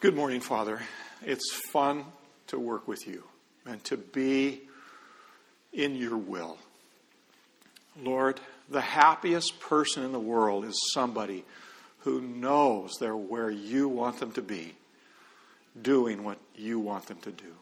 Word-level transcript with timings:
Good 0.00 0.14
morning, 0.14 0.40
Father. 0.40 0.80
It's 1.26 1.52
fun 1.72 2.04
to 2.46 2.58
work 2.60 2.86
with 2.86 3.08
you 3.08 3.24
and 3.66 3.82
to 3.86 3.96
be 3.96 4.60
in 5.72 5.96
your 5.96 6.16
will. 6.16 6.56
Lord, 8.00 8.38
the 8.70 8.80
happiest 8.80 9.58
person 9.58 10.04
in 10.04 10.12
the 10.12 10.20
world 10.20 10.64
is 10.64 10.80
somebody 10.94 11.44
who 12.02 12.20
knows 12.20 12.92
they're 13.00 13.16
where 13.16 13.50
you 13.50 13.88
want 13.88 14.20
them 14.20 14.30
to 14.34 14.40
be, 14.40 14.76
doing 15.82 16.22
what 16.22 16.38
you 16.54 16.78
want 16.78 17.06
them 17.06 17.18
to 17.22 17.32
do. 17.32 17.52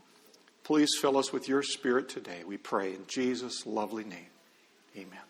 Please 0.63 0.91
fill 1.01 1.17
us 1.17 1.33
with 1.33 1.49
your 1.49 1.63
spirit 1.63 2.11
today, 2.11 2.45
we 2.47 2.59
pray 2.59 2.93
in 2.93 3.07
Jesus' 3.09 3.65
lovely 3.65 4.05
name. 4.05 4.29
Amen. 4.95 5.21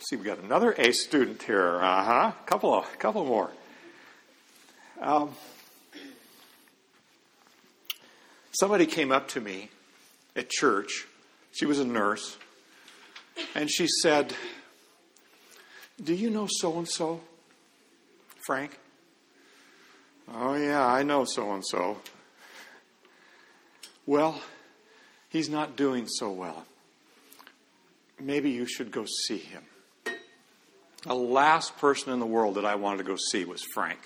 See, 0.00 0.16
we 0.16 0.24
got 0.24 0.40
another 0.40 0.72
A 0.72 0.90
student 0.90 1.44
here. 1.44 1.76
Uh 1.76 2.02
huh. 2.02 2.32
Couple, 2.44 2.74
a 2.74 2.84
couple 2.98 3.24
more. 3.24 3.52
Um, 5.00 5.30
somebody 8.52 8.86
came 8.86 9.12
up 9.12 9.28
to 9.28 9.40
me 9.40 9.68
at 10.34 10.48
church. 10.48 11.06
She 11.52 11.66
was 11.66 11.78
a 11.78 11.84
nurse. 11.84 12.36
And 13.54 13.70
she 13.70 13.86
said, 14.02 14.34
Do 16.02 16.14
you 16.14 16.30
know 16.30 16.48
so 16.48 16.78
and 16.78 16.88
so, 16.88 17.20
Frank? 18.46 18.78
Oh, 20.32 20.54
yeah, 20.54 20.84
I 20.84 21.02
know 21.02 21.24
so 21.24 21.52
and 21.52 21.64
so. 21.64 21.98
Well, 24.06 24.40
he's 25.28 25.48
not 25.48 25.76
doing 25.76 26.06
so 26.08 26.30
well. 26.30 26.64
Maybe 28.20 28.50
you 28.50 28.66
should 28.66 28.90
go 28.90 29.04
see 29.26 29.38
him. 29.38 29.62
The 31.02 31.14
last 31.14 31.76
person 31.78 32.12
in 32.12 32.18
the 32.18 32.26
world 32.26 32.56
that 32.56 32.64
I 32.64 32.76
wanted 32.76 32.98
to 32.98 33.04
go 33.04 33.16
see 33.16 33.44
was 33.44 33.62
Frank. 33.62 33.98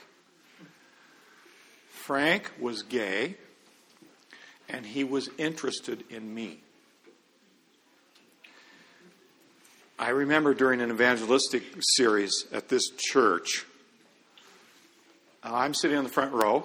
Frank 2.10 2.50
was 2.58 2.82
gay, 2.82 3.36
and 4.68 4.84
he 4.84 5.04
was 5.04 5.30
interested 5.38 6.02
in 6.10 6.34
me. 6.34 6.58
I 9.96 10.08
remember 10.08 10.52
during 10.52 10.80
an 10.80 10.90
evangelistic 10.90 11.62
series 11.78 12.46
at 12.52 12.68
this 12.68 12.90
church, 12.98 13.64
I'm 15.44 15.72
sitting 15.72 15.98
in 15.98 16.02
the 16.02 16.10
front 16.10 16.32
row, 16.32 16.64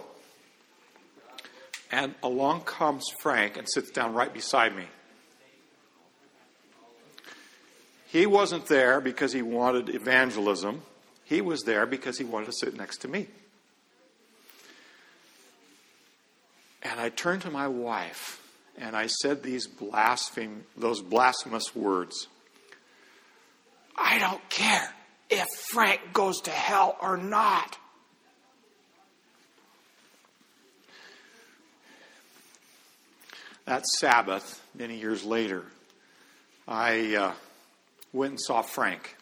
and 1.92 2.16
along 2.24 2.62
comes 2.62 3.06
Frank 3.22 3.56
and 3.56 3.70
sits 3.70 3.92
down 3.92 4.16
right 4.16 4.34
beside 4.34 4.76
me. 4.76 4.86
He 8.08 8.26
wasn't 8.26 8.66
there 8.66 9.00
because 9.00 9.32
he 9.32 9.44
wanted 9.44 9.94
evangelism. 9.94 10.82
He 11.24 11.40
was 11.40 11.62
there 11.66 11.86
because 11.86 12.18
he 12.18 12.24
wanted 12.24 12.48
to 12.48 12.54
sit 12.54 12.76
next 12.76 13.02
to 13.02 13.08
me. 13.08 13.28
And 16.86 17.00
I 17.00 17.10
turned 17.10 17.42
to 17.42 17.50
my 17.50 17.68
wife 17.68 18.40
and 18.78 18.96
I 18.96 19.08
said 19.08 19.42
these 19.42 19.66
blaspheme, 19.66 20.66
those 20.78 21.02
blasphemous 21.02 21.76
words. 21.76 22.28
I 23.96 24.20
don't 24.20 24.48
care 24.50 24.94
if 25.32 25.48
Frank 25.72 26.14
goes 26.14 26.42
to 26.42 26.52
hell 26.52 26.96
or 27.02 27.18
not. 27.18 27.78
That 33.66 33.88
Sabbath, 33.88 34.64
many 34.78 35.00
years 35.00 35.26
later, 35.26 35.64
I 36.68 37.16
uh, 37.16 37.34
went 38.14 38.32
and 38.32 38.40
saw 38.40 38.62
Frank. 38.62 39.16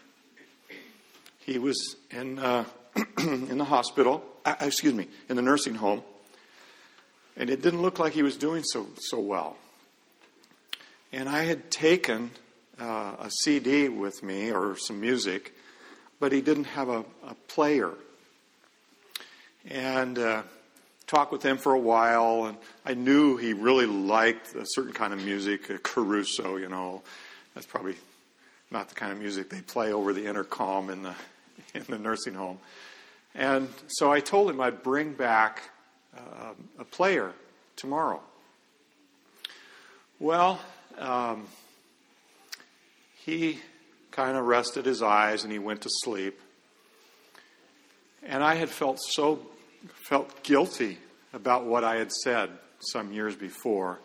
He 1.39 1.59
was 1.59 1.95
in, 2.11 2.39
uh, 2.39 2.65
in 3.19 3.57
the 3.57 3.63
hospital, 3.63 4.21
uh, 4.43 4.55
excuse 4.59 4.93
me, 4.93 5.07
in 5.29 5.37
the 5.37 5.41
nursing 5.41 5.75
home 5.75 6.03
and 7.37 7.49
it 7.49 7.61
didn't 7.61 7.81
look 7.81 7.99
like 7.99 8.13
he 8.13 8.23
was 8.23 8.37
doing 8.37 8.63
so, 8.63 8.87
so 8.97 9.19
well. 9.19 9.57
And 11.11 11.29
I 11.29 11.43
had 11.43 11.69
taken 11.69 12.31
uh, 12.79 13.15
a 13.19 13.29
CD 13.29 13.89
with 13.89 14.23
me 14.23 14.51
or 14.51 14.75
some 14.77 14.99
music, 14.99 15.53
but 16.19 16.31
he 16.31 16.41
didn't 16.41 16.65
have 16.65 16.89
a, 16.89 17.05
a 17.27 17.35
player. 17.47 17.91
And 19.69 20.17
uh, 20.17 20.43
talked 21.07 21.31
with 21.31 21.43
him 21.43 21.57
for 21.57 21.73
a 21.73 21.79
while, 21.79 22.45
and 22.45 22.57
I 22.85 22.93
knew 22.93 23.37
he 23.37 23.53
really 23.53 23.85
liked 23.85 24.55
a 24.55 24.65
certain 24.65 24.93
kind 24.93 25.13
of 25.13 25.23
music, 25.23 25.69
uh, 25.69 25.77
Caruso, 25.83 26.57
you 26.57 26.69
know. 26.69 27.01
That's 27.53 27.67
probably 27.67 27.95
not 28.71 28.89
the 28.89 28.95
kind 28.95 29.11
of 29.11 29.19
music 29.19 29.49
they 29.49 29.61
play 29.61 29.93
over 29.93 30.13
the 30.13 30.25
intercom 30.25 30.89
in 30.89 31.03
the 31.03 31.13
in 31.75 31.83
the 31.87 31.99
nursing 31.99 32.33
home. 32.33 32.59
And 33.35 33.69
so 33.87 34.11
I 34.11 34.19
told 34.19 34.49
him 34.49 34.59
I'd 34.59 34.83
bring 34.83 35.13
back 35.13 35.69
uh, 36.17 36.53
a 36.79 36.83
player 36.85 37.33
tomorrow. 37.75 38.21
Well, 40.19 40.59
um, 40.97 41.47
he 43.25 43.59
kind 44.11 44.37
of 44.37 44.45
rested 44.45 44.85
his 44.85 45.01
eyes 45.01 45.43
and 45.43 45.51
he 45.51 45.59
went 45.59 45.81
to 45.81 45.89
sleep. 45.89 46.39
And 48.21 48.43
I 48.43 48.55
had 48.55 48.69
felt 48.69 48.99
so 49.01 49.39
felt 50.07 50.43
guilty 50.43 50.97
about 51.33 51.65
what 51.65 51.83
I 51.83 51.95
had 51.95 52.11
said 52.11 52.49
some 52.79 53.11
years 53.11 53.35
before 53.35 53.99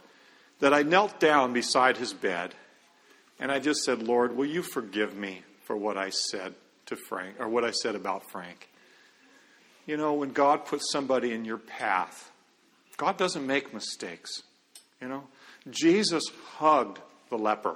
that 0.60 0.74
I 0.74 0.82
knelt 0.82 1.20
down 1.20 1.52
beside 1.52 1.96
his 1.96 2.12
bed 2.12 2.54
and 3.38 3.52
I 3.52 3.60
just 3.60 3.84
said, 3.84 4.02
Lord, 4.02 4.36
will 4.36 4.46
you 4.46 4.62
forgive 4.62 5.16
me 5.16 5.42
for 5.64 5.76
what 5.76 5.96
I 5.96 6.10
said 6.10 6.54
to 6.86 6.96
Frank 7.08 7.36
or 7.38 7.48
what 7.48 7.64
I 7.64 7.70
said 7.70 7.94
about 7.94 8.28
Frank? 8.30 8.68
You 9.88 9.96
know, 9.96 10.12
when 10.12 10.32
God 10.32 10.66
puts 10.66 10.92
somebody 10.92 11.32
in 11.32 11.46
your 11.46 11.56
path, 11.56 12.30
God 12.98 13.16
doesn't 13.16 13.46
make 13.46 13.72
mistakes. 13.72 14.42
You 15.00 15.08
know, 15.08 15.24
Jesus 15.70 16.24
hugged 16.56 16.98
the 17.30 17.38
leper. 17.38 17.74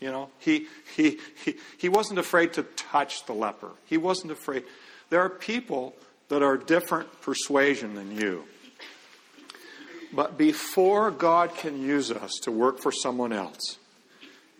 You 0.00 0.12
know, 0.12 0.30
he, 0.38 0.68
he, 0.94 1.18
he, 1.44 1.56
he 1.76 1.88
wasn't 1.88 2.20
afraid 2.20 2.52
to 2.52 2.62
touch 2.62 3.26
the 3.26 3.32
leper. 3.32 3.72
He 3.86 3.98
wasn't 3.98 4.30
afraid. 4.30 4.62
There 5.10 5.20
are 5.20 5.28
people 5.28 5.96
that 6.28 6.40
are 6.44 6.56
different 6.56 7.20
persuasion 7.20 7.96
than 7.96 8.16
you. 8.16 8.44
But 10.12 10.38
before 10.38 11.10
God 11.10 11.56
can 11.56 11.82
use 11.82 12.12
us 12.12 12.30
to 12.44 12.52
work 12.52 12.78
for 12.78 12.92
someone 12.92 13.32
else, 13.32 13.76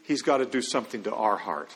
He's 0.03 0.23
got 0.23 0.39
to 0.39 0.45
do 0.45 0.61
something 0.61 1.05
to 1.05 1.15
our 1.15 1.37
heart. 1.37 1.71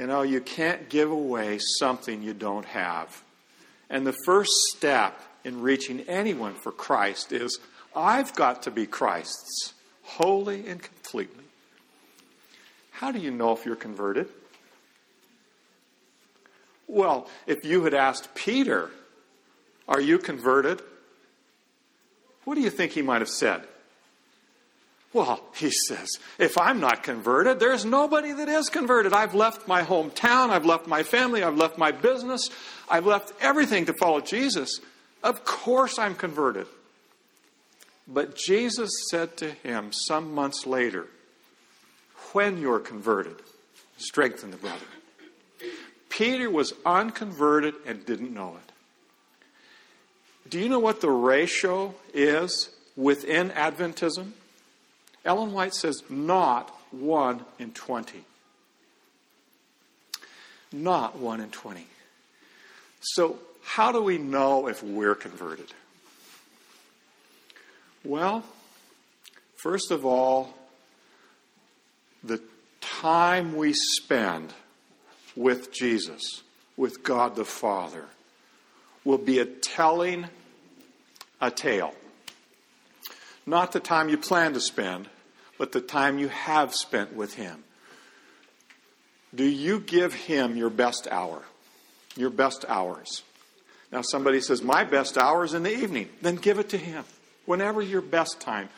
You 0.00 0.06
know, 0.06 0.22
you 0.22 0.40
can't 0.40 0.88
give 0.88 1.10
away 1.10 1.58
something 1.58 2.22
you 2.22 2.32
don't 2.32 2.64
have. 2.64 3.22
And 3.90 4.06
the 4.06 4.16
first 4.24 4.50
step 4.74 5.20
in 5.44 5.60
reaching 5.60 6.00
anyone 6.08 6.54
for 6.54 6.72
Christ 6.72 7.32
is 7.32 7.58
I've 7.94 8.34
got 8.34 8.62
to 8.62 8.70
be 8.70 8.86
Christ's, 8.86 9.74
wholly 10.02 10.66
and 10.66 10.82
completely. 10.82 11.44
How 12.92 13.12
do 13.12 13.18
you 13.18 13.30
know 13.30 13.52
if 13.52 13.66
you're 13.66 13.76
converted? 13.76 14.30
Well, 16.88 17.28
if 17.46 17.62
you 17.62 17.84
had 17.84 17.92
asked 17.92 18.34
Peter, 18.34 18.88
Are 19.86 20.00
you 20.00 20.16
converted? 20.16 20.80
What 22.44 22.54
do 22.54 22.62
you 22.62 22.70
think 22.70 22.92
he 22.92 23.02
might 23.02 23.20
have 23.20 23.28
said? 23.28 23.64
Well, 25.12 25.40
he 25.56 25.70
says, 25.70 26.18
if 26.38 26.56
I'm 26.56 26.78
not 26.78 27.02
converted, 27.02 27.58
there's 27.58 27.84
nobody 27.84 28.32
that 28.32 28.48
is 28.48 28.68
converted. 28.68 29.12
I've 29.12 29.34
left 29.34 29.66
my 29.66 29.82
hometown, 29.82 30.50
I've 30.50 30.64
left 30.64 30.86
my 30.86 31.02
family, 31.02 31.42
I've 31.42 31.56
left 31.56 31.78
my 31.78 31.90
business, 31.90 32.48
I've 32.88 33.06
left 33.06 33.32
everything 33.40 33.86
to 33.86 33.92
follow 33.92 34.20
Jesus. 34.20 34.80
Of 35.24 35.44
course 35.44 35.98
I'm 35.98 36.14
converted. 36.14 36.68
But 38.06 38.36
Jesus 38.36 38.90
said 39.10 39.36
to 39.38 39.50
him 39.50 39.92
some 39.92 40.32
months 40.32 40.64
later, 40.64 41.06
when 42.32 42.58
you're 42.58 42.78
converted, 42.78 43.36
strengthen 43.96 44.52
the 44.52 44.56
brother. 44.56 44.86
Peter 46.08 46.50
was 46.50 46.72
unconverted 46.86 47.74
and 47.86 48.06
didn't 48.06 48.32
know 48.32 48.56
it. 48.56 48.72
Do 50.48 50.60
you 50.60 50.68
know 50.68 50.78
what 50.78 51.00
the 51.00 51.10
ratio 51.10 51.94
is 52.14 52.70
within 52.96 53.50
Adventism? 53.50 54.32
Ellen 55.24 55.52
White 55.52 55.74
says 55.74 56.02
not 56.08 56.70
1 56.92 57.44
in 57.58 57.72
20. 57.72 58.24
Not 60.72 61.18
1 61.18 61.40
in 61.40 61.50
20. 61.50 61.86
So, 63.00 63.38
how 63.62 63.92
do 63.92 64.02
we 64.02 64.18
know 64.18 64.66
if 64.66 64.82
we're 64.82 65.14
converted? 65.14 65.72
Well, 68.04 68.44
first 69.62 69.90
of 69.90 70.06
all, 70.06 70.54
the 72.24 72.40
time 72.80 73.56
we 73.56 73.72
spend 73.72 74.52
with 75.36 75.72
Jesus, 75.72 76.42
with 76.76 77.02
God 77.02 77.36
the 77.36 77.44
Father, 77.44 78.06
will 79.04 79.18
be 79.18 79.38
a 79.38 79.44
telling 79.44 80.26
a 81.40 81.50
tale. 81.50 81.94
Not 83.50 83.72
the 83.72 83.80
time 83.80 84.08
you 84.08 84.16
plan 84.16 84.52
to 84.52 84.60
spend, 84.60 85.08
but 85.58 85.72
the 85.72 85.80
time 85.80 86.20
you 86.20 86.28
have 86.28 86.72
spent 86.72 87.16
with 87.16 87.34
Him. 87.34 87.64
Do 89.34 89.42
you 89.42 89.80
give 89.80 90.14
Him 90.14 90.56
your 90.56 90.70
best 90.70 91.08
hour, 91.10 91.42
your 92.16 92.30
best 92.30 92.64
hours? 92.68 93.24
Now, 93.90 94.02
somebody 94.02 94.40
says, 94.40 94.62
My 94.62 94.84
best 94.84 95.18
hour 95.18 95.44
is 95.44 95.52
in 95.52 95.64
the 95.64 95.76
evening. 95.76 96.10
Then 96.22 96.36
give 96.36 96.60
it 96.60 96.68
to 96.68 96.78
Him. 96.78 97.02
Whenever 97.44 97.82
your 97.82 98.02
best 98.02 98.40
time 98.40 98.68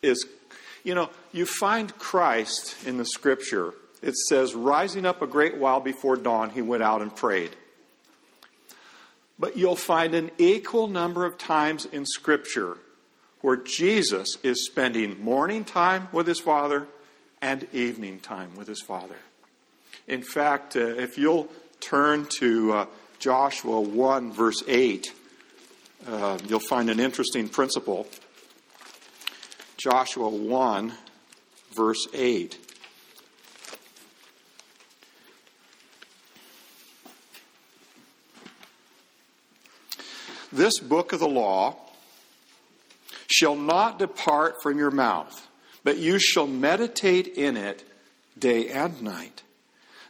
is. 0.00 0.24
You 0.84 0.94
know, 0.94 1.10
you 1.32 1.44
find 1.44 1.92
Christ 1.98 2.86
in 2.86 2.98
the 2.98 3.04
scripture. 3.04 3.74
It 4.00 4.14
says, 4.16 4.54
Rising 4.54 5.06
up 5.06 5.22
a 5.22 5.26
great 5.26 5.56
while 5.56 5.80
before 5.80 6.14
dawn, 6.14 6.50
He 6.50 6.62
went 6.62 6.84
out 6.84 7.02
and 7.02 7.14
prayed. 7.14 7.50
But 9.40 9.56
you'll 9.56 9.74
find 9.74 10.14
an 10.14 10.30
equal 10.38 10.86
number 10.86 11.26
of 11.26 11.36
times 11.36 11.84
in 11.84 12.06
scripture 12.06 12.78
where 13.40 13.56
Jesus 13.56 14.36
is 14.42 14.66
spending 14.66 15.22
morning 15.22 15.64
time 15.64 16.08
with 16.12 16.26
His 16.26 16.40
Father 16.40 16.86
and 17.40 17.66
evening 17.72 18.20
time 18.20 18.54
with 18.54 18.68
His 18.68 18.82
Father. 18.82 19.16
In 20.06 20.22
fact, 20.22 20.76
uh, 20.76 20.80
if 20.80 21.16
you'll 21.16 21.48
turn 21.80 22.26
to 22.38 22.72
uh, 22.72 22.86
Joshua 23.18 23.80
1, 23.80 24.32
verse 24.32 24.62
8, 24.66 25.12
uh, 26.06 26.38
you'll 26.46 26.60
find 26.60 26.90
an 26.90 27.00
interesting 27.00 27.48
principle. 27.48 28.06
Joshua 29.76 30.28
1, 30.28 30.92
verse 31.74 32.06
8. 32.12 32.58
This 40.52 40.80
book 40.80 41.12
of 41.12 41.20
the 41.20 41.28
law 41.28 41.76
shall 43.40 43.56
not 43.56 43.98
depart 43.98 44.62
from 44.62 44.76
your 44.76 44.90
mouth, 44.90 45.48
but 45.82 45.96
you 45.96 46.18
shall 46.18 46.46
meditate 46.46 47.26
in 47.26 47.56
it 47.56 47.82
day 48.38 48.68
and 48.68 49.00
night, 49.02 49.42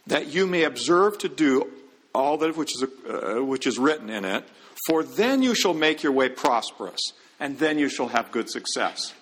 that 0.05 0.27
you 0.27 0.45
may 0.45 0.63
observe 0.63 1.17
to 1.17 1.29
do 1.29 1.71
all 2.13 2.37
that 2.37 2.57
which 2.57 2.75
is, 2.75 2.83
uh, 2.83 3.43
which 3.43 3.65
is 3.65 3.79
written 3.79 4.09
in 4.09 4.25
it, 4.25 4.43
for 4.85 5.01
then 5.01 5.41
you 5.41 5.55
shall 5.55 5.73
make 5.73 6.03
your 6.03 6.11
way 6.11 6.27
prosperous, 6.27 7.13
and 7.39 7.57
then 7.57 7.79
you 7.79 7.87
shall 7.87 8.09
have 8.09 8.31
good 8.31 8.49
success. 8.49 9.13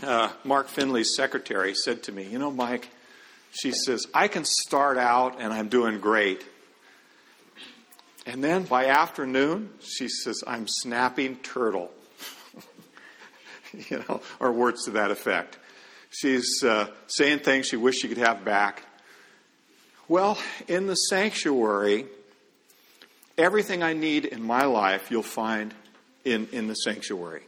Uh, 0.00 0.30
Mark 0.44 0.68
Finley's 0.68 1.16
secretary 1.16 1.74
said 1.74 2.04
to 2.04 2.12
me, 2.12 2.22
You 2.22 2.38
know, 2.38 2.52
Mike, 2.52 2.88
she 3.50 3.72
says, 3.72 4.06
I 4.14 4.28
can 4.28 4.44
start 4.44 4.96
out 4.96 5.40
and 5.40 5.52
I'm 5.52 5.68
doing 5.68 5.98
great. 5.98 6.44
And 8.26 8.44
then 8.44 8.62
by 8.62 8.86
afternoon, 8.86 9.70
she 9.80 10.06
says, 10.06 10.44
I'm 10.46 10.68
snapping 10.68 11.36
turtle. 11.36 11.90
you 13.90 14.02
know, 14.08 14.20
or 14.40 14.52
words 14.52 14.84
to 14.84 14.92
that 14.92 15.10
effect. 15.10 15.58
She's 16.10 16.62
uh, 16.64 16.88
saying 17.06 17.40
things 17.40 17.66
she 17.66 17.76
wished 17.76 18.00
she 18.00 18.08
could 18.08 18.18
have 18.18 18.44
back. 18.44 18.82
Well, 20.08 20.38
in 20.66 20.86
the 20.86 20.94
sanctuary, 20.94 22.06
everything 23.36 23.82
I 23.82 23.92
need 23.92 24.24
in 24.24 24.42
my 24.42 24.64
life 24.64 25.10
you'll 25.10 25.22
find 25.22 25.74
in, 26.24 26.48
in 26.52 26.66
the 26.66 26.74
sanctuary. 26.74 27.42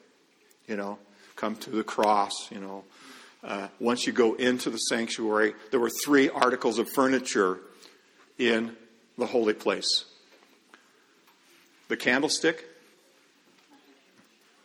You 0.68 0.76
know, 0.76 0.98
come 1.36 1.56
to 1.56 1.70
the 1.70 1.84
cross, 1.84 2.32
you 2.50 2.60
know. 2.60 2.84
Uh, 3.42 3.68
once 3.78 4.06
you 4.06 4.12
go 4.12 4.34
into 4.34 4.68
the 4.68 4.76
sanctuary, 4.76 5.54
there 5.70 5.80
were 5.80 5.90
three 6.04 6.28
articles 6.28 6.78
of 6.78 6.86
furniture 6.90 7.58
in 8.38 8.76
the 9.16 9.26
holy 9.26 9.54
place 9.54 10.04
the 11.88 11.96
candlestick, 11.96 12.64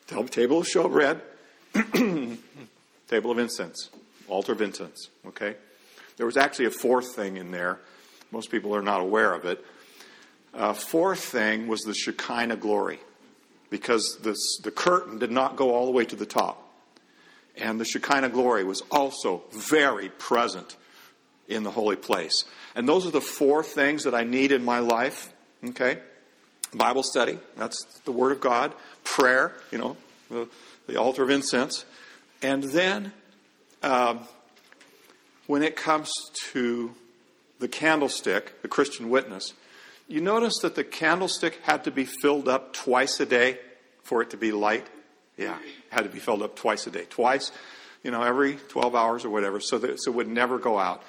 the 0.08 0.24
table 0.26 0.60
of 0.60 0.68
showbread, 0.68 1.20
table 3.08 3.32
of 3.32 3.40
incense, 3.40 3.90
altar 4.28 4.54
of 4.54 4.62
incense. 4.62 5.10
Okay? 5.28 5.56
There 6.18 6.26
was 6.26 6.38
actually 6.38 6.66
a 6.66 6.72
fourth 6.72 7.16
thing 7.16 7.38
in 7.38 7.52
there. 7.52 7.80
Most 8.32 8.50
people 8.50 8.76
are 8.76 8.82
not 8.82 9.02
aware 9.02 9.34
of 9.34 9.46
it. 9.46 9.64
A 10.54 10.74
fourth 10.74 11.20
thing 11.20 11.68
was 11.68 11.82
the 11.82 11.94
Shekinah 11.94 12.58
glory, 12.58 13.00
because 13.70 14.18
this, 14.24 14.60
the 14.64 14.72
curtain 14.72 15.20
did 15.20 15.32
not 15.32 15.58
go 15.58 15.74
all 15.74 15.86
the 15.86 15.92
way 15.92 16.06
to 16.06 16.16
the 16.16 16.26
top. 16.26 16.62
And 17.58 17.80
the 17.80 17.86
Shekinah 17.86 18.30
glory 18.30 18.64
was 18.64 18.82
also 18.92 19.44
very 19.52 20.10
present 20.10 20.76
in 21.48 21.64
the 21.64 21.72
holy 21.72 21.96
place. 21.96 22.46
And 22.76 22.88
those 22.88 23.06
are 23.06 23.12
the 23.12 23.22
four 23.22 23.64
things 23.64 24.04
that 24.04 24.16
I 24.16 24.24
need 24.24 24.52
in 24.52 24.64
my 24.64 24.80
life. 24.80 25.32
Okay? 25.64 26.00
Bible 26.74 27.04
study, 27.04 27.38
that's 27.56 27.84
the 28.06 28.12
Word 28.12 28.32
of 28.32 28.42
God. 28.42 28.74
Prayer, 29.04 29.54
you 29.72 29.78
know, 29.78 29.98
the, 30.30 30.48
the 30.88 30.98
altar 30.98 31.24
of 31.24 31.30
incense. 31.30 31.86
And 32.42 32.64
then 32.64 33.12
um, 33.82 34.20
when 35.48 35.64
it 35.64 35.76
comes 35.76 36.12
to 36.52 36.94
the 37.60 37.68
candlestick, 37.68 38.62
the 38.62 38.68
Christian 38.68 39.10
witness, 39.10 39.54
you 40.08 40.22
notice 40.22 40.60
that 40.62 40.76
the 40.76 40.84
candlestick 40.84 41.60
had 41.64 41.84
to 41.86 41.92
be 41.92 42.06
filled 42.06 42.48
up 42.48 42.74
twice 42.74 43.20
a 43.20 43.26
day 43.26 43.58
for 44.04 44.22
it 44.22 44.30
to 44.32 44.38
be 44.38 44.52
light? 44.52 44.88
Yeah, 45.38 45.58
had 45.90 46.04
to 46.04 46.10
be 46.10 46.20
filled 46.20 46.44
up 46.44 46.56
twice 46.56 46.88
a 46.88 46.92
day. 46.92 47.06
Twice, 47.10 47.52
you 48.04 48.12
know, 48.12 48.22
every 48.22 48.56
12 48.70 48.96
hours 48.96 49.26
or 49.26 49.30
whatever, 49.30 49.60
so 49.60 49.78
that 49.80 50.02
so 50.02 50.12
it 50.12 50.16
would 50.16 50.28
never 50.28 50.60
go 50.60 50.78
out. 50.78 51.02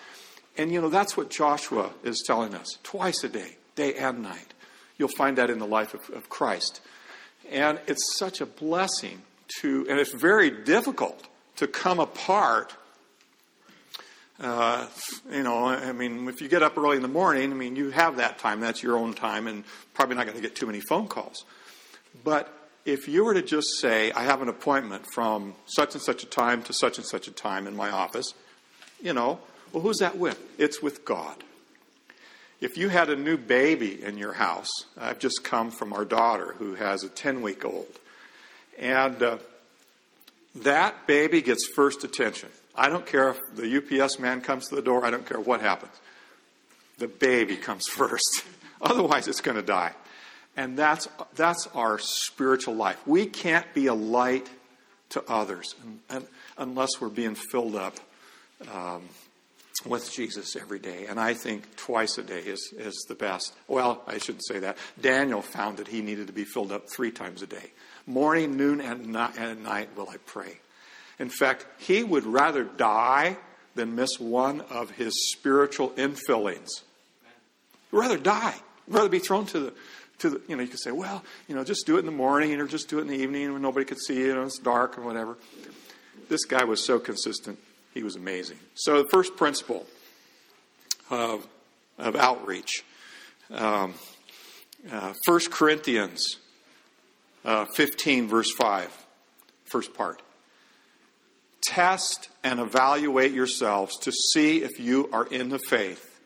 And, 0.58 0.72
you 0.72 0.80
know, 0.80 0.88
that's 0.88 1.16
what 1.16 1.30
Joshua 1.30 1.90
is 2.02 2.24
telling 2.26 2.54
us 2.54 2.78
twice 2.82 3.22
a 3.22 3.28
day, 3.28 3.56
day 3.74 3.94
and 3.94 4.22
night. 4.22 4.54
You'll 4.96 5.08
find 5.08 5.36
that 5.36 5.50
in 5.50 5.58
the 5.58 5.66
life 5.66 5.92
of, 5.92 6.08
of 6.10 6.30
Christ. 6.30 6.80
And 7.50 7.78
it's 7.86 8.16
such 8.18 8.40
a 8.40 8.46
blessing 8.46 9.22
to, 9.60 9.86
and 9.88 9.98
it's 9.98 10.12
very 10.12 10.50
difficult 10.50 11.26
to 11.56 11.66
come 11.66 12.00
apart 12.00 12.74
uh, 14.38 14.86
you 15.32 15.42
know, 15.42 15.66
I 15.66 15.92
mean, 15.92 16.28
if 16.28 16.42
you 16.42 16.48
get 16.48 16.62
up 16.62 16.76
early 16.76 16.96
in 16.96 17.02
the 17.02 17.08
morning, 17.08 17.50
I 17.50 17.54
mean, 17.54 17.74
you 17.74 17.90
have 17.90 18.16
that 18.18 18.38
time. 18.38 18.60
That's 18.60 18.82
your 18.82 18.98
own 18.98 19.14
time, 19.14 19.46
and 19.46 19.64
probably 19.94 20.16
not 20.16 20.26
going 20.26 20.36
to 20.36 20.42
get 20.42 20.54
too 20.54 20.66
many 20.66 20.80
phone 20.80 21.08
calls. 21.08 21.44
But 22.22 22.52
if 22.84 23.08
you 23.08 23.24
were 23.24 23.34
to 23.34 23.42
just 23.42 23.80
say, 23.80 24.12
I 24.12 24.24
have 24.24 24.42
an 24.42 24.48
appointment 24.48 25.06
from 25.14 25.54
such 25.66 25.94
and 25.94 26.02
such 26.02 26.22
a 26.22 26.26
time 26.26 26.62
to 26.64 26.72
such 26.74 26.98
and 26.98 27.06
such 27.06 27.28
a 27.28 27.30
time 27.30 27.66
in 27.66 27.74
my 27.74 27.90
office, 27.90 28.34
you 29.02 29.14
know, 29.14 29.40
well, 29.72 29.82
who's 29.82 29.98
that 29.98 30.18
with? 30.18 30.38
It's 30.58 30.82
with 30.82 31.04
God. 31.04 31.42
If 32.60 32.76
you 32.76 32.88
had 32.88 33.10
a 33.10 33.16
new 33.16 33.36
baby 33.36 34.02
in 34.02 34.18
your 34.18 34.34
house, 34.34 34.70
I've 34.98 35.18
just 35.18 35.44
come 35.44 35.70
from 35.70 35.92
our 35.92 36.04
daughter 36.04 36.54
who 36.58 36.74
has 36.74 37.04
a 37.04 37.08
10 37.08 37.42
week 37.42 37.64
old, 37.64 37.98
and 38.78 39.22
uh, 39.22 39.38
that 40.56 41.06
baby 41.06 41.42
gets 41.42 41.66
first 41.74 42.04
attention. 42.04 42.48
I 42.74 42.88
don't 42.88 43.06
care 43.06 43.30
if 43.30 43.40
the 43.54 44.02
UPS 44.02 44.18
man 44.18 44.40
comes 44.40 44.68
to 44.68 44.74
the 44.74 44.82
door, 44.82 45.04
I 45.04 45.10
don't 45.10 45.26
care 45.26 45.40
what 45.40 45.60
happens. 45.60 45.92
The 46.98 47.08
baby 47.08 47.56
comes 47.56 47.86
first. 47.90 48.44
Otherwise, 48.80 49.28
it's 49.28 49.40
going 49.40 49.56
to 49.56 49.62
die. 49.62 49.92
And 50.56 50.78
that's, 50.78 51.08
that's 51.34 51.66
our 51.74 51.98
spiritual 51.98 52.74
life. 52.74 52.98
We 53.06 53.26
can't 53.26 53.66
be 53.74 53.86
a 53.86 53.94
light 53.94 54.48
to 55.10 55.22
others 55.28 55.74
and, 55.82 56.00
and, 56.08 56.26
unless 56.58 57.00
we're 57.00 57.10
being 57.10 57.34
filled 57.34 57.76
up 57.76 57.94
um, 58.72 59.02
with 59.84 60.10
Jesus 60.10 60.56
every 60.56 60.78
day. 60.78 61.06
And 61.06 61.20
I 61.20 61.34
think 61.34 61.76
twice 61.76 62.16
a 62.16 62.22
day 62.22 62.40
is, 62.40 62.72
is 62.76 63.04
the 63.08 63.14
best. 63.14 63.54
Well, 63.68 64.02
I 64.06 64.18
shouldn't 64.18 64.46
say 64.46 64.58
that. 64.60 64.78
Daniel 65.00 65.42
found 65.42 65.76
that 65.76 65.88
he 65.88 66.00
needed 66.00 66.26
to 66.28 66.32
be 66.32 66.44
filled 66.44 66.72
up 66.72 66.88
three 66.88 67.10
times 67.10 67.42
a 67.42 67.46
day. 67.46 67.70
Morning, 68.06 68.56
noon, 68.56 68.80
and 68.80 69.08
night, 69.08 69.34
and 69.36 69.64
night 69.64 69.88
will 69.96 70.08
I 70.08 70.16
pray. 70.18 70.58
In 71.18 71.28
fact, 71.28 71.66
he 71.78 72.04
would 72.04 72.24
rather 72.24 72.62
die 72.62 73.36
than 73.74 73.94
miss 73.94 74.20
one 74.20 74.60
of 74.62 74.90
his 74.92 75.32
spiritual 75.32 75.90
infillings. 75.90 76.68
He'd 77.90 77.96
rather 77.96 78.18
die. 78.18 78.54
He'd 78.86 78.94
rather 78.94 79.08
be 79.08 79.18
thrown 79.18 79.46
to 79.46 79.60
the, 79.60 79.72
to 80.18 80.30
the, 80.30 80.40
you 80.48 80.56
know, 80.56 80.62
you 80.62 80.68
could 80.68 80.80
say, 80.80 80.92
well, 80.92 81.24
you 81.48 81.54
know, 81.54 81.64
just 81.64 81.86
do 81.86 81.96
it 81.96 82.00
in 82.00 82.06
the 82.06 82.12
morning 82.12 82.60
or 82.60 82.66
just 82.66 82.88
do 82.88 82.98
it 82.98 83.02
in 83.02 83.08
the 83.08 83.16
evening 83.16 83.52
when 83.52 83.62
nobody 83.62 83.84
could 83.84 83.98
see 83.98 84.18
you 84.18 84.32
and 84.32 84.46
it's 84.46 84.58
dark 84.58 84.98
or 84.98 85.02
whatever. 85.02 85.36
This 86.28 86.44
guy 86.44 86.64
was 86.64 86.84
so 86.84 86.98
consistent. 86.98 87.58
He 87.92 88.02
was 88.02 88.16
amazing. 88.16 88.58
So 88.74 89.02
the 89.02 89.08
first 89.08 89.36
principle 89.36 89.86
of, 91.10 91.46
of 91.98 92.16
outreach, 92.16 92.84
um, 93.50 93.94
uh, 94.90 95.14
1 95.24 95.40
Corinthians 95.50 96.36
uh, 97.46 97.64
15, 97.64 98.28
verse 98.28 98.52
5, 98.52 99.06
first 99.64 99.94
part 99.94 100.20
test 101.66 102.28
and 102.44 102.60
evaluate 102.60 103.32
yourselves 103.32 103.98
to 103.98 104.12
see 104.12 104.62
if 104.62 104.78
you 104.78 105.08
are 105.12 105.26
in 105.26 105.48
the 105.48 105.58
faith 105.58 106.20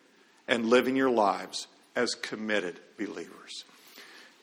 and 0.46 0.66
living 0.66 0.96
your 0.96 1.10
lives 1.10 1.66
as 1.96 2.14
committed 2.14 2.78
believers. 2.98 3.64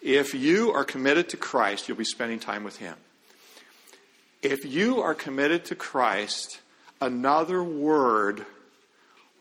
If 0.02 0.34
you 0.34 0.72
are 0.72 0.84
committed 0.84 1.30
to 1.30 1.38
Christ, 1.38 1.88
you'll 1.88 1.98
be 1.98 2.04
spending 2.04 2.40
time 2.40 2.64
with 2.64 2.78
Him. 2.78 2.96
If 4.42 4.66
you 4.66 5.02
are 5.02 5.14
committed 5.14 5.66
to 5.66 5.76
Christ, 5.76 6.62
another 7.00 7.64
word 7.64 8.46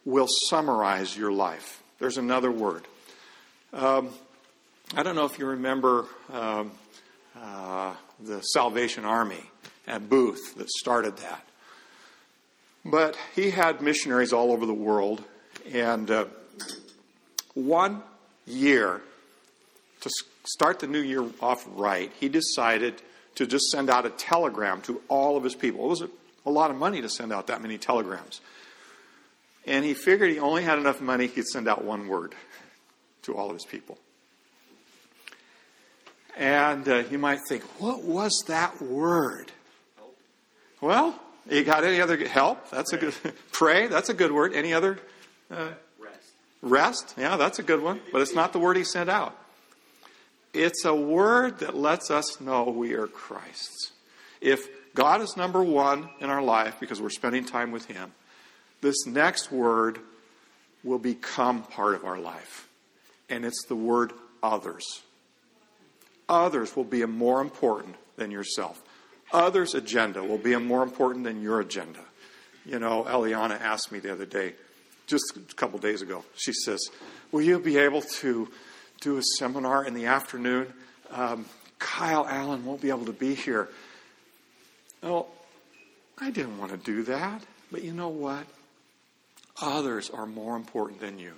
will 0.05 0.29
summarize 0.29 1.17
your 1.17 1.33
life. 1.33 1.83
There's 1.99 2.19
another 2.19 2.51
word. 2.51 2.87
Um, 3.73 4.11
I 4.95 5.03
don't 5.03 5.17
know 5.17 5.25
if 5.25 5.39
you 5.39 5.47
remember 5.47 6.07
um, 6.31 6.71
uh, 7.41 7.95
the 8.21 8.41
Salvation 8.41 9.05
Army 9.05 9.51
at 9.87 10.09
Booth 10.09 10.55
that 10.57 10.71
started 10.71 11.17
that. 11.19 11.45
But 12.85 13.17
he 13.35 13.51
had 13.51 13.81
missionaries 13.81 14.33
all 14.33 14.53
over 14.53 14.65
the 14.65 14.75
world, 14.75 15.23
and 15.73 16.11
uh, 16.11 16.27
one 17.55 18.03
year 18.47 19.01
to 20.01 20.11
start 20.45 20.81
the 20.81 20.87
new 20.87 21.01
year 21.01 21.27
off 21.41 21.67
right, 21.75 22.13
he 22.21 22.29
decided 22.29 23.03
to 23.35 23.47
just 23.47 23.67
send 23.71 23.91
out 23.91 24.07
a 24.07 24.11
telegram 24.11 24.81
to 24.83 25.01
all 25.09 25.37
of 25.37 25.45
his 25.45 25.55
people. 25.55 25.85
It 25.87 25.89
was 25.89 26.03
a, 26.03 26.11
a 26.47 26.51
lot 26.51 26.71
of 26.71 26.77
money 26.77 27.03
to 27.03 27.09
send 27.09 27.33
out 27.33 27.49
that 27.49 27.61
many 27.61 27.77
telegrams. 27.77 28.41
And 29.67 29.85
he 29.85 29.95
figured 29.95 30.31
he 30.31 30.39
only 30.39 30.63
had 30.63 30.79
enough 30.79 31.01
money, 31.01 31.27
he 31.27 31.33
could 31.33 31.49
send 31.49 31.67
out 31.67 31.85
one 31.85 32.07
word 32.07 32.35
to 33.23 33.37
all 33.37 33.49
of 33.49 33.57
his 33.57 33.65
people. 33.65 33.99
And 36.37 36.87
uh, 36.87 37.05
you 37.11 37.19
might 37.19 37.41
think, 37.49 37.63
what 37.81 38.03
was 38.03 38.45
that 38.49 38.81
word? 38.83 39.51
Well, 40.81 41.19
you 41.51 41.65
got 41.65 41.85
any 41.85 42.01
other 42.01 42.17
help? 42.29 42.71
That's 42.71 42.93
a 42.93 42.99
good 42.99 43.15
pray. 43.53 43.87
That's 43.87 44.11
a 44.11 44.15
good 44.15 44.33
word. 44.33 44.53
Any 44.53 44.75
other 44.75 44.99
uh, 45.51 45.71
rest? 45.99 46.31
Rest. 46.61 47.15
Yeah, 47.17 47.37
that's 47.37 47.59
a 47.59 47.63
good 47.63 47.83
one. 47.83 48.01
But 48.13 48.21
it's 48.21 48.35
not 48.35 48.53
the 48.53 48.59
word 48.59 48.77
he 48.77 48.85
sent 48.85 49.09
out. 49.09 49.37
It's 50.53 50.85
a 50.85 50.95
word 50.95 51.59
that 51.61 51.75
lets 51.77 52.11
us 52.11 52.41
know 52.41 52.65
we 52.65 52.95
are 52.95 53.07
Christ's. 53.07 53.93
If 54.41 54.69
God 54.95 55.21
is 55.21 55.37
number 55.37 55.63
one 55.63 56.09
in 56.21 56.31
our 56.31 56.43
life 56.43 56.77
because 56.81 57.01
we're 57.01 57.11
spending 57.11 57.45
time 57.45 57.73
with 57.73 57.87
Him, 57.87 58.13
this 58.81 59.07
next 59.07 59.53
word 59.53 59.99
will 60.83 60.99
become 60.99 61.63
part 61.63 61.95
of 61.95 62.05
our 62.05 62.19
life. 62.19 62.69
And 63.29 63.45
it's 63.45 63.65
the 63.67 63.77
word 63.77 64.13
others. 64.43 65.03
Others 66.29 66.75
will 66.77 66.85
be 66.85 67.05
more 67.07 67.41
important 67.41 67.97
than 68.17 68.31
yourself. 68.31 68.83
Others' 69.33 69.75
agenda 69.75 70.23
will 70.23 70.39
be 70.39 70.57
more 70.57 70.83
important 70.83 71.25
than 71.25 71.43
your 71.43 71.61
agenda. 71.61 72.01
You 72.65 72.79
know, 72.79 73.05
Eliana 73.05 73.61
asked 73.61 73.93
me 73.93 73.99
the 73.99 74.13
other 74.13 74.27
day, 74.27 74.55
just 75.07 75.37
a 75.37 75.55
couple 75.55 75.79
days 75.79 76.03
ago, 76.03 76.25
she 76.37 76.53
says, 76.53 76.81
Will 77.31 77.43
you 77.43 77.59
be 77.59 77.79
able 77.79 78.03
to 78.03 78.49
do 79.01 79.19
a 79.19 79.23
seminar 79.39 79.85
in 79.85 79.95
the 79.95 80.07
afternoon? 80.07 80.73
Um, 81.11 81.47
Kyle 81.79 82.27
Allen 82.27 82.65
won't 82.65 82.81
be 82.81 82.89
able 82.89 83.07
to 83.07 83.13
be 83.13 83.35
here. 83.35 83.69
Well, 85.03 85.29
I 86.19 86.31
didn't 86.31 86.59
want 86.59 86.73
to 86.73 86.79
do 86.79 87.03
that, 87.05 87.43
but 87.71 87.85
you 87.85 87.93
know 87.93 88.09
what? 88.09 88.47
Others 89.61 90.11
are 90.11 90.27
more 90.27 90.57
important 90.57 91.01
than 91.01 91.19
you. 91.19 91.33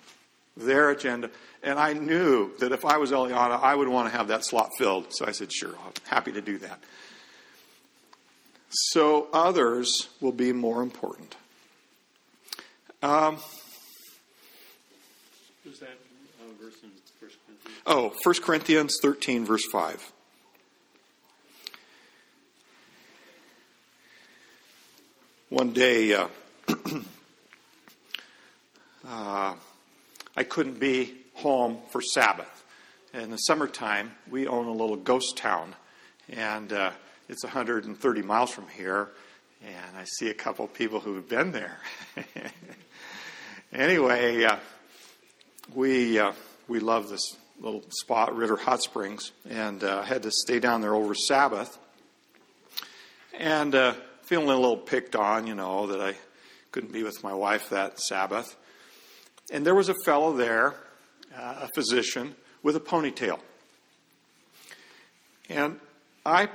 Their 0.59 0.91
agenda. 0.91 1.31
And 1.63 1.79
I 1.79 1.93
knew 1.93 2.51
that 2.59 2.73
if 2.73 2.85
I 2.85 2.99
was 2.99 3.11
Eliana, 3.13 3.63
I 3.63 3.75
would 3.75 3.89
want 3.89 4.11
to 4.11 4.17
have 4.17 4.29
that 4.29 4.45
slot 4.45 4.71
filled. 4.77 5.07
So 5.15 5.25
I 5.27 5.33
said, 5.33 5.53
sure, 5.53 5.71
I'm 5.85 5.93
happy 6.07 6.33
to 6.33 6.41
do 6.41 6.59
that. 6.59 6.81
So 8.71 9.29
others 9.33 10.09
will 10.21 10.33
be 10.33 10.53
more 10.53 10.83
important. 10.83 11.37
Um, 13.03 13.39
Was 15.65 15.79
that 15.79 15.89
uh, 15.89 16.53
verse 16.61 16.75
in 16.83 16.91
1 16.91 17.31
Corinthians? 17.47 17.81
Oh, 17.87 18.13
1 18.25 18.35
Corinthians 18.43 18.99
13, 19.01 19.45
verse 19.45 19.65
5. 19.71 20.13
One 25.51 25.73
day, 25.73 26.13
uh, 26.13 26.29
uh, 29.09 29.55
I 30.39 30.45
couldn't 30.45 30.79
be 30.79 31.17
home 31.35 31.79
for 31.91 32.01
Sabbath. 32.01 32.65
In 33.13 33.33
the 33.33 33.39
summertime, 33.39 34.13
we 34.31 34.47
own 34.47 34.67
a 34.67 34.71
little 34.71 34.95
ghost 34.95 35.37
town, 35.37 35.75
and 36.29 36.73
uh, 36.73 36.93
it's 37.29 37.43
130 37.43 38.23
miles 38.23 38.53
from 38.53 38.69
here, 38.69 39.09
and 39.67 39.97
I 39.97 40.05
see 40.05 40.31
a 40.31 40.35
couple 40.35 40.69
people 40.69 41.01
who've 41.01 41.29
been 41.29 41.51
there. 41.51 41.81
anyway, 43.73 44.45
uh, 44.45 44.59
we 45.75 46.21
uh, 46.21 46.31
we 46.69 46.79
love 46.79 47.09
this 47.09 47.37
little 47.59 47.83
spot, 47.89 48.37
Ritter 48.37 48.59
Hot 48.59 48.81
Springs, 48.81 49.33
and 49.51 49.83
uh, 49.83 50.03
had 50.03 50.23
to 50.23 50.31
stay 50.31 50.61
down 50.61 50.83
there 50.83 50.95
over 50.95 51.17
Sabbath, 51.17 51.77
and 53.37 53.75
uh, 53.75 53.95
feeling 54.23 54.51
a 54.51 54.55
little 54.55 54.77
picked 54.77 55.17
on, 55.17 55.49
you 55.49 55.57
know, 55.57 55.89
that 55.89 56.01
I 56.01 56.15
couldn't 56.71 56.93
be 56.93 57.03
with 57.03 57.25
my 57.25 57.35
wife 57.35 57.71
that 57.71 57.99
Sabbath. 57.99 58.55
And 59.51 59.65
there 59.65 59.75
was 59.75 59.89
a 59.89 59.95
fellow 60.05 60.33
there, 60.33 60.75
uh, 61.37 61.61
a 61.63 61.69
physician, 61.75 62.35
with 62.63 62.77
a 62.77 62.81
ponytail. 62.81 63.39
And 65.49 65.81
I, 66.27 66.49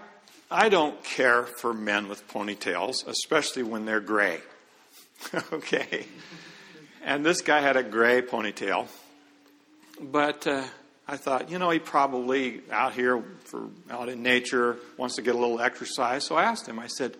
I 0.51 0.69
don't 0.69 1.03
care 1.03 1.43
for 1.43 1.73
men 1.73 2.07
with 2.07 2.27
ponytails, 2.27 3.07
especially 3.07 3.63
when 3.63 3.85
they're 3.85 3.99
gray. 3.99 4.39
okay? 5.53 6.05
And 7.03 7.25
this 7.25 7.41
guy 7.41 7.61
had 7.61 7.75
a 7.75 7.83
gray 7.83 8.21
ponytail. 8.21 8.87
But 9.99 10.45
uh, 10.45 10.63
I 11.07 11.17
thought, 11.17 11.49
you 11.49 11.59
know, 11.59 11.69
he 11.69 11.79
probably 11.79 12.61
out 12.71 12.93
here 12.93 13.23
for 13.45 13.67
out 13.89 14.09
in 14.09 14.23
nature 14.23 14.77
wants 14.97 15.15
to 15.15 15.21
get 15.21 15.35
a 15.35 15.37
little 15.37 15.59
exercise. 15.59 16.25
So 16.25 16.35
I 16.35 16.43
asked 16.43 16.67
him. 16.67 16.79
I 16.79 16.87
said, 16.87 17.13
"Do 17.13 17.19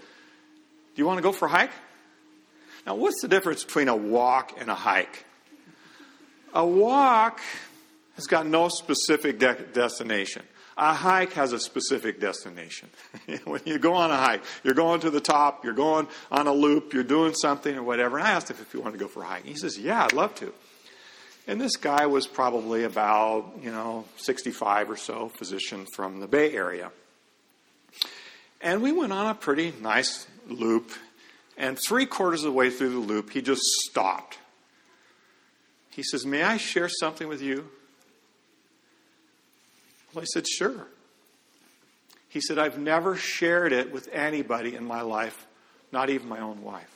you 0.95 1.05
want 1.05 1.17
to 1.17 1.21
go 1.21 1.31
for 1.31 1.45
a 1.47 1.49
hike?" 1.49 1.71
Now, 2.85 2.95
what's 2.95 3.21
the 3.21 3.27
difference 3.27 3.63
between 3.63 3.89
a 3.89 3.95
walk 3.95 4.53
and 4.59 4.69
a 4.69 4.75
hike? 4.75 5.25
A 6.53 6.65
walk 6.65 7.41
has 8.15 8.25
got 8.27 8.45
no 8.45 8.69
specific 8.69 9.39
de- 9.39 9.55
destination. 9.73 10.43
A 10.77 10.93
hike 10.93 11.33
has 11.33 11.53
a 11.53 11.59
specific 11.59 12.19
destination. 12.19 12.89
when 13.45 13.61
you 13.65 13.77
go 13.77 13.93
on 13.93 14.11
a 14.11 14.17
hike, 14.17 14.43
you're 14.63 14.73
going 14.73 15.01
to 15.01 15.09
the 15.09 15.21
top, 15.21 15.63
you're 15.63 15.73
going 15.73 16.07
on 16.31 16.47
a 16.47 16.53
loop, 16.53 16.93
you're 16.93 17.03
doing 17.03 17.33
something 17.35 17.75
or 17.75 17.83
whatever. 17.83 18.17
And 18.17 18.27
I 18.27 18.31
asked 18.31 18.49
him 18.49 18.57
if 18.59 18.71
he 18.71 18.77
wanted 18.79 18.93
to 18.93 18.97
go 18.97 19.07
for 19.07 19.21
a 19.21 19.25
hike. 19.25 19.45
He 19.45 19.55
says, 19.55 19.77
Yeah, 19.77 20.03
I'd 20.03 20.13
love 20.13 20.33
to. 20.35 20.53
And 21.45 21.59
this 21.59 21.75
guy 21.75 22.05
was 22.05 22.25
probably 22.25 22.85
about, 22.85 23.59
you 23.61 23.71
know, 23.71 24.05
65 24.17 24.89
or 24.89 24.97
so, 24.97 25.29
physician 25.29 25.85
from 25.93 26.21
the 26.21 26.27
Bay 26.27 26.53
Area. 26.53 26.89
And 28.61 28.81
we 28.81 28.93
went 28.93 29.11
on 29.11 29.27
a 29.27 29.35
pretty 29.35 29.73
nice 29.81 30.25
loop. 30.47 30.91
And 31.57 31.77
three 31.77 32.05
quarters 32.05 32.41
of 32.41 32.45
the 32.45 32.57
way 32.57 32.69
through 32.69 32.91
the 32.91 32.99
loop, 32.99 33.31
he 33.31 33.41
just 33.41 33.61
stopped. 33.61 34.37
He 35.95 36.03
says, 36.03 36.25
May 36.25 36.43
I 36.43 36.57
share 36.57 36.89
something 36.89 37.27
with 37.27 37.41
you? 37.41 37.69
Well, 40.13 40.23
I 40.23 40.25
said, 40.25 40.47
Sure. 40.47 40.87
He 42.29 42.41
said, 42.41 42.57
I've 42.57 42.79
never 42.79 43.15
shared 43.15 43.71
it 43.73 43.91
with 43.91 44.09
anybody 44.11 44.75
in 44.75 44.85
my 44.85 45.01
life, 45.01 45.45
not 45.91 46.09
even 46.09 46.27
my 46.27 46.39
own 46.39 46.63
wife. 46.63 46.89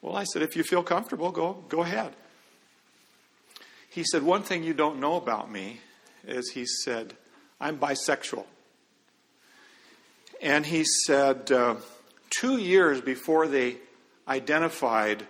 Well, 0.00 0.16
I 0.16 0.24
said, 0.24 0.42
If 0.42 0.56
you 0.56 0.62
feel 0.62 0.82
comfortable, 0.82 1.30
go, 1.30 1.62
go 1.68 1.82
ahead. 1.82 2.14
He 3.90 4.02
said, 4.02 4.22
One 4.22 4.42
thing 4.42 4.64
you 4.64 4.72
don't 4.72 4.98
know 4.98 5.16
about 5.16 5.50
me 5.50 5.80
is 6.26 6.50
he 6.50 6.64
said, 6.64 7.14
I'm 7.60 7.78
bisexual. 7.78 8.46
And 10.40 10.64
he 10.64 10.84
said, 10.84 11.52
uh, 11.52 11.76
Two 12.30 12.56
years 12.56 13.00
before 13.02 13.46
they 13.46 13.76
identified 14.26 15.26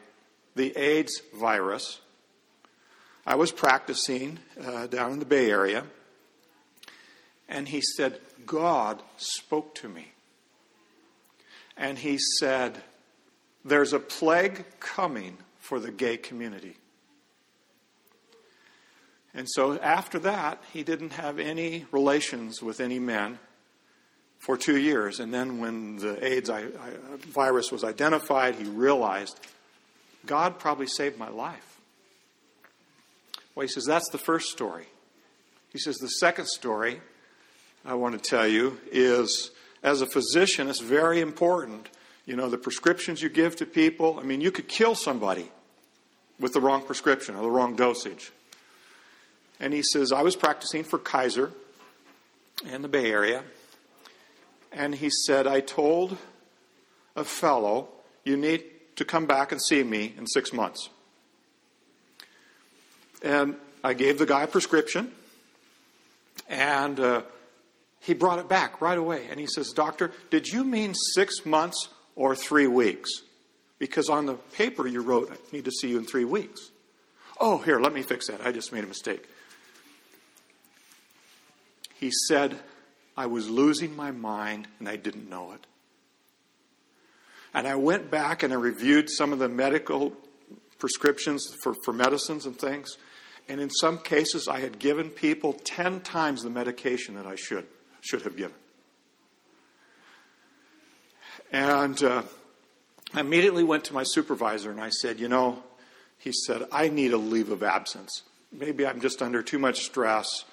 the 0.54 0.76
AIDS 0.76 1.20
virus, 1.34 2.00
I 3.26 3.36
was 3.36 3.52
practicing 3.52 4.38
uh, 4.62 4.86
down 4.86 5.12
in 5.12 5.18
the 5.18 5.24
Bay 5.24 5.50
Area, 5.50 5.84
and 7.48 7.68
he 7.68 7.80
said, 7.80 8.20
God 8.46 9.02
spoke 9.16 9.74
to 9.76 9.88
me. 9.88 10.12
And 11.76 11.98
he 11.98 12.18
said, 12.38 12.78
There's 13.64 13.92
a 13.92 13.98
plague 13.98 14.64
coming 14.78 15.38
for 15.58 15.80
the 15.80 15.90
gay 15.90 16.16
community. 16.16 16.76
And 19.34 19.48
so 19.50 19.78
after 19.80 20.18
that, 20.20 20.62
he 20.72 20.84
didn't 20.84 21.14
have 21.14 21.40
any 21.40 21.86
relations 21.90 22.62
with 22.62 22.80
any 22.80 23.00
men 23.00 23.40
for 24.38 24.56
two 24.56 24.78
years. 24.78 25.18
And 25.18 25.34
then 25.34 25.58
when 25.58 25.96
the 25.96 26.24
AIDS 26.24 26.50
virus 27.32 27.72
was 27.72 27.82
identified, 27.82 28.54
he 28.54 28.64
realized 28.64 29.40
God 30.24 30.58
probably 30.60 30.86
saved 30.86 31.18
my 31.18 31.30
life. 31.30 31.73
Well, 33.54 33.62
he 33.62 33.68
says, 33.68 33.84
that's 33.84 34.08
the 34.10 34.18
first 34.18 34.50
story. 34.50 34.86
He 35.70 35.78
says, 35.78 35.96
the 35.96 36.08
second 36.08 36.46
story 36.46 37.00
I 37.84 37.94
want 37.94 38.20
to 38.20 38.30
tell 38.30 38.46
you 38.46 38.78
is 38.90 39.50
as 39.82 40.00
a 40.00 40.06
physician, 40.06 40.68
it's 40.68 40.80
very 40.80 41.20
important. 41.20 41.88
You 42.26 42.36
know, 42.36 42.48
the 42.48 42.58
prescriptions 42.58 43.22
you 43.22 43.28
give 43.28 43.56
to 43.56 43.66
people, 43.66 44.18
I 44.18 44.22
mean, 44.22 44.40
you 44.40 44.50
could 44.50 44.66
kill 44.66 44.94
somebody 44.94 45.50
with 46.40 46.52
the 46.52 46.60
wrong 46.60 46.82
prescription 46.82 47.36
or 47.36 47.42
the 47.42 47.50
wrong 47.50 47.76
dosage. 47.76 48.32
And 49.60 49.72
he 49.72 49.82
says, 49.82 50.10
I 50.10 50.22
was 50.22 50.34
practicing 50.34 50.82
for 50.82 50.98
Kaiser 50.98 51.52
in 52.72 52.82
the 52.82 52.88
Bay 52.88 53.10
Area. 53.10 53.44
And 54.72 54.94
he 54.94 55.10
said, 55.10 55.46
I 55.46 55.60
told 55.60 56.16
a 57.14 57.24
fellow, 57.24 57.88
you 58.24 58.36
need 58.36 58.64
to 58.96 59.04
come 59.04 59.26
back 59.26 59.52
and 59.52 59.62
see 59.62 59.82
me 59.84 60.14
in 60.16 60.26
six 60.26 60.52
months. 60.52 60.88
And 63.24 63.56
I 63.82 63.94
gave 63.94 64.18
the 64.18 64.26
guy 64.26 64.42
a 64.42 64.46
prescription, 64.46 65.10
and 66.48 67.00
uh, 67.00 67.22
he 68.00 68.12
brought 68.12 68.38
it 68.38 68.48
back 68.48 68.82
right 68.82 68.98
away. 68.98 69.26
And 69.30 69.40
he 69.40 69.46
says, 69.46 69.72
Doctor, 69.72 70.12
did 70.30 70.46
you 70.46 70.62
mean 70.62 70.94
six 70.94 71.46
months 71.46 71.88
or 72.14 72.36
three 72.36 72.66
weeks? 72.66 73.22
Because 73.78 74.10
on 74.10 74.26
the 74.26 74.34
paper 74.34 74.86
you 74.86 75.00
wrote, 75.00 75.32
I 75.32 75.36
need 75.56 75.64
to 75.64 75.70
see 75.70 75.88
you 75.88 75.98
in 75.98 76.04
three 76.04 76.24
weeks. 76.24 76.70
Oh, 77.40 77.58
here, 77.58 77.80
let 77.80 77.94
me 77.94 78.02
fix 78.02 78.28
that. 78.28 78.46
I 78.46 78.52
just 78.52 78.72
made 78.72 78.84
a 78.84 78.86
mistake. 78.86 79.26
He 81.94 82.10
said, 82.28 82.58
I 83.16 83.26
was 83.26 83.48
losing 83.48 83.96
my 83.96 84.10
mind 84.10 84.68
and 84.78 84.88
I 84.88 84.96
didn't 84.96 85.30
know 85.30 85.52
it. 85.52 85.66
And 87.54 87.66
I 87.66 87.76
went 87.76 88.10
back 88.10 88.42
and 88.42 88.52
I 88.52 88.56
reviewed 88.56 89.08
some 89.08 89.32
of 89.32 89.38
the 89.38 89.48
medical 89.48 90.12
prescriptions 90.78 91.54
for, 91.62 91.74
for 91.84 91.92
medicines 91.92 92.44
and 92.44 92.58
things. 92.58 92.98
And 93.48 93.60
in 93.60 93.70
some 93.70 93.98
cases, 93.98 94.48
I 94.48 94.60
had 94.60 94.78
given 94.78 95.10
people 95.10 95.52
10 95.52 96.00
times 96.00 96.42
the 96.42 96.50
medication 96.50 97.14
that 97.16 97.26
I 97.26 97.34
should, 97.34 97.66
should 98.00 98.22
have 98.22 98.36
given. 98.36 98.56
And 101.52 102.02
uh, 102.02 102.22
I 103.12 103.20
immediately 103.20 103.62
went 103.62 103.84
to 103.84 103.94
my 103.94 104.02
supervisor 104.02 104.70
and 104.70 104.80
I 104.80 104.88
said, 104.88 105.20
You 105.20 105.28
know, 105.28 105.62
he 106.18 106.32
said, 106.32 106.62
I 106.72 106.88
need 106.88 107.12
a 107.12 107.18
leave 107.18 107.50
of 107.50 107.62
absence. 107.62 108.22
Maybe 108.50 108.86
I'm 108.86 109.00
just 109.00 109.20
under 109.20 109.42
too 109.42 109.58
much 109.58 109.84
stress. 109.84 110.44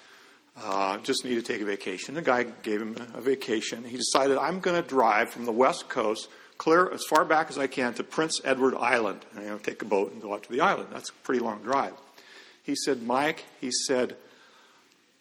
Uh, 0.60 0.98
just 0.98 1.24
need 1.24 1.36
to 1.36 1.42
take 1.42 1.62
a 1.62 1.64
vacation. 1.64 2.14
The 2.14 2.20
guy 2.20 2.42
gave 2.42 2.82
him 2.82 2.96
a 3.14 3.20
vacation. 3.22 3.84
He 3.84 3.96
decided, 3.96 4.36
I'm 4.36 4.60
going 4.60 4.80
to 4.80 4.86
drive 4.86 5.30
from 5.30 5.46
the 5.46 5.52
West 5.52 5.88
Coast 5.88 6.28
clear 6.58 6.90
as 6.92 7.02
far 7.08 7.24
back 7.24 7.48
as 7.48 7.56
I 7.56 7.66
can 7.66 7.94
to 7.94 8.04
Prince 8.04 8.40
Edward 8.44 8.74
Island. 8.76 9.24
And, 9.34 9.44
you 9.44 9.50
know, 9.50 9.58
take 9.58 9.80
a 9.80 9.86
boat 9.86 10.12
and 10.12 10.20
go 10.20 10.34
out 10.34 10.42
to 10.42 10.52
the 10.52 10.60
island. 10.60 10.90
That's 10.92 11.08
a 11.08 11.14
pretty 11.24 11.40
long 11.40 11.62
drive. 11.62 11.94
He 12.62 12.74
said, 12.76 13.02
Mike, 13.02 13.44
he 13.60 13.70
said, 13.70 14.16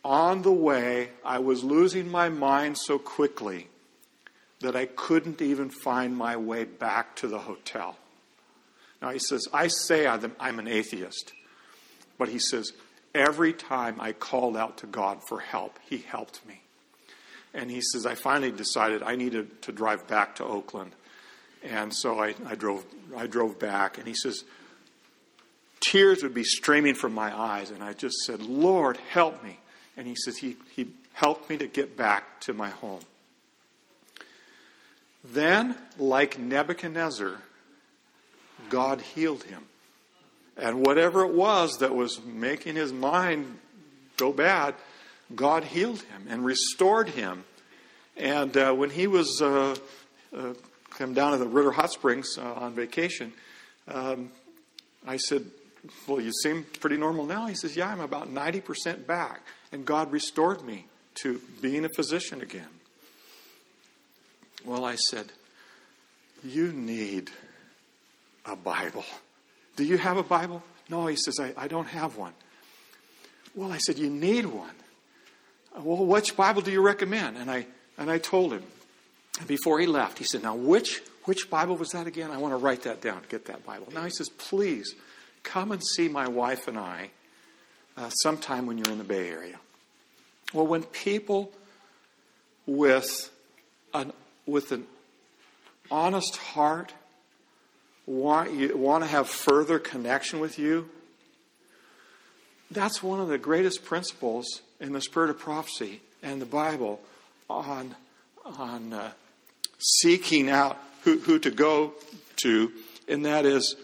on 0.03 0.41
the 0.41 0.51
way, 0.51 1.09
I 1.23 1.39
was 1.39 1.63
losing 1.63 2.09
my 2.09 2.29
mind 2.29 2.77
so 2.77 2.97
quickly 2.97 3.67
that 4.61 4.75
I 4.75 4.85
couldn't 4.85 5.41
even 5.41 5.69
find 5.69 6.15
my 6.15 6.37
way 6.37 6.63
back 6.63 7.15
to 7.17 7.27
the 7.27 7.39
hotel. 7.39 7.97
Now, 9.01 9.09
he 9.09 9.19
says, 9.19 9.47
I 9.51 9.67
say 9.67 10.07
I'm 10.07 10.59
an 10.59 10.67
atheist, 10.67 11.33
but 12.17 12.29
he 12.29 12.39
says, 12.39 12.71
every 13.15 13.53
time 13.53 13.99
I 13.99 14.13
called 14.13 14.55
out 14.55 14.77
to 14.79 14.87
God 14.87 15.19
for 15.27 15.39
help, 15.39 15.79
he 15.87 15.97
helped 15.97 16.45
me. 16.47 16.61
And 17.53 17.69
he 17.69 17.81
says, 17.81 18.05
I 18.05 18.15
finally 18.15 18.51
decided 18.51 19.03
I 19.03 19.15
needed 19.15 19.61
to 19.63 19.71
drive 19.71 20.07
back 20.07 20.35
to 20.35 20.45
Oakland. 20.45 20.91
And 21.63 21.93
so 21.93 22.19
I, 22.19 22.35
I, 22.45 22.55
drove, 22.55 22.85
I 23.15 23.27
drove 23.27 23.59
back, 23.59 23.97
and 23.97 24.07
he 24.07 24.13
says, 24.13 24.43
tears 25.81 26.23
would 26.23 26.33
be 26.33 26.43
streaming 26.43 26.95
from 26.95 27.13
my 27.13 27.37
eyes. 27.37 27.71
And 27.71 27.83
I 27.83 27.93
just 27.93 28.17
said, 28.25 28.41
Lord, 28.41 28.97
help 29.09 29.43
me. 29.43 29.59
And 29.97 30.07
he 30.07 30.15
says, 30.15 30.37
He, 30.37 30.55
he 30.75 30.87
helped 31.13 31.49
me 31.49 31.57
to 31.57 31.67
get 31.67 31.97
back 31.97 32.39
to 32.41 32.53
my 32.53 32.69
home. 32.69 33.01
Then, 35.23 35.75
like 35.97 36.39
Nebuchadnezzar, 36.39 37.37
God 38.69 39.01
healed 39.01 39.43
him. 39.43 39.63
And 40.57 40.85
whatever 40.85 41.23
it 41.23 41.33
was 41.33 41.77
that 41.79 41.93
was 41.93 42.23
making 42.23 42.75
his 42.75 42.91
mind 42.91 43.59
go 44.17 44.31
bad, 44.31 44.75
God 45.35 45.63
healed 45.63 46.01
him 46.01 46.25
and 46.29 46.43
restored 46.43 47.09
him. 47.09 47.43
And 48.17 48.55
uh, 48.57 48.73
when 48.73 48.89
he 48.89 49.07
was 49.07 49.41
uh, 49.41 49.75
uh, 50.35 50.53
come 50.89 51.13
down 51.13 51.31
to 51.31 51.37
the 51.37 51.47
Ritter 51.47 51.71
Hot 51.71 51.91
Springs 51.91 52.37
uh, 52.37 52.53
on 52.53 52.73
vacation, 52.73 53.31
um, 53.87 54.31
I 55.07 55.17
said, 55.17 55.45
"Well, 56.07 56.21
you 56.21 56.31
seem 56.43 56.65
pretty 56.79 56.97
normal 56.97 57.25
now." 57.25 57.47
He 57.47 57.55
says, 57.55 57.75
"Yeah, 57.75 57.89
I'm 57.89 57.99
about 57.99 58.29
ninety 58.29 58.61
percent 58.61 59.07
back, 59.07 59.41
and 59.71 59.85
God 59.85 60.11
restored 60.11 60.63
me 60.63 60.85
to 61.23 61.41
being 61.61 61.85
a 61.85 61.89
physician 61.95 62.41
again." 62.41 62.69
Well, 64.65 64.85
I 64.85 64.95
said, 64.95 65.31
You 66.43 66.71
need 66.71 67.31
a 68.45 68.55
Bible. 68.55 69.05
Do 69.75 69.83
you 69.83 69.97
have 69.97 70.17
a 70.17 70.23
Bible? 70.23 70.61
No, 70.89 71.07
he 71.07 71.15
says, 71.15 71.39
I, 71.39 71.53
I 71.57 71.67
don't 71.67 71.87
have 71.87 72.17
one. 72.17 72.33
Well, 73.55 73.71
I 73.71 73.77
said, 73.77 73.97
You 73.97 74.09
need 74.09 74.45
one. 74.45 74.75
Well, 75.77 76.05
which 76.05 76.35
Bible 76.35 76.61
do 76.61 76.71
you 76.71 76.81
recommend? 76.81 77.37
And 77.37 77.49
I, 77.49 77.65
and 77.97 78.09
I 78.09 78.17
told 78.17 78.53
him. 78.53 78.63
Before 79.47 79.79
he 79.79 79.87
left, 79.87 80.19
he 80.19 80.25
said, 80.25 80.43
Now, 80.43 80.55
which, 80.55 81.01
which 81.23 81.49
Bible 81.49 81.77
was 81.77 81.89
that 81.89 82.05
again? 82.05 82.29
I 82.31 82.37
want 82.37 82.53
to 82.53 82.57
write 82.57 82.83
that 82.83 83.01
down, 83.01 83.21
get 83.29 83.45
that 83.45 83.65
Bible. 83.65 83.87
Now, 83.93 84.03
he 84.03 84.11
says, 84.11 84.29
Please 84.29 84.93
come 85.43 85.71
and 85.71 85.83
see 85.83 86.07
my 86.07 86.27
wife 86.27 86.67
and 86.67 86.77
I 86.77 87.09
uh, 87.97 88.09
sometime 88.09 88.65
when 88.65 88.77
you're 88.77 88.91
in 88.91 88.97
the 88.97 89.03
Bay 89.03 89.29
Area. 89.29 89.59
Well, 90.53 90.67
when 90.67 90.83
people 90.83 91.51
with 92.65 93.31
an 93.93 94.13
with 94.45 94.71
an 94.71 94.85
honest 95.89 96.37
heart 96.37 96.93
want, 98.05 98.53
you, 98.53 98.75
want 98.75 99.03
to 99.03 99.09
have 99.09 99.29
further 99.29 99.79
connection 99.79 100.39
with 100.39 100.57
you, 100.57 100.89
that's 102.71 103.03
one 103.03 103.19
of 103.19 103.27
the 103.27 103.37
greatest 103.37 103.83
principles 103.83 104.61
in 104.79 104.93
the 104.93 105.01
spirit 105.01 105.29
of 105.29 105.37
prophecy 105.37 106.01
and 106.23 106.41
the 106.41 106.45
Bible 106.45 107.01
on, 107.49 107.95
on 108.45 108.93
uh, 108.93 109.11
seeking 109.77 110.49
out 110.49 110.77
who, 111.03 111.19
who 111.19 111.39
to 111.39 111.51
go 111.51 111.93
to, 112.37 112.71
and 113.07 113.25
that 113.25 113.45
is 113.45 113.75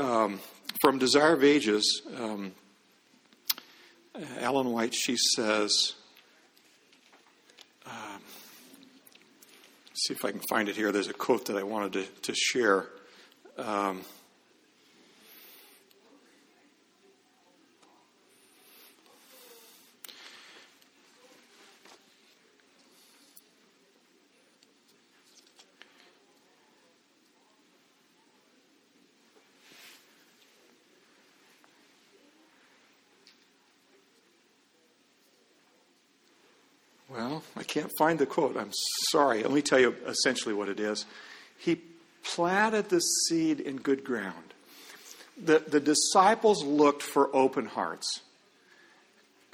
um, 0.00 0.40
from 0.80 0.98
Desire 0.98 1.34
of 1.34 1.44
Ages. 1.44 2.02
Um, 2.16 2.52
White, 4.42 4.94
she 4.94 5.16
says, 5.16 5.94
see 9.94 10.14
if 10.14 10.24
I 10.24 10.30
can 10.30 10.40
find 10.48 10.68
it 10.68 10.76
here. 10.76 10.92
There's 10.92 11.08
a 11.08 11.12
quote 11.12 11.46
that 11.46 11.56
I 11.56 11.62
wanted 11.62 11.92
to, 11.92 12.04
to 12.22 12.34
share. 12.34 12.86
Um, 13.58 14.02
Well, 37.10 37.42
I 37.56 37.64
can't 37.80 37.96
find 37.96 38.18
the 38.18 38.26
quote. 38.26 38.56
I'm 38.56 38.72
sorry. 39.10 39.42
Let 39.42 39.52
me 39.52 39.62
tell 39.62 39.80
you 39.80 39.96
essentially 40.06 40.54
what 40.54 40.68
it 40.68 40.78
is. 40.78 41.06
He 41.58 41.80
planted 42.22 42.90
the 42.90 43.00
seed 43.00 43.60
in 43.60 43.76
good 43.76 44.04
ground. 44.04 44.34
The, 45.42 45.60
the 45.60 45.80
disciples 45.80 46.62
looked 46.62 47.02
for 47.02 47.34
open 47.34 47.64
hearts. 47.64 48.20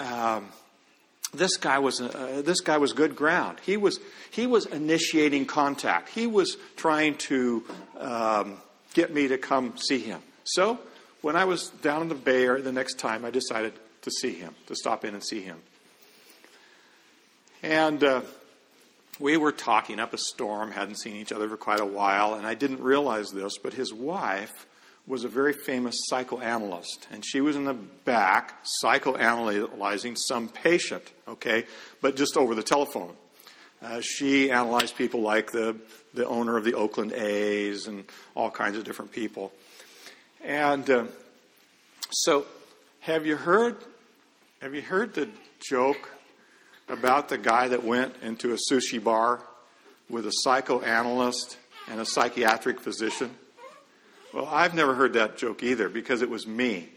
Um, 0.01 0.49
this 1.33 1.57
guy 1.57 1.79
was 1.79 2.01
uh, 2.01 2.41
this 2.45 2.61
guy 2.61 2.77
was 2.77 2.93
good 2.93 3.15
ground. 3.15 3.59
He 3.65 3.77
was 3.77 3.99
he 4.31 4.47
was 4.47 4.65
initiating 4.65 5.45
contact. 5.45 6.09
He 6.09 6.27
was 6.27 6.57
trying 6.75 7.15
to 7.29 7.63
um, 7.97 8.57
get 8.93 9.13
me 9.13 9.27
to 9.29 9.37
come 9.37 9.77
see 9.77 9.99
him. 9.99 10.21
So 10.43 10.79
when 11.21 11.35
I 11.35 11.45
was 11.45 11.69
down 11.81 12.01
in 12.01 12.09
the 12.09 12.15
Bay 12.15 12.43
Area 12.45 12.63
the 12.63 12.71
next 12.71 12.95
time, 12.99 13.25
I 13.25 13.31
decided 13.31 13.73
to 14.03 14.11
see 14.11 14.33
him, 14.33 14.55
to 14.67 14.75
stop 14.75 15.03
in 15.03 15.13
and 15.13 15.23
see 15.23 15.41
him. 15.41 15.57
And 17.63 18.03
uh, 18.03 18.21
we 19.19 19.37
were 19.37 19.51
talking 19.51 19.99
up 19.99 20.13
a 20.13 20.17
storm, 20.17 20.71
hadn't 20.71 20.99
seen 20.99 21.15
each 21.15 21.31
other 21.31 21.49
for 21.49 21.57
quite 21.57 21.79
a 21.79 21.85
while, 21.85 22.35
and 22.35 22.45
I 22.45 22.53
didn't 22.53 22.81
realize 22.81 23.31
this, 23.31 23.57
but 23.57 23.73
his 23.73 23.93
wife 23.93 24.67
was 25.07 25.23
a 25.23 25.27
very 25.27 25.53
famous 25.53 25.95
psychoanalyst, 26.07 27.07
and 27.11 27.25
she 27.25 27.41
was 27.41 27.55
in 27.55 27.63
the 27.63 27.73
back 27.73 28.63
psychoanalyzing 28.83 30.17
some 30.17 30.49
patient, 30.49 31.03
okay, 31.27 31.65
but 32.01 32.15
just 32.15 32.37
over 32.37 32.53
the 32.53 32.63
telephone. 32.63 33.13
Uh, 33.81 34.01
she 34.01 34.51
analyzed 34.51 34.97
people 34.97 35.21
like 35.21 35.51
the, 35.51 35.75
the 36.13 36.27
owner 36.27 36.57
of 36.57 36.63
the 36.63 36.73
Oakland 36.73 37.13
A's 37.13 37.87
and 37.87 38.03
all 38.35 38.51
kinds 38.51 38.75
of 38.75 38.83
different 38.83 39.11
people. 39.11 39.53
And 40.43 40.89
uh, 40.89 41.05
so, 42.09 42.45
have 43.01 43.25
you 43.25 43.35
heard? 43.35 43.77
Have 44.61 44.73
you 44.73 44.81
heard 44.81 45.13
the 45.13 45.29
joke 45.59 46.09
about 46.89 47.29
the 47.29 47.37
guy 47.37 47.67
that 47.67 47.83
went 47.83 48.15
into 48.21 48.53
a 48.53 48.57
sushi 48.71 49.03
bar 49.03 49.41
with 50.09 50.25
a 50.25 50.31
psychoanalyst 50.31 51.57
and 51.89 51.99
a 51.99 52.05
psychiatric 52.05 52.79
physician? 52.79 53.31
Well, 54.33 54.47
I've 54.51 54.73
never 54.73 54.93
heard 54.93 55.13
that 55.13 55.37
joke 55.37 55.63
either 55.63 55.89
because 55.89 56.21
it 56.21 56.29
was 56.29 56.45
me. 56.45 56.89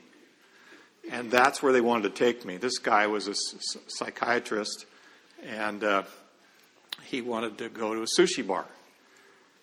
And 1.11 1.31
that's 1.31 1.63
where 1.63 1.73
they 1.73 1.81
wanted 1.81 2.15
to 2.15 2.25
take 2.25 2.45
me. 2.45 2.57
This 2.57 2.79
guy 2.79 3.07
was 3.07 3.27
a 3.27 3.35
psychiatrist, 3.87 4.85
and 5.45 5.83
uh, 5.83 6.03
he 7.05 7.23
wanted 7.23 7.59
to 7.59 7.69
go 7.69 7.95
to 7.95 8.03
a 8.03 8.07
sushi 8.07 8.47
bar. 8.47 8.67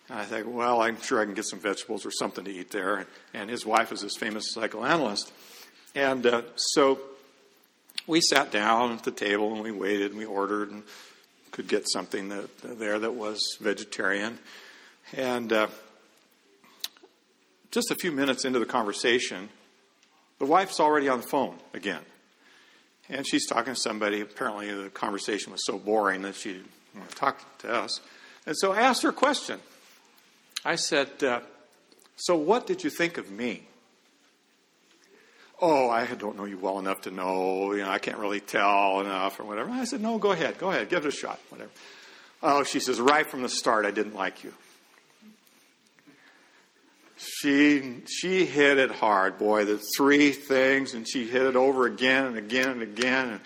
And 0.08 0.18
I 0.18 0.24
think, 0.24 0.46
well, 0.48 0.80
I'm 0.80 1.00
sure 1.00 1.20
I 1.20 1.24
can 1.24 1.34
get 1.34 1.44
some 1.44 1.58
vegetables 1.58 2.04
or 2.04 2.10
something 2.10 2.44
to 2.44 2.50
eat 2.50 2.70
there. 2.70 3.06
And 3.34 3.50
his 3.50 3.64
wife 3.64 3.92
is 3.92 4.00
this 4.00 4.16
famous 4.16 4.52
psychoanalyst. 4.52 5.32
And 5.94 6.26
uh, 6.26 6.42
so 6.56 6.98
we 8.06 8.20
sat 8.20 8.50
down 8.50 8.92
at 8.92 9.04
the 9.04 9.10
table 9.10 9.52
and 9.52 9.62
we 9.62 9.72
waited 9.72 10.10
and 10.10 10.18
we 10.18 10.24
ordered 10.24 10.70
and 10.70 10.82
could 11.50 11.68
get 11.68 11.88
something 11.88 12.28
that, 12.28 12.48
there 12.62 12.98
that 12.98 13.14
was 13.14 13.56
vegetarian. 13.60 14.38
And 15.16 15.52
uh, 15.52 15.68
just 17.70 17.90
a 17.90 17.94
few 17.94 18.12
minutes 18.12 18.44
into 18.44 18.58
the 18.58 18.66
conversation, 18.66 19.48
the 20.38 20.46
wife's 20.46 20.80
already 20.80 21.08
on 21.08 21.20
the 21.20 21.26
phone 21.26 21.56
again. 21.74 22.02
And 23.08 23.26
she's 23.26 23.46
talking 23.46 23.74
to 23.74 23.80
somebody. 23.80 24.20
Apparently, 24.20 24.72
the 24.72 24.90
conversation 24.90 25.52
was 25.52 25.64
so 25.64 25.78
boring 25.78 26.22
that 26.22 26.34
she 26.34 26.52
didn't 26.54 26.70
want 26.94 27.10
to 27.10 27.16
talk 27.16 27.58
to 27.58 27.72
us. 27.72 28.00
And 28.46 28.56
so 28.56 28.72
I 28.72 28.80
asked 28.80 29.02
her 29.02 29.10
a 29.10 29.14
question. 29.14 29.60
I 30.64 30.76
said, 30.76 31.22
uh, 31.22 31.40
So, 32.16 32.36
what 32.36 32.66
did 32.66 32.84
you 32.84 32.90
think 32.90 33.16
of 33.16 33.30
me? 33.30 33.67
Oh, 35.60 35.90
I 35.90 36.06
don't 36.06 36.36
know 36.36 36.44
you 36.44 36.56
well 36.56 36.78
enough 36.78 37.02
to 37.02 37.10
know. 37.10 37.72
You 37.72 37.82
know, 37.82 37.90
I 37.90 37.98
can't 37.98 38.18
really 38.18 38.40
tell 38.40 39.00
enough 39.00 39.40
or 39.40 39.44
whatever. 39.44 39.70
I 39.70 39.84
said, 39.84 40.00
No, 40.00 40.18
go 40.18 40.30
ahead. 40.30 40.58
Go 40.58 40.70
ahead. 40.70 40.88
Give 40.88 41.04
it 41.04 41.08
a 41.08 41.16
shot. 41.16 41.40
Whatever. 41.48 41.70
Oh, 42.42 42.62
she 42.62 42.78
says, 42.78 43.00
Right 43.00 43.28
from 43.28 43.42
the 43.42 43.48
start, 43.48 43.84
I 43.84 43.90
didn't 43.90 44.14
like 44.14 44.44
you. 44.44 44.52
She 47.18 48.02
she 48.06 48.46
hit 48.46 48.78
it 48.78 48.92
hard, 48.92 49.38
boy. 49.38 49.64
The 49.64 49.80
three 49.96 50.30
things, 50.30 50.94
and 50.94 51.08
she 51.08 51.26
hit 51.26 51.42
it 51.42 51.56
over 51.56 51.86
again 51.86 52.26
and 52.26 52.36
again 52.36 52.68
and 52.68 52.82
again. 52.82 53.30
And 53.30 53.40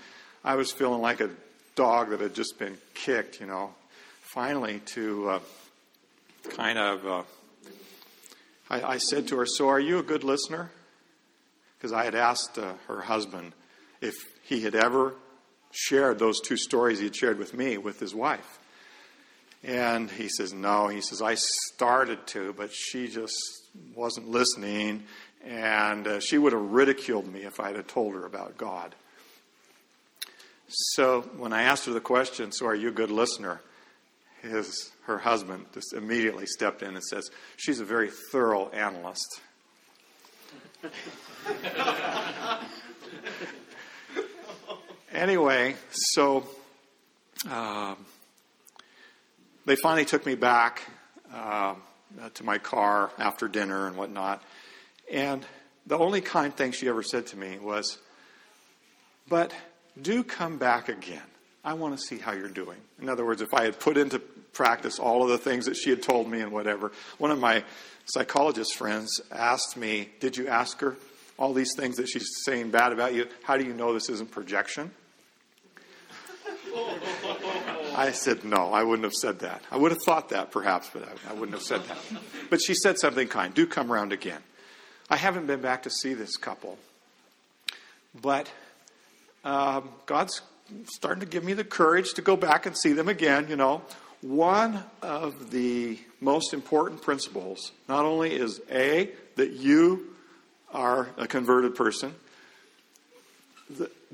I 0.44 0.57
was 0.57 0.70
feeling 0.70 1.01
like 1.01 1.20
a 1.20 1.31
dog 1.75 2.11
that 2.11 2.20
had 2.20 2.35
just 2.35 2.59
been 2.59 2.77
kicked, 2.92 3.40
you 3.40 3.46
know. 3.46 3.72
Finally, 4.20 4.81
to 4.87 5.31
uh, 5.31 5.40
kind 6.51 6.79
of, 6.79 7.07
uh, 7.07 7.22
I, 8.68 8.83
I, 8.83 8.98
said 8.98 9.29
to 9.29 9.38
her, 9.38 9.46
"So, 9.46 9.68
are 9.68 9.81
you 9.81 9.98
a 9.98 10.03
good 10.03 10.22
listener?" 10.22 10.70
Because 11.82 11.92
I 11.92 12.04
had 12.04 12.14
asked 12.14 12.58
uh, 12.58 12.74
her 12.86 13.00
husband 13.00 13.54
if 14.00 14.14
he 14.44 14.60
had 14.60 14.76
ever 14.76 15.16
shared 15.72 16.20
those 16.20 16.40
two 16.40 16.56
stories 16.56 17.00
he 17.00 17.06
had 17.06 17.16
shared 17.16 17.38
with 17.40 17.54
me 17.54 17.76
with 17.76 17.98
his 17.98 18.14
wife. 18.14 18.60
And 19.64 20.08
he 20.08 20.28
says, 20.28 20.52
No. 20.52 20.86
He 20.86 21.00
says, 21.00 21.20
I 21.20 21.34
started 21.34 22.24
to, 22.28 22.52
but 22.52 22.72
she 22.72 23.08
just 23.08 23.34
wasn't 23.96 24.28
listening, 24.28 25.02
and 25.44 26.06
uh, 26.06 26.20
she 26.20 26.38
would 26.38 26.52
have 26.52 26.70
ridiculed 26.70 27.26
me 27.26 27.40
if 27.40 27.58
I 27.58 27.72
had 27.72 27.88
told 27.88 28.14
her 28.14 28.26
about 28.26 28.56
God. 28.56 28.94
So 30.68 31.22
when 31.36 31.52
I 31.52 31.62
asked 31.62 31.86
her 31.86 31.92
the 31.92 32.00
question, 32.00 32.52
So 32.52 32.66
are 32.66 32.76
you 32.76 32.90
a 32.90 32.92
good 32.92 33.10
listener? 33.10 33.60
His, 34.40 34.92
her 35.06 35.18
husband 35.18 35.66
just 35.74 35.94
immediately 35.94 36.46
stepped 36.46 36.82
in 36.82 36.94
and 36.94 37.02
says, 37.02 37.28
She's 37.56 37.80
a 37.80 37.84
very 37.84 38.10
thorough 38.30 38.68
analyst. 38.68 39.40
Anyway, 45.12 45.76
so 45.90 46.46
uh, 47.48 47.94
they 49.66 49.76
finally 49.76 50.05
took 50.05 50.26
me 50.26 50.35
back. 50.35 50.83
Uh, 51.33 51.74
to 52.35 52.44
my 52.44 52.59
car 52.59 53.11
after 53.18 53.48
dinner 53.48 53.87
and 53.87 53.96
whatnot. 53.96 54.42
And 55.11 55.44
the 55.87 55.98
only 55.98 56.20
kind 56.20 56.55
thing 56.55 56.72
she 56.72 56.88
ever 56.88 57.02
said 57.02 57.26
to 57.28 57.37
me 57.37 57.59
was, 57.59 57.98
But 59.28 59.52
do 60.00 60.22
come 60.24 60.59
back 60.59 60.88
again. 60.88 61.22
I 61.64 61.74
want 61.74 61.96
to 61.96 62.05
see 62.05 62.18
how 62.18 62.33
you're 62.33 62.48
doing. 62.48 62.78
In 63.00 63.09
other 63.09 63.24
words, 63.24 63.40
if 63.40 63.55
I 63.55 63.64
had 63.64 63.78
put 63.78 63.96
into 63.96 64.18
practice 64.18 64.98
all 64.98 65.22
of 65.22 65.28
the 65.28 65.38
things 65.38 65.66
that 65.66 65.76
she 65.76 65.90
had 65.90 66.02
told 66.02 66.28
me 66.28 66.40
and 66.40 66.52
whatever, 66.52 66.92
one 67.18 67.31
of 67.31 67.38
my 67.38 67.64
psychologist 68.07 68.74
friends 68.74 69.20
asked 69.31 69.76
me, 69.76 70.09
Did 70.20 70.37
you 70.37 70.48
ask 70.48 70.81
her 70.81 70.96
all 71.42 71.52
these 71.52 71.74
things 71.76 71.96
that 71.96 72.09
she's 72.09 72.28
saying 72.44 72.70
bad 72.70 72.92
about 72.92 73.14
you? 73.14 73.26
How 73.42 73.57
do 73.57 73.64
you 73.64 73.74
know 73.74 73.92
this 73.92 74.09
isn't 74.09 74.31
projection? 74.31 74.92
I 77.96 78.12
said, 78.12 78.44
no, 78.44 78.72
I 78.72 78.85
wouldn't 78.85 79.02
have 79.02 79.12
said 79.12 79.40
that. 79.40 79.61
I 79.68 79.76
would 79.76 79.90
have 79.90 80.00
thought 80.05 80.28
that 80.28 80.52
perhaps, 80.52 80.88
but 80.92 81.02
I, 81.02 81.31
I, 81.31 81.33
wouldn't 81.33 81.55
have 81.55 81.64
said 81.64 81.83
that. 81.83 81.98
But 82.48 82.62
she 82.62 82.74
said 82.74 82.96
something 82.96 83.26
kind. 83.26 83.52
Do 83.52 83.66
come 83.66 83.92
around 83.92 84.12
again. 84.12 84.40
I 85.11 85.16
haven't 85.16 85.48
been 85.48 85.61
back 85.61 85.83
to 85.83 85.90
see 85.90 86.14
this 86.14 86.37
couple, 86.37 86.78
but 88.22 88.48
um, 89.44 89.88
God's 90.07 90.42
starting 90.94 91.20
to 91.20 91.26
give 91.26 91.42
me 91.42 91.55
the 91.55 91.64
courage 91.64 92.14
to 92.14 92.22
go 92.22 92.37
back 92.37 92.66
and 92.66 92.78
see 92.78 92.92
them 92.92 93.09
again. 93.09 93.48
You 93.48 93.57
know, 93.57 93.83
one 94.20 94.85
of 95.02 95.50
the 95.50 95.98
most 96.20 96.55
important 96.55 97.02
principles 97.02 97.72
not 97.88 98.05
only 98.05 98.33
is 98.33 98.61
A, 98.70 99.11
that 99.35 99.50
you 99.50 100.12
are 100.72 101.08
a 101.16 101.26
converted 101.26 101.74
person, 101.74 102.14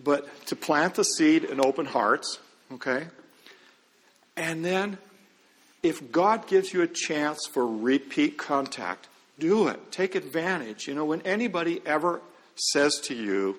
but 0.03 0.47
to 0.47 0.57
plant 0.57 0.95
the 0.95 1.05
seed 1.05 1.45
in 1.45 1.61
open 1.61 1.87
hearts, 1.87 2.39
okay? 2.73 3.07
And 4.37 4.65
then, 4.65 4.99
if 5.83 6.13
God 6.13 6.47
gives 6.47 6.73
you 6.73 6.83
a 6.83 6.87
chance 6.87 7.47
for 7.47 7.67
repeat 7.67 8.39
contact, 8.39 9.09
do 9.39 9.69
it. 9.69 9.93
Take 9.93 10.15
advantage. 10.15 10.87
You 10.87 10.95
know, 10.95 11.05
when 11.05 11.23
anybody 11.23 11.81
ever 11.87 12.21
says 12.57 12.99
to 13.05 13.15
you, 13.15 13.57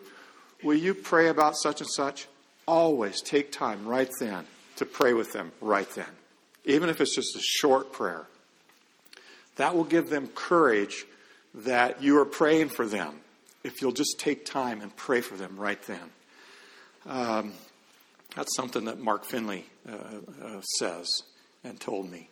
Will 0.63 0.75
you 0.75 0.93
pray 0.93 1.29
about 1.29 1.55
such 1.55 1.81
and 1.81 1.89
such? 1.89 2.27
Always 2.67 3.21
take 3.21 3.51
time 3.51 3.87
right 3.87 4.09
then 4.19 4.45
to 4.75 4.85
pray 4.85 5.13
with 5.13 5.31
them 5.31 5.51
right 5.61 5.89
then, 5.91 6.05
even 6.65 6.89
if 6.89 7.01
it's 7.01 7.15
just 7.15 7.35
a 7.35 7.41
short 7.41 7.93
prayer. 7.93 8.25
That 9.55 9.75
will 9.75 9.85
give 9.85 10.09
them 10.09 10.27
courage 10.27 11.05
that 11.53 12.01
you 12.01 12.17
are 12.19 12.25
praying 12.25 12.69
for 12.69 12.85
them 12.85 13.15
if 13.63 13.81
you'll 13.81 13.91
just 13.91 14.19
take 14.19 14.45
time 14.45 14.81
and 14.81 14.95
pray 14.95 15.21
for 15.21 15.35
them 15.35 15.57
right 15.57 15.81
then. 15.83 16.11
Um, 17.05 17.53
that's 18.35 18.55
something 18.55 18.85
that 18.85 18.99
Mark 18.99 19.25
Finley 19.25 19.65
uh, 19.89 19.95
uh, 20.43 20.61
says 20.61 21.23
and 21.63 21.79
told 21.79 22.11
me. 22.11 22.29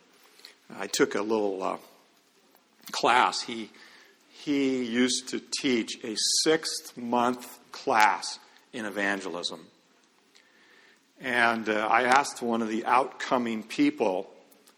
I 0.78 0.86
took 0.86 1.14
a 1.14 1.22
little 1.22 1.62
uh, 1.62 1.76
class. 2.92 3.42
He 3.42 3.70
he 4.30 4.84
used 4.84 5.28
to 5.30 5.40
teach 5.60 5.98
a 6.04 6.14
six 6.42 6.96
month 6.96 7.58
class 7.72 8.38
in 8.72 8.84
evangelism. 8.84 9.66
And 11.20 11.68
uh, 11.68 11.88
I 11.90 12.04
asked 12.04 12.40
one 12.40 12.62
of 12.62 12.68
the 12.68 12.84
outcoming 12.84 13.64
people, 13.64 14.30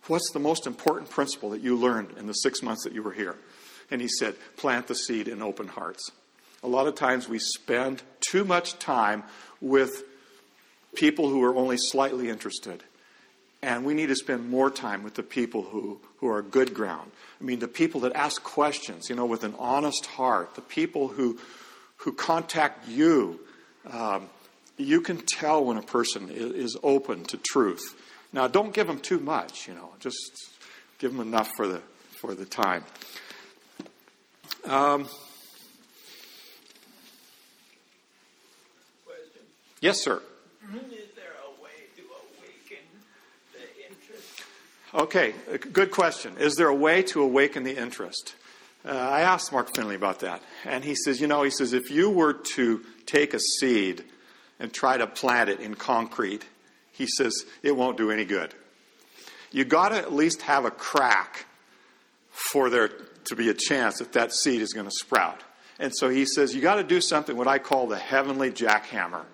What's 0.06 0.30
the 0.32 0.38
most 0.38 0.66
important 0.66 1.10
principle 1.10 1.50
that 1.50 1.60
you 1.60 1.76
learned 1.76 2.16
in 2.16 2.26
the 2.26 2.32
six 2.32 2.62
months 2.62 2.84
that 2.84 2.94
you 2.94 3.02
were 3.02 3.12
here? 3.12 3.36
And 3.90 4.00
he 4.00 4.08
said, 4.08 4.36
Plant 4.56 4.86
the 4.86 4.94
seed 4.94 5.28
in 5.28 5.42
open 5.42 5.68
hearts. 5.68 6.10
A 6.62 6.68
lot 6.68 6.86
of 6.86 6.94
times 6.94 7.28
we 7.28 7.38
spend 7.38 8.02
too 8.20 8.44
much 8.44 8.78
time 8.78 9.24
with 9.60 10.04
people 10.94 11.28
who 11.28 11.42
are 11.42 11.54
only 11.54 11.76
slightly 11.76 12.28
interested. 12.28 12.82
And 13.62 13.84
we 13.84 13.94
need 13.94 14.08
to 14.08 14.16
spend 14.16 14.48
more 14.48 14.70
time 14.70 15.02
with 15.02 15.14
the 15.14 15.22
people 15.22 15.62
who, 15.62 16.00
who 16.18 16.28
are 16.28 16.40
good 16.40 16.72
ground. 16.72 17.10
I 17.40 17.44
mean, 17.44 17.58
the 17.58 17.68
people 17.68 18.00
that 18.02 18.12
ask 18.14 18.42
questions, 18.42 19.10
you 19.10 19.16
know, 19.16 19.26
with 19.26 19.44
an 19.44 19.54
honest 19.58 20.06
heart, 20.06 20.54
the 20.54 20.62
people 20.62 21.08
who, 21.08 21.38
who 21.96 22.12
contact 22.12 22.88
you. 22.88 23.40
Um, 23.90 24.28
you 24.78 25.02
can 25.02 25.18
tell 25.18 25.64
when 25.64 25.76
a 25.76 25.82
person 25.82 26.30
is, 26.30 26.76
open 26.82 27.24
to 27.24 27.36
truth. 27.36 27.94
Now, 28.32 28.48
don't 28.48 28.72
give 28.72 28.86
them 28.86 28.98
too 28.98 29.20
much, 29.20 29.68
you 29.68 29.74
know, 29.74 29.90
just 30.00 30.18
give 30.98 31.12
them 31.12 31.20
enough 31.20 31.50
for 31.56 31.66
the, 31.66 31.82
for 32.20 32.34
the 32.34 32.46
time. 32.46 32.84
Um, 34.64 35.08
yes, 39.80 40.00
sir. 40.00 40.22
Is 40.72 40.80
there 41.16 41.32
a 41.44 41.62
way 41.62 41.70
to 41.96 42.02
awaken 42.02 42.84
the 43.52 43.86
interest? 43.88 44.42
Okay, 44.94 45.34
good 45.72 45.90
question. 45.90 46.36
Is 46.38 46.56
there 46.56 46.68
a 46.68 46.74
way 46.74 47.02
to 47.04 47.22
awaken 47.22 47.64
the 47.64 47.76
interest? 47.76 48.34
Uh, 48.84 48.90
I 48.90 49.20
asked 49.22 49.52
Mark 49.52 49.74
Finley 49.74 49.94
about 49.94 50.20
that, 50.20 50.42
and 50.64 50.84
he 50.84 50.94
says, 50.94 51.20
you 51.20 51.26
know, 51.26 51.42
he 51.42 51.50
says, 51.50 51.72
if 51.72 51.90
you 51.90 52.10
were 52.10 52.32
to 52.32 52.84
take 53.06 53.34
a 53.34 53.40
seed 53.40 54.04
and 54.58 54.72
try 54.72 54.96
to 54.96 55.06
plant 55.06 55.50
it 55.50 55.60
in 55.60 55.74
concrete, 55.74 56.44
he 56.92 57.06
says, 57.06 57.44
it 57.62 57.76
won't 57.76 57.96
do 57.96 58.10
any 58.10 58.24
good. 58.24 58.54
You 59.52 59.64
got 59.64 59.90
to 59.90 59.96
at 59.96 60.12
least 60.12 60.42
have 60.42 60.64
a 60.64 60.70
crack 60.70 61.46
for 62.30 62.70
there 62.70 62.90
to 63.24 63.36
be 63.36 63.48
a 63.48 63.54
chance 63.54 63.98
that 63.98 64.12
that 64.12 64.32
seed 64.32 64.60
is 64.60 64.72
going 64.72 64.86
to 64.86 64.94
sprout. 64.94 65.42
And 65.78 65.94
so 65.94 66.08
he 66.08 66.26
says, 66.26 66.54
you 66.54 66.60
got 66.60 66.76
to 66.76 66.84
do 66.84 67.00
something 67.00 67.36
what 67.36 67.48
I 67.48 67.58
call 67.58 67.86
the 67.86 67.96
heavenly 67.96 68.50
jackhammer. 68.50 69.24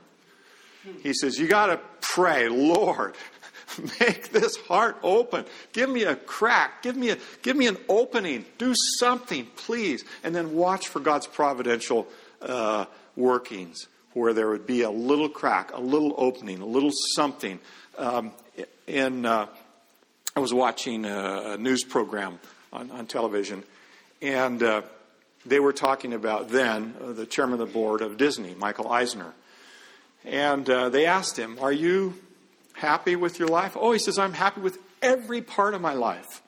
He 1.02 1.12
says, 1.14 1.38
You 1.38 1.48
got 1.48 1.66
to 1.66 1.80
pray, 2.00 2.48
Lord, 2.48 3.14
make 4.00 4.30
this 4.30 4.56
heart 4.56 4.96
open. 5.02 5.44
Give 5.72 5.90
me 5.90 6.04
a 6.04 6.16
crack. 6.16 6.82
Give 6.82 6.96
me, 6.96 7.10
a, 7.10 7.18
give 7.42 7.56
me 7.56 7.66
an 7.66 7.76
opening. 7.88 8.44
Do 8.58 8.74
something, 8.74 9.46
please. 9.56 10.04
And 10.22 10.34
then 10.34 10.54
watch 10.54 10.88
for 10.88 11.00
God's 11.00 11.26
providential 11.26 12.06
uh, 12.40 12.86
workings 13.16 13.88
where 14.12 14.32
there 14.32 14.48
would 14.48 14.66
be 14.66 14.82
a 14.82 14.90
little 14.90 15.28
crack, 15.28 15.72
a 15.74 15.80
little 15.80 16.14
opening, 16.16 16.60
a 16.60 16.66
little 16.66 16.92
something. 17.14 17.58
Um, 17.98 18.32
in, 18.86 19.26
uh, 19.26 19.46
I 20.34 20.40
was 20.40 20.54
watching 20.54 21.04
a, 21.04 21.52
a 21.52 21.58
news 21.58 21.84
program 21.84 22.38
on, 22.72 22.90
on, 22.90 23.06
television, 23.06 23.62
and 24.22 24.62
uh, 24.62 24.82
they 25.44 25.60
were 25.60 25.72
talking 25.72 26.12
about 26.12 26.48
then 26.48 26.94
uh, 27.02 27.12
the 27.12 27.26
chairman 27.26 27.60
of 27.60 27.66
the 27.66 27.72
board 27.72 28.00
of 28.00 28.16
Disney, 28.16 28.54
Michael 28.54 28.90
Eisner. 28.90 29.32
And 30.24 30.68
uh, 30.68 30.88
they 30.88 31.06
asked 31.06 31.38
him, 31.38 31.58
Are 31.60 31.72
you 31.72 32.14
happy 32.74 33.16
with 33.16 33.38
your 33.38 33.48
life? 33.48 33.76
Oh, 33.78 33.92
he 33.92 33.98
says, 33.98 34.18
I'm 34.18 34.32
happy 34.32 34.60
with 34.60 34.78
every 35.00 35.40
part 35.40 35.74
of 35.74 35.80
my 35.80 35.94
life. 35.94 36.42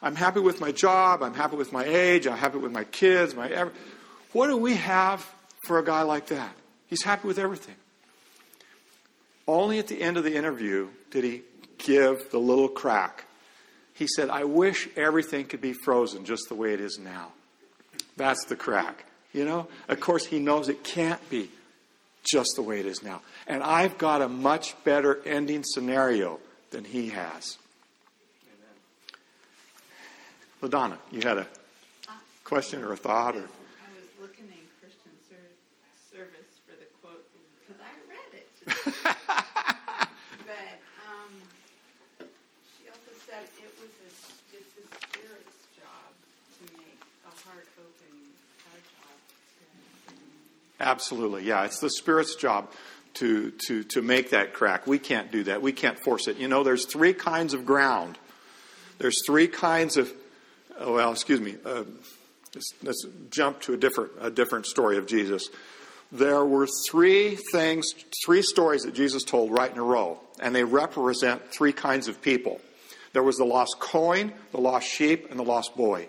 I'm 0.00 0.14
happy 0.14 0.40
with 0.40 0.60
my 0.60 0.72
job. 0.72 1.22
I'm 1.22 1.34
happy 1.34 1.56
with 1.56 1.72
my 1.72 1.84
age. 1.84 2.26
I'm 2.26 2.36
happy 2.36 2.58
with 2.58 2.72
my 2.72 2.84
kids. 2.84 3.34
My 3.34 3.48
every... 3.48 3.72
What 4.32 4.48
do 4.48 4.56
we 4.56 4.74
have 4.74 5.24
for 5.66 5.78
a 5.78 5.84
guy 5.84 6.02
like 6.02 6.26
that? 6.26 6.54
He's 6.86 7.02
happy 7.02 7.26
with 7.26 7.38
everything. 7.38 7.76
Only 9.46 9.78
at 9.78 9.86
the 9.88 10.00
end 10.00 10.16
of 10.16 10.24
the 10.24 10.34
interview 10.34 10.88
did 11.10 11.24
he 11.24 11.42
give 11.78 12.30
the 12.30 12.38
little 12.38 12.68
crack. 12.68 13.24
He 13.94 14.06
said, 14.06 14.28
I 14.28 14.44
wish 14.44 14.88
everything 14.96 15.46
could 15.46 15.60
be 15.60 15.72
frozen 15.72 16.24
just 16.24 16.48
the 16.48 16.54
way 16.54 16.74
it 16.74 16.80
is 16.80 16.98
now. 16.98 17.32
That's 18.16 18.44
the 18.44 18.56
crack. 18.56 19.04
You 19.32 19.44
know? 19.44 19.68
Of 19.88 20.00
course, 20.00 20.26
he 20.26 20.38
knows 20.38 20.68
it 20.68 20.84
can't 20.84 21.28
be 21.30 21.50
just 22.24 22.56
the 22.56 22.62
way 22.62 22.80
it 22.80 22.86
is 22.86 23.02
now. 23.02 23.22
And 23.46 23.62
I've 23.62 23.98
got 23.98 24.22
a 24.22 24.28
much 24.28 24.74
better 24.84 25.20
ending 25.26 25.62
scenario 25.64 26.40
than 26.70 26.84
he 26.84 27.10
has. 27.10 27.58
LaDonna, 30.62 30.96
you 31.12 31.20
had 31.20 31.36
a 31.36 31.46
question 32.42 32.82
or 32.82 32.92
a 32.92 32.96
thought? 32.96 33.36
Or? 33.36 33.40
I 33.40 33.90
was 33.92 34.08
looking 34.18 34.48
in 34.48 34.64
Christian 34.80 35.12
ser- 35.28 35.52
service 36.08 36.56
for 36.64 36.72
the 36.72 36.88
quote 37.04 37.20
because 37.60 37.82
I 37.84 37.92
read 38.08 38.32
it. 38.32 38.48
but 40.48 40.72
um, 41.04 41.32
she 42.80 42.88
also 42.88 43.12
said 43.28 43.44
it 43.60 43.72
was 43.76 43.92
a, 43.92 44.10
it's 44.56 44.72
the 44.72 44.88
spirit's 45.04 45.68
job 45.76 46.08
to 46.56 46.62
make 46.80 46.96
the 47.28 47.33
heart 47.46 47.66
open. 47.78 48.16
Our 48.72 48.78
job 48.78 50.16
Absolutely, 50.80 51.44
yeah. 51.44 51.64
It's 51.64 51.80
the 51.80 51.90
Spirit's 51.90 52.36
job 52.36 52.70
to, 53.14 53.52
to, 53.66 53.84
to 53.84 54.02
make 54.02 54.30
that 54.30 54.52
crack. 54.52 54.86
We 54.86 54.98
can't 54.98 55.30
do 55.30 55.44
that. 55.44 55.62
We 55.62 55.72
can't 55.72 55.98
force 55.98 56.26
it. 56.26 56.36
You 56.38 56.48
know, 56.48 56.62
there's 56.62 56.86
three 56.86 57.12
kinds 57.12 57.54
of 57.54 57.64
ground. 57.64 58.18
There's 58.98 59.24
three 59.26 59.48
kinds 59.48 59.96
of, 59.96 60.12
oh, 60.78 60.94
well, 60.94 61.12
excuse 61.12 61.40
me. 61.40 61.56
Uh, 61.64 61.84
let's, 62.54 62.72
let's 62.82 63.06
jump 63.30 63.60
to 63.62 63.74
a 63.74 63.76
different, 63.76 64.12
a 64.20 64.30
different 64.30 64.66
story 64.66 64.96
of 64.96 65.06
Jesus. 65.06 65.48
There 66.12 66.44
were 66.44 66.68
three 66.88 67.36
things, 67.52 67.92
three 68.24 68.42
stories 68.42 68.82
that 68.82 68.94
Jesus 68.94 69.24
told 69.24 69.50
right 69.50 69.70
in 69.70 69.78
a 69.78 69.82
row, 69.82 70.20
and 70.40 70.54
they 70.54 70.64
represent 70.64 71.52
three 71.52 71.72
kinds 71.72 72.08
of 72.08 72.22
people. 72.22 72.60
There 73.12 73.22
was 73.22 73.36
the 73.36 73.44
lost 73.44 73.76
coin, 73.80 74.32
the 74.52 74.60
lost 74.60 74.86
sheep, 74.86 75.30
and 75.30 75.38
the 75.38 75.44
lost 75.44 75.76
boy. 75.76 76.08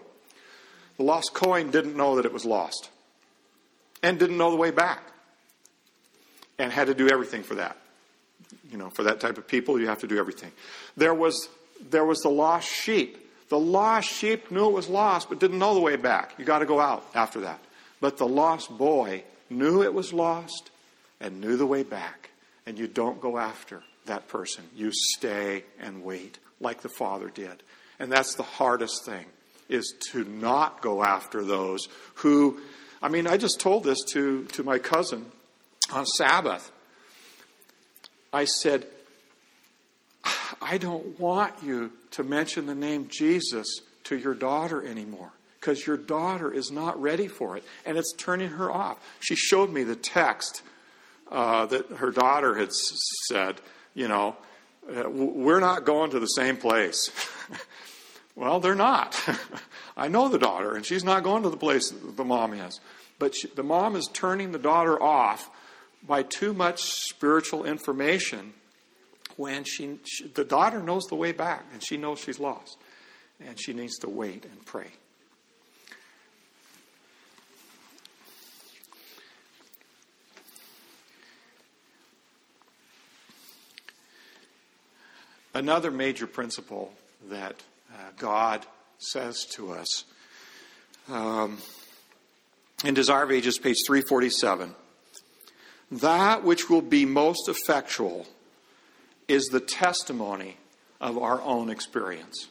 The 0.98 1.04
lost 1.04 1.34
coin 1.34 1.72
didn't 1.72 1.96
know 1.96 2.16
that 2.16 2.26
it 2.26 2.34
was 2.34 2.46
lost 2.46 2.90
and 4.02 4.18
didn't 4.18 4.38
know 4.38 4.52
the 4.52 4.58
way 4.58 4.72
back 4.72 5.02
and 6.58 6.72
had 6.72 6.88
to 6.88 6.94
do 6.94 7.10
everything 7.10 7.44
for 7.44 7.56
that. 7.56 7.78
You 8.72 8.78
know, 8.78 8.90
for 8.90 9.04
that 9.04 9.20
type 9.20 9.38
of 9.38 9.48
people, 9.48 9.80
you 9.80 9.88
have 9.88 10.00
to 10.00 10.08
do 10.08 10.18
everything. 10.18 10.52
There 10.96 11.14
was, 11.14 11.50
there 11.90 12.06
was 12.06 12.20
the 12.20 12.30
lost 12.30 12.68
sheep. 12.68 13.22
The 13.50 13.60
lost 13.60 14.10
sheep 14.10 14.52
knew 14.52 14.70
it 14.70 14.74
was 14.74 14.90
lost, 14.90 15.30
but 15.30 15.40
didn't 15.40 15.60
know 15.60 15.74
the 15.74 15.82
way 15.82 15.96
back. 15.96 16.34
You 16.38 16.46
got 16.46 16.60
to 16.60 16.66
go 16.66 16.80
out 16.80 17.06
after 17.14 17.42
that. 17.42 17.60
But 18.02 18.18
the 18.18 18.28
lost 18.28 18.76
boy 18.76 19.24
knew 19.50 19.84
it 19.84 19.94
was 19.94 20.14
lost 20.14 20.70
and 21.20 21.42
knew 21.42 21.58
the 21.58 21.66
way 21.66 21.84
back. 21.84 22.30
And 22.66 22.78
you 22.78 22.88
don't 22.88 23.22
go 23.22 23.38
after 23.38 23.84
that 24.06 24.28
person. 24.28 24.64
You 24.76 24.92
stay 24.92 25.64
and 25.80 26.04
wait, 26.04 26.40
like 26.60 26.82
the 26.82 26.90
father 26.90 27.30
did. 27.30 27.64
And 28.00 28.12
that's 28.12 28.36
the 28.36 28.44
hardest 28.44 29.06
thing, 29.06 29.26
is 29.70 29.94
to 30.12 30.24
not 30.24 30.82
go 30.82 31.04
after 31.04 31.44
those 31.44 31.88
who 32.16 32.60
I 33.06 33.08
mean, 33.08 33.28
I 33.28 33.38
just 33.38 33.60
told 33.60 33.84
this 33.84 34.04
to, 34.14 34.46
to 34.46 34.64
my 34.64 34.80
cousin 34.80 35.28
on 35.94 36.08
Sabbath. 36.08 36.72
I 38.34 38.46
said, 38.46 38.88
I 40.60 40.80
don't 40.80 41.20
want 41.20 41.54
you 41.62 41.92
to 42.12 42.24
mention 42.24 42.66
the 42.66 42.74
name 42.74 43.08
Jesus 43.08 43.82
to 44.06 44.18
your 44.18 44.34
daughter 44.34 44.84
anymore 44.84 45.32
because 45.60 45.86
your 45.86 45.98
daughter 45.98 46.52
is 46.52 46.72
not 46.72 47.00
ready 47.00 47.28
for 47.28 47.58
it 47.58 47.64
and 47.86 47.96
it's 47.96 48.12
turning 48.14 48.50
her 48.50 48.72
off. 48.72 48.98
She 49.20 49.36
showed 49.36 49.72
me 49.72 49.84
the 49.84 49.96
text 49.96 50.64
uh, 51.32 51.68
that 51.68 51.88
her 51.98 52.10
daughter 52.10 52.56
had 52.56 52.70
s- 52.70 52.92
said, 53.28 53.62
you 53.94 54.08
know, 54.08 54.36
we're 54.88 55.60
not 55.60 55.86
going 55.86 56.10
to 56.10 56.20
the 56.20 56.26
same 56.26 56.58
place. 56.58 57.12
well, 58.36 58.60
they're 58.60 58.76
not. 58.76 59.18
I 59.98 60.08
know 60.08 60.30
the 60.30 60.40
daughter, 60.40 60.76
and 60.76 60.86
she's 60.86 61.04
not 61.04 61.24
going 61.24 61.44
to 61.44 61.50
the 61.50 61.58
place 61.58 61.92
the 61.92 62.26
mom 62.26 62.54
is. 62.54 62.80
But 63.18 63.36
she, 63.36 63.48
the 63.48 63.64
mom 63.64 63.96
is 63.96 64.10
turning 64.12 64.52
the 64.52 64.60
daughter 64.60 65.02
off 65.02 65.50
by 66.06 66.24
too 66.24 66.54
much 66.54 66.84
spiritual 66.84 67.66
information 67.66 68.54
when 69.38 69.64
she, 69.64 70.00
she, 70.04 70.28
the 70.28 70.44
daughter 70.44 70.82
knows 70.82 71.06
the 71.06 71.16
way 71.16 71.32
back 71.32 71.66
and 71.74 71.82
she 71.84 71.98
knows 71.98 72.20
she's 72.20 72.40
lost 72.40 72.78
and 73.46 73.60
she 73.60 73.74
needs 73.74 73.98
to 74.00 74.10
wait 74.10 74.46
and 74.46 74.66
pray 74.66 74.88
another 85.56 85.90
major 85.90 86.28
principle 86.28 86.94
that 87.30 87.64
uh, 87.94 87.98
god 88.18 88.66
says 88.98 89.46
to 89.46 89.72
us 89.72 90.06
um, 91.10 91.58
in 92.84 92.94
desire 92.94 93.24
of 93.24 93.32
ages 93.32 93.58
page 93.58 93.78
347 93.86 94.74
that 95.92 96.44
which 96.44 96.70
will 96.70 96.82
be 96.82 97.06
most 97.06 97.48
effectual 97.48 98.26
is 99.28 99.46
the 99.48 99.60
testimony 99.60 100.58
of 101.00 101.18
our 101.18 101.42
own 101.42 101.70
experience. 101.70 102.48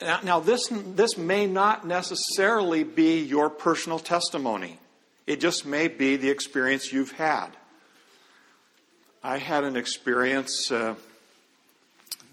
Now, 0.00 0.20
now, 0.22 0.40
this, 0.40 0.68
this 0.70 1.16
may 1.16 1.46
not 1.46 1.86
necessarily 1.86 2.82
be 2.82 3.20
your 3.20 3.48
personal 3.48 3.98
testimony, 3.98 4.78
it 5.26 5.40
just 5.40 5.64
may 5.64 5.86
be 5.88 6.16
the 6.16 6.28
experience 6.28 6.92
you've 6.92 7.12
had. 7.12 7.48
I 9.22 9.38
had 9.38 9.62
an 9.62 9.76
experience 9.76 10.72
uh, 10.72 10.96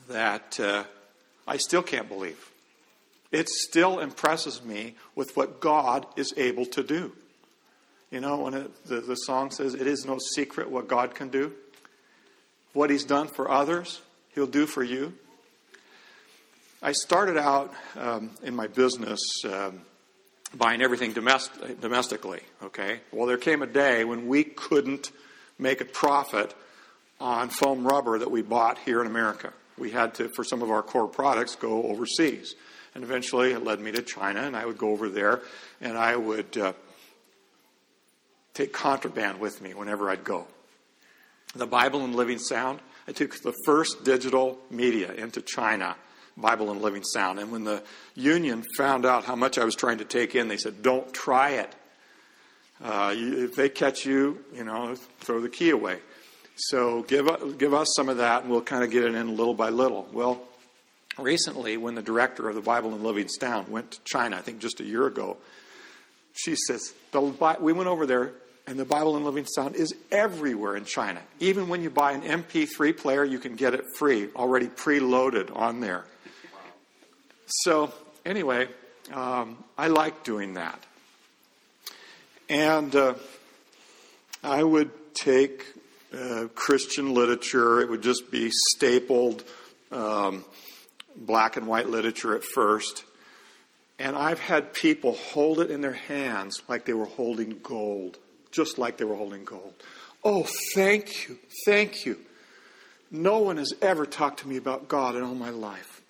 that 0.10 0.60
uh, 0.60 0.84
I 1.48 1.58
still 1.58 1.82
can't 1.82 2.10
believe. 2.10 2.52
It 3.32 3.48
still 3.48 4.00
impresses 4.00 4.63
me 4.63 4.95
with 5.15 5.36
what 5.38 5.60
God 5.60 6.06
is 6.15 6.34
able 6.36 6.65
to 6.67 6.84
do. 6.84 7.13
You 8.12 8.22
know, 8.22 8.38
when 8.38 8.54
it, 8.56 8.86
the, 8.86 9.02
the 9.02 9.15
song 9.15 9.52
says, 9.52 9.76
It 9.76 9.88
is 9.88 10.06
no 10.06 10.17
secret 10.17 10.69
what 10.69 10.88
God 10.88 11.13
can 11.13 11.30
do. 11.30 11.54
What 12.74 12.89
He's 12.89 13.04
done 13.04 13.28
for 13.28 13.50
others, 13.50 14.02
He'll 14.34 14.48
do 14.48 14.65
for 14.65 14.84
you. 14.84 15.13
I 16.82 16.93
started 16.93 17.38
out 17.38 17.74
um, 17.98 18.32
in 18.41 18.56
my 18.56 18.67
business 18.67 19.19
um, 19.45 19.82
buying 20.56 20.82
everything 20.82 21.13
domestic, 21.13 21.82
domestically, 21.82 22.39
okay? 22.63 23.02
Well, 23.12 23.28
there 23.28 23.38
came 23.38 23.62
a 23.62 23.67
day 23.67 24.06
when 24.06 24.28
we 24.28 24.43
couldn't 24.43 25.12
make 25.60 25.82
a 25.82 25.86
profit 25.86 26.56
on 27.19 27.50
foam 27.50 27.86
rubber 27.86 28.17
that 28.17 28.32
we 28.32 28.41
bought 28.41 28.80
here 28.80 29.02
in 29.02 29.08
America. 29.08 29.52
We 29.80 29.92
had 29.92 30.13
to, 30.15 30.30
for 30.30 30.44
some 30.44 30.62
of 30.62 30.70
our 30.70 30.84
core 30.84 31.08
products, 31.08 31.56
go 31.56 31.84
overseas. 31.84 32.56
And 32.96 33.04
eventually 33.04 33.52
it 33.52 33.63
led 33.63 33.80
me 33.80 33.92
to 33.92 34.02
China, 34.02 34.42
and 34.42 34.56
I 34.56 34.65
would 34.65 34.78
go 34.78 34.89
over 34.89 35.10
there 35.10 35.42
and 35.80 35.98
I 35.98 36.15
would. 36.15 36.58
Uh, 36.58 36.74
take 38.60 38.74
contraband 38.74 39.39
with 39.39 39.62
me 39.62 39.74
whenever 39.74 40.10
I'd 40.10 40.26
go. 40.26 40.46
The 41.56 41.65
Bible 41.65 42.04
in 42.04 42.12
Living 42.12 42.39
Sound, 42.39 42.80
I 43.08 43.13
took 43.13 43.42
the 43.42 43.54
first 43.65 44.04
digital 44.04 44.60
media 44.70 45.13
into 45.13 45.42
China, 45.42 45.96
Bible 46.36 46.70
in 46.72 46.82
Living 46.82 47.04
Sound. 47.06 47.39
And 47.39 47.54
when 47.54 47.63
the 47.63 47.82
union 48.15 48.65
found 48.78 49.06
out 49.06 49.24
how 49.24 49.38
much 49.38 49.58
I 49.58 49.63
was 49.63 49.76
trying 49.76 50.00
to 50.00 50.06
take 50.06 50.36
in, 50.36 50.50
they 50.50 50.58
said, 50.58 50.84
don't 50.84 51.12
try 51.13 51.52
it. 51.52 51.74
Uh, 52.84 53.13
if 53.15 53.56
they 53.56 53.70
catch 53.70 54.06
you, 54.06 54.44
you 54.54 54.65
know, 54.65 54.96
throw 55.22 55.39
the 55.39 55.50
key 55.50 55.70
away. 55.70 56.00
So 56.62 57.04
give, 57.04 57.58
give 57.58 57.74
us 57.74 57.88
some 57.95 58.10
of 58.10 58.17
that, 58.17 58.41
and 58.41 58.52
we'll 58.52 58.62
kind 58.62 58.84
of 58.84 58.91
get 58.91 59.06
it 59.06 59.15
in 59.15 59.38
little 59.38 59.54
by 59.54 59.69
little. 59.69 60.08
Well, 60.12 60.41
recently, 61.17 61.78
when 61.78 61.95
the 61.95 62.02
director 62.02 62.50
of 62.50 62.56
the 62.56 62.62
Bible 62.62 62.93
in 62.93 63.02
Living 63.02 63.30
Sound 63.30 63.69
went 63.69 63.91
to 63.91 64.00
China, 64.04 64.36
I 64.36 64.41
think 64.41 64.60
just 64.60 64.82
a 64.82 64.84
year 64.84 65.08
ago, 65.08 65.38
she 66.34 66.56
says, 66.56 66.93
we 67.62 67.72
went 67.72 67.88
over 67.88 68.06
there, 68.06 68.34
and 68.67 68.78
the 68.78 68.84
Bible 68.84 69.15
in 69.15 69.24
Living 69.24 69.45
Sound 69.45 69.76
is 69.76 69.95
everywhere 70.12 70.76
in 70.76 70.84
China. 70.84 71.22
Even 71.39 71.69
when 71.69 71.82
you 71.82 71.89
buy 71.89 72.12
an 72.12 72.22
MP3 72.24 72.95
player, 72.98 73.24
you 73.24 73.39
can 73.39 73.56
get 73.56 73.74
it 73.74 73.86
free, 73.98 74.28
already 74.36 74.67
preloaded 74.67 75.56
on 75.56 75.80
there. 75.80 76.04
So, 77.45 77.93
anyway, 78.26 78.67
um, 79.13 79.63
I 79.78 79.88
like 79.88 80.26
doing 80.26 80.56
that. 80.56 80.86
And 82.50 82.93
uh, 82.93 83.13
I 84.43 84.62
would 84.62 84.91
take 85.13 85.65
uh, 86.13 86.48
Christian 86.56 87.13
literature, 87.13 87.82
it 87.82 87.89
would 87.89 88.02
just 88.02 88.32
be 88.32 88.50
stapled 88.52 89.43
um, 89.91 90.43
black 91.15 91.58
and 91.58 91.67
white 91.67 91.89
literature 91.89 92.36
at 92.36 92.43
first. 92.43 93.04
And 94.00 94.15
I've 94.15 94.39
had 94.39 94.74
people 94.74 95.13
hold 95.13 95.60
it 95.60 95.69
in 95.69 95.82
their 95.82 95.93
hands 95.93 96.62
like 96.67 96.86
they 96.86 96.93
were 96.93 97.06
holding 97.06 97.60
gold, 97.62 98.17
just 98.52 98.78
like 98.78 98.98
they 98.98 99.06
were 99.06 99.15
holding 99.15 99.43
gold. 99.43 99.74
Oh, 100.24 100.48
thank 100.74 101.28
you, 101.28 101.38
thank 101.65 102.06
you. 102.06 102.17
No 103.12 103.39
one 103.39 103.58
has 103.58 103.74
ever 103.82 104.06
talked 104.06 104.41
to 104.41 104.48
me 104.48 104.58
about 104.58 104.88
God 104.88 105.15
in 105.15 105.24
all 105.24 105.36
my 105.36 105.50
life. 105.50 106.02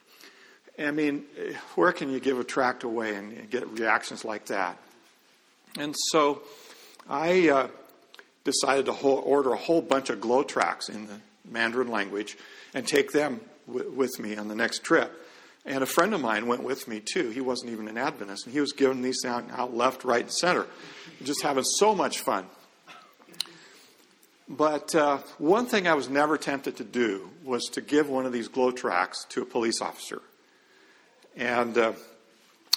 I 0.78 0.92
mean, 0.92 1.26
where 1.76 1.92
can 1.92 2.12
you 2.12 2.20
give 2.20 2.40
a 2.40 2.44
tract 2.44 2.84
away 2.84 3.16
and 3.16 3.50
get 3.50 3.68
reactions 3.68 4.24
like 4.24 4.46
that? 4.46 4.78
And 5.78 5.96
so 6.12 6.42
I 7.10 7.50
uh, 7.50 7.68
decided 8.50 8.86
to 8.86 8.94
whole, 8.94 9.22
order 9.26 9.54
a 9.54 9.58
whole 9.58 9.82
bunch 9.82 10.10
of 10.10 10.20
GLOW 10.20 10.44
tracts 10.44 10.90
in 10.90 11.08
the 11.08 11.20
Mandarin 11.50 11.90
language 11.90 12.38
and 12.74 12.88
take 12.88 13.12
them 13.12 13.42
w- 13.68 13.90
with 13.92 14.20
me 14.20 14.36
on 14.36 14.48
the 14.48 14.56
next 14.56 14.84
trip. 14.84 15.12
And 15.66 15.84
a 15.84 15.86
friend 15.86 16.14
of 16.14 16.22
mine 16.22 16.48
went 16.48 16.64
with 16.64 16.88
me 16.88 17.00
too. 17.00 17.30
He 17.30 17.42
wasn't 17.42 17.72
even 17.72 17.88
an 17.88 17.98
Adventist, 17.98 18.46
and 18.46 18.54
he 18.54 18.60
was 18.60 18.72
giving 18.72 19.02
these 19.02 19.24
out, 19.26 19.46
out 19.52 19.76
left, 19.76 20.04
right, 20.04 20.22
and 20.22 20.32
center, 20.32 20.66
just 21.24 21.44
having 21.44 21.64
so 21.64 21.94
much 21.94 22.20
fun. 22.20 22.46
But 24.48 24.96
uh, 24.96 25.20
one 25.38 25.68
thing 25.68 25.88
I 25.88 25.94
was 25.94 26.10
never 26.10 26.38
tempted 26.38 26.78
to 26.78 26.84
do 26.84 27.30
was 27.44 27.66
to 27.74 27.82
give 27.82 28.10
one 28.10 28.26
of 28.26 28.32
these 28.32 28.48
GLOW 28.48 28.72
tracts 28.72 29.26
to 29.30 29.44
a 29.44 29.46
police 29.46 29.80
officer. 29.80 30.22
And 31.38 31.78
uh, 31.78 31.94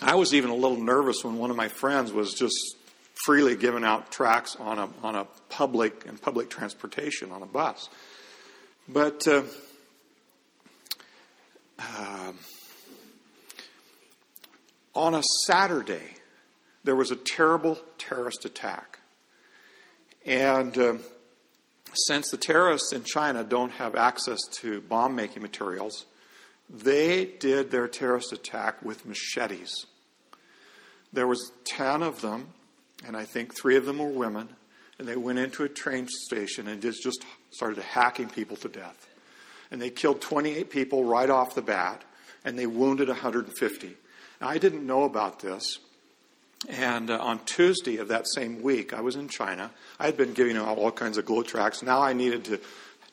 I 0.02 0.16
was 0.16 0.35
even 0.35 0.50
a 0.50 0.54
little 0.54 0.76
nervous 0.76 1.24
when 1.24 1.38
one 1.38 1.50
of 1.50 1.56
my 1.56 1.68
friends 1.68 2.12
was 2.12 2.35
just 2.35 2.76
freely 3.24 3.56
giving 3.56 3.85
out 3.85 4.11
tracts 4.11 4.56
on 4.56 4.78
a, 4.78 4.88
on 5.02 5.14
a 5.14 5.26
public 5.48 6.06
and 6.06 6.20
public 6.20 6.50
transportation 6.50 7.30
on 7.30 7.42
a 7.42 7.46
bus. 7.46 7.88
But 8.88 9.26
uh, 9.28 9.42
uh, 11.78 12.32
on 14.94 15.14
a 15.14 15.22
Saturday, 15.46 16.16
there 16.85 16.96
was 16.96 17.11
a 17.11 17.16
terrible 17.16 17.78
terrorist 17.98 18.44
attack. 18.44 18.98
And 20.26 20.76
uh, 20.76 20.94
since 21.94 22.30
the 22.30 22.37
terrorists 22.37 22.92
in 22.92 23.04
China 23.04 23.44
don't 23.44 23.72
have 23.72 23.94
access 23.94 24.40
to 24.61 24.80
bomb 24.82 25.14
making 25.14 25.42
materials, 25.42 26.06
they 26.68 27.24
did 27.24 27.70
their 27.70 27.88
terrorist 27.88 28.32
attack 28.32 28.82
with 28.82 29.04
machetes. 29.06 29.87
There 31.12 31.26
was 31.26 31.52
10 31.64 32.02
of 32.02 32.20
them, 32.22 32.48
and 33.06 33.16
I 33.16 33.24
think 33.24 33.54
three 33.54 33.76
of 33.76 33.84
them 33.84 33.98
were 33.98 34.08
women, 34.08 34.48
and 34.98 35.08
they 35.08 35.16
went 35.16 35.38
into 35.38 35.64
a 35.64 35.68
train 35.68 36.08
station 36.08 36.68
and 36.68 36.80
just, 36.80 37.02
just 37.02 37.24
started 37.50 37.82
hacking 37.82 38.28
people 38.28 38.56
to 38.58 38.68
death. 38.68 39.08
And 39.70 39.80
they 39.80 39.90
killed 39.90 40.20
28 40.20 40.70
people 40.70 41.04
right 41.04 41.30
off 41.30 41.54
the 41.54 41.62
bat, 41.62 42.02
and 42.44 42.58
they 42.58 42.66
wounded 42.66 43.08
150. 43.08 43.96
Now, 44.40 44.48
I 44.48 44.58
didn't 44.58 44.86
know 44.86 45.04
about 45.04 45.40
this. 45.40 45.78
And 46.68 47.10
uh, 47.10 47.18
on 47.18 47.44
Tuesday 47.44 47.96
of 47.96 48.08
that 48.08 48.28
same 48.28 48.62
week, 48.62 48.92
I 48.92 49.00
was 49.00 49.16
in 49.16 49.28
China. 49.28 49.70
I 49.98 50.06
had 50.06 50.16
been 50.16 50.32
giving 50.32 50.56
out 50.56 50.78
all 50.78 50.92
kinds 50.92 51.18
of 51.18 51.24
GLOW 51.24 51.42
tracts. 51.42 51.82
Now 51.82 52.00
I 52.02 52.12
needed 52.12 52.44
to, 52.44 52.60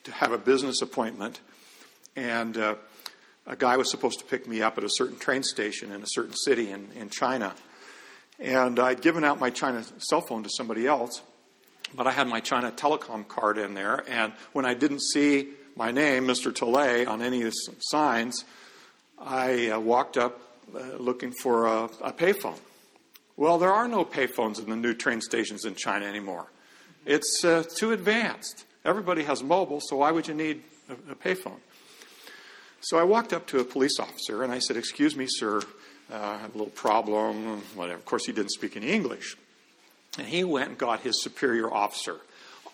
to 0.04 0.12
have 0.12 0.32
a 0.32 0.38
business 0.38 0.82
appointment. 0.82 1.40
And 2.14 2.56
uh, 2.56 2.76
a 3.46 3.56
guy 3.56 3.76
was 3.76 3.90
supposed 3.90 4.20
to 4.20 4.24
pick 4.24 4.46
me 4.46 4.62
up 4.62 4.78
at 4.78 4.84
a 4.84 4.88
certain 4.88 5.18
train 5.18 5.42
station 5.42 5.90
in 5.90 6.02
a 6.02 6.06
certain 6.06 6.34
city 6.34 6.70
in, 6.70 6.88
in 6.94 7.10
China. 7.10 7.54
And 8.40 8.78
I'd 8.78 9.02
given 9.02 9.22
out 9.22 9.38
my 9.38 9.50
China 9.50 9.84
cell 9.98 10.22
phone 10.22 10.42
to 10.44 10.50
somebody 10.50 10.86
else, 10.86 11.20
but 11.94 12.06
I 12.06 12.10
had 12.10 12.26
my 12.26 12.40
China 12.40 12.72
telecom 12.72 13.28
card 13.28 13.58
in 13.58 13.74
there. 13.74 14.02
And 14.08 14.32
when 14.52 14.64
I 14.64 14.74
didn't 14.74 15.02
see 15.02 15.48
my 15.76 15.90
name, 15.90 16.26
Mr. 16.26 16.54
Tole, 16.54 17.06
on 17.06 17.20
any 17.20 17.42
of 17.42 17.52
the 17.52 17.74
signs, 17.80 18.44
I 19.18 19.68
uh, 19.68 19.80
walked 19.80 20.16
up 20.16 20.40
uh, 20.74 20.96
looking 20.98 21.32
for 21.32 21.66
a, 21.66 21.84
a 22.00 22.12
payphone. 22.12 22.58
Well, 23.36 23.58
there 23.58 23.72
are 23.72 23.88
no 23.88 24.04
payphones 24.04 24.58
in 24.58 24.70
the 24.70 24.76
new 24.76 24.94
train 24.94 25.20
stations 25.20 25.64
in 25.64 25.74
China 25.74 26.06
anymore. 26.06 26.50
It's 27.04 27.44
uh, 27.44 27.64
too 27.76 27.92
advanced. 27.92 28.64
Everybody 28.84 29.24
has 29.24 29.42
mobile, 29.42 29.80
so 29.82 29.96
why 29.96 30.10
would 30.10 30.28
you 30.28 30.34
need 30.34 30.62
a, 30.88 31.12
a 31.12 31.14
payphone? 31.14 31.60
So 32.80 32.98
I 32.98 33.04
walked 33.04 33.32
up 33.32 33.46
to 33.48 33.60
a 33.60 33.64
police 33.64 33.98
officer 33.98 34.42
and 34.42 34.50
I 34.52 34.58
said, 34.58 34.76
Excuse 34.76 35.14
me, 35.16 35.26
sir, 35.28 35.60
uh, 36.10 36.38
have 36.38 36.54
a 36.54 36.58
little 36.58 36.72
problem, 36.72 37.62
whatever. 37.74 37.98
Of 37.98 38.04
course, 38.04 38.26
he 38.26 38.32
didn't 38.32 38.52
speak 38.52 38.76
any 38.76 38.88
English. 38.88 39.36
And 40.18 40.26
he 40.26 40.44
went 40.44 40.68
and 40.70 40.78
got 40.78 41.00
his 41.00 41.22
superior 41.22 41.72
officer. 41.72 42.16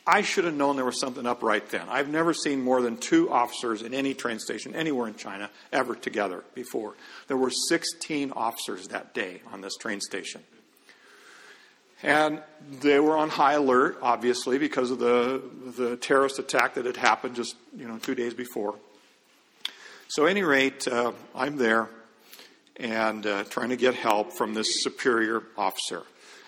I 0.07 0.23
should 0.23 0.45
have 0.45 0.55
known 0.55 0.77
there 0.77 0.85
was 0.85 1.01
something 1.01 1.27
up 1.27 1.43
right 1.43 1.69
then. 1.69 1.89
I've 1.89 2.09
never 2.09 2.33
seen 2.33 2.63
more 2.63 2.81
than 2.81 2.97
two 2.97 3.31
officers 3.31 3.83
in 3.83 3.93
any 3.93 4.15
train 4.15 4.39
station 4.39 4.75
anywhere 4.75 5.09
in 5.09 5.17
China 5.17 5.51
ever 5.73 5.97
together 5.97 6.45
before. 6.55 6.95
There 7.27 7.37
were 7.37 7.51
16 7.51 8.33
officers 8.33 8.89
that 8.89 9.15
day 9.15 9.43
on 9.53 9.63
this 9.63 9.77
train 9.77 10.01
station. 10.01 10.43
And 12.03 12.41
they 12.81 13.01
were 13.01 13.17
on 13.17 13.31
high 13.31 13.55
alert, 13.55 13.99
obviously, 14.01 14.59
because 14.59 14.93
of 14.93 15.01
the, 15.01 15.43
the 15.77 15.97
terrorist 15.97 16.39
attack 16.39 16.75
that 16.75 16.85
had 16.85 16.97
happened 16.97 17.35
just 17.35 17.57
you 17.77 17.89
know 17.89 17.99
two 17.99 18.15
days 18.15 18.35
before. 18.35 18.77
So, 20.09 20.27
at 20.27 20.31
any 20.31 20.43
rate, 20.43 20.87
uh, 20.87 21.13
I'm 21.35 21.57
there 21.57 21.89
and 22.79 23.27
uh, 23.27 23.45
trying 23.45 23.71
to 23.71 23.77
get 23.77 23.95
help 23.95 24.33
from 24.33 24.55
this 24.55 24.83
superior 24.83 25.43
officer. 25.57 26.03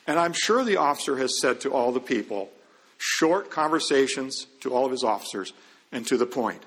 And 0.06 0.18
I'm 0.18 0.32
sure 0.32 0.64
the 0.64 0.76
officer 0.76 1.16
has 1.16 1.40
said 1.40 1.60
to 1.62 1.72
all 1.72 1.92
the 1.92 2.00
people, 2.00 2.50
short 2.98 3.50
conversations 3.50 4.46
to 4.60 4.74
all 4.74 4.84
of 4.84 4.90
his 4.90 5.04
officers 5.04 5.52
and 5.92 6.06
to 6.06 6.16
the 6.16 6.26
point. 6.26 6.62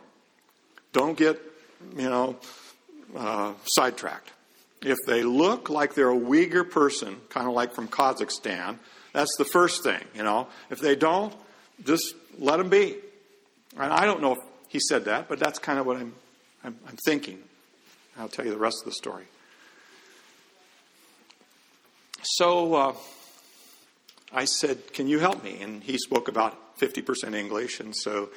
Don't 0.94 1.18
get, 1.18 1.40
you 1.96 2.10
know, 2.10 2.38
uh, 3.16 3.54
sidetracked. 3.66 4.32
If 4.82 4.98
they 5.06 5.24
look 5.24 5.70
like 5.70 5.94
they're 5.94 6.12
a 6.12 6.20
Uyghur 6.20 6.70
person, 6.70 7.18
kind 7.30 7.48
of 7.48 7.54
like 7.54 7.74
from 7.74 7.88
Kazakhstan, 7.88 8.80
that's 9.14 9.36
the 9.38 9.46
first 9.46 9.84
thing, 9.84 10.02
you 10.16 10.24
know. 10.24 10.48
If 10.70 10.80
they 10.80 10.96
don't, 10.96 11.34
just 11.86 12.16
let 12.40 12.58
them 12.58 12.70
be. 12.70 12.96
And 13.78 13.92
I 13.92 14.06
don't 14.06 14.22
know 14.22 14.34
if 14.34 14.40
he 14.68 14.80
said 14.80 15.06
that, 15.06 15.30
but 15.30 15.40
that's 15.40 15.60
kind 15.60 15.80
of 15.80 15.86
what 15.86 15.98
I'm, 15.98 16.14
I'm, 16.64 16.78
I'm 16.88 16.98
thinking. 17.06 17.40
I'll 18.18 18.28
tell 18.28 18.46
you 18.46 18.52
the 18.52 18.58
rest 18.58 18.78
of 18.82 18.86
the 18.86 18.96
story. 18.96 19.26
So, 22.24 22.76
uh, 22.76 22.94
I 24.34 24.46
said, 24.46 24.94
Can 24.94 25.08
you 25.08 25.20
help 25.20 25.44
me? 25.44 25.62
And 25.62 25.84
he 25.84 25.98
spoke 25.98 26.28
about 26.28 26.78
50% 26.80 27.36
English, 27.36 27.80
and 27.80 27.96
so 27.96 28.30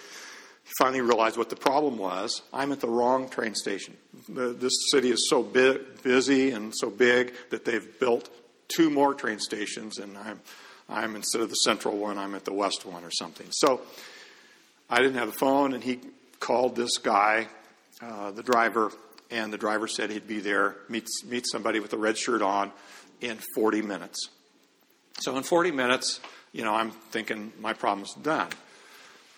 he 0.65 0.73
finally 0.79 1.01
realized 1.01 1.37
what 1.37 1.51
the 1.51 1.57
problem 1.57 1.99
was. 1.99 2.43
I'm 2.53 2.73
at 2.73 2.81
the 2.81 2.89
wrong 2.89 3.29
train 3.29 3.55
station. 3.55 3.97
This 4.29 4.73
city 4.91 5.11
is 5.11 5.29
so 5.29 5.43
big, 5.43 6.03
busy 6.03 6.51
and 6.51 6.73
so 6.75 6.91
big 6.91 7.35
that 7.51 7.65
they've 7.65 7.99
built 8.01 8.29
two 8.69 8.91
more 8.91 9.15
train 9.15 9.39
stations, 9.39 9.99
and 9.99 10.17
I'm, 10.17 10.41
I'm 10.89 11.17
instead 11.17 11.43
of 11.43 11.51
the 11.51 11.57
central 11.57 11.97
one, 11.97 12.19
I'm 12.19 12.35
at 12.35 12.45
the 12.45 12.53
west 12.53 12.87
one 12.87 13.05
or 13.05 13.11
something. 13.11 13.47
So 13.51 13.83
I 14.89 14.99
didn't 14.99 15.17
have 15.17 15.29
a 15.29 15.33
phone, 15.33 15.75
and 15.75 15.85
he 15.85 16.01
called 16.41 16.75
this 16.77 16.99
guy, 16.99 17.49
uh, 18.03 18.31
the 18.31 18.43
driver, 18.43 18.91
and 19.31 19.53
the 19.53 19.59
driver 19.59 19.87
said 19.87 20.11
he'd 20.11 20.27
be 20.27 20.41
there, 20.41 20.77
meet, 20.89 21.07
meet 21.27 21.45
somebody 21.51 21.81
with 21.81 21.93
a 21.93 21.99
red 21.99 22.17
shirt 22.17 22.43
on 22.43 22.73
in 23.25 23.39
40 23.55 23.83
minutes. 23.83 24.29
So 25.21 25.37
in 25.37 25.43
40 25.43 25.71
minutes, 25.71 26.21
you 26.53 26.63
know, 26.63 26.75
I'm 26.75 26.91
thinking 26.91 27.53
my 27.59 27.73
problem's 27.73 28.15
done. 28.15 28.49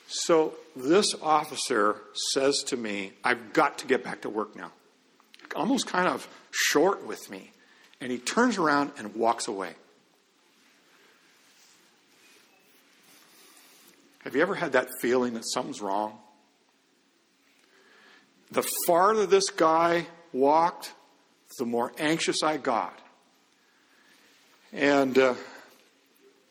So 0.09 0.55
this 0.75 1.15
officer 1.23 2.01
says 2.33 2.63
to 2.65 2.77
me, 2.77 3.13
I've 3.23 3.53
got 3.53 3.79
to 3.79 3.87
get 3.87 4.03
back 4.03 4.23
to 4.23 4.29
work 4.29 4.57
now. 4.57 4.73
Almost 5.55 5.87
kind 5.87 6.09
of 6.09 6.29
short 6.51 7.07
with 7.07 7.31
me. 7.31 7.53
And 8.01 8.11
he 8.11 8.19
turns 8.19 8.59
around 8.59 8.93
and 8.99 9.15
walks 9.15 9.49
away. 9.49 9.75
Have 14.25 14.35
you 14.35 14.43
ever 14.43 14.57
had 14.57 14.73
that 14.73 14.89
feeling 15.01 15.35
that 15.35 15.45
something's 15.47 15.81
wrong? 15.81 16.19
The 18.51 18.69
farther 18.87 19.27
this 19.27 19.51
guy 19.51 20.07
walked, 20.33 20.93
the 21.59 21.65
more 21.65 21.93
anxious 21.99 22.43
I 22.43 22.57
got. 22.57 23.01
And 24.77 25.17
uh, 25.17 25.35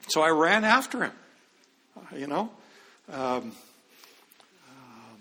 so 0.07 0.23
I 0.23 0.29
ran 0.29 0.63
after 0.63 1.03
him, 1.03 1.11
you 2.15 2.25
know. 2.25 2.49
Um, 3.13 3.51
um, 4.67 5.19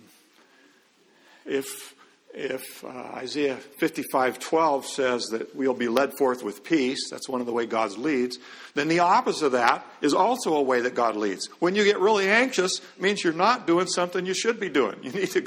if 1.44 1.94
if 2.32 2.82
uh, 2.82 2.88
Isaiah 2.88 3.58
55:12 3.78 4.84
says 4.86 5.26
that 5.26 5.54
we'll 5.54 5.74
be 5.74 5.88
led 5.88 6.16
forth 6.16 6.42
with 6.42 6.64
peace, 6.64 7.10
that's 7.10 7.28
one 7.28 7.42
of 7.42 7.46
the 7.46 7.52
way 7.52 7.66
God 7.66 7.98
leads, 7.98 8.38
then 8.74 8.88
the 8.88 9.00
opposite 9.00 9.46
of 9.46 9.52
that 9.52 9.86
is 10.00 10.14
also 10.14 10.54
a 10.54 10.62
way 10.62 10.80
that 10.80 10.94
God 10.94 11.14
leads. 11.14 11.48
When 11.58 11.74
you 11.74 11.84
get 11.84 11.98
really 12.00 12.30
anxious, 12.30 12.80
means 12.98 13.22
you're 13.22 13.34
not 13.34 13.66
doing 13.66 13.86
something 13.86 14.24
you 14.24 14.34
should 14.34 14.58
be 14.58 14.70
doing. 14.70 14.96
You 15.02 15.12
need 15.12 15.30
to 15.32 15.46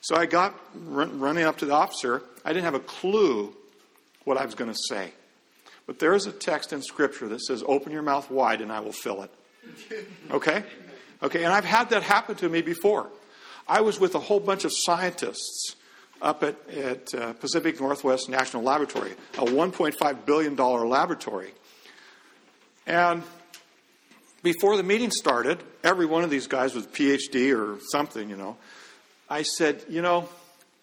So 0.00 0.14
I 0.14 0.26
got 0.26 0.54
run, 0.76 1.18
running 1.18 1.42
up 1.42 1.58
to 1.58 1.66
the 1.66 1.74
officer. 1.74 2.22
I 2.44 2.52
didn't 2.52 2.66
have 2.66 2.74
a 2.74 2.80
clue 2.80 3.52
what 4.22 4.36
I 4.36 4.44
was 4.44 4.54
going 4.54 4.70
to 4.70 4.78
say. 4.88 5.12
But 5.86 5.98
there 5.98 6.14
is 6.14 6.26
a 6.26 6.32
text 6.32 6.72
in 6.72 6.82
Scripture 6.82 7.28
that 7.28 7.40
says, 7.40 7.62
Open 7.66 7.92
your 7.92 8.02
mouth 8.02 8.30
wide 8.30 8.60
and 8.60 8.72
I 8.72 8.80
will 8.80 8.92
fill 8.92 9.22
it. 9.22 9.30
Okay? 10.30 10.64
Okay, 11.22 11.44
and 11.44 11.52
I've 11.52 11.64
had 11.64 11.90
that 11.90 12.02
happen 12.02 12.36
to 12.36 12.48
me 12.48 12.60
before. 12.62 13.08
I 13.66 13.80
was 13.80 13.98
with 13.98 14.14
a 14.14 14.18
whole 14.18 14.40
bunch 14.40 14.64
of 14.64 14.72
scientists 14.74 15.76
up 16.20 16.42
at, 16.42 16.56
at 16.70 17.14
uh, 17.14 17.32
Pacific 17.34 17.80
Northwest 17.80 18.28
National 18.28 18.62
Laboratory, 18.62 19.12
a 19.38 19.44
$1.5 19.44 20.26
billion 20.26 20.56
laboratory. 20.56 21.52
And 22.86 23.22
before 24.42 24.76
the 24.76 24.82
meeting 24.82 25.10
started, 25.10 25.62
every 25.82 26.04
one 26.06 26.24
of 26.24 26.30
these 26.30 26.46
guys 26.46 26.74
was 26.74 26.86
PhD 26.86 27.56
or 27.56 27.78
something, 27.90 28.28
you 28.28 28.36
know. 28.36 28.56
I 29.28 29.42
said, 29.42 29.84
you 29.88 30.02
know, 30.02 30.28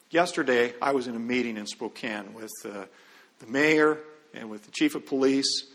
yesterday 0.10 0.74
I 0.82 0.94
was 0.94 1.06
in 1.08 1.16
a 1.16 1.20
meeting 1.20 1.58
in 1.58 1.68
Spokane 1.68 2.34
with 2.34 2.52
uh, 2.66 2.86
the 3.40 3.48
mayor 3.48 4.00
and 4.34 4.50
with 4.50 4.66
the 4.66 4.72
chief 4.72 4.96
of 4.96 5.06
police 5.06 5.66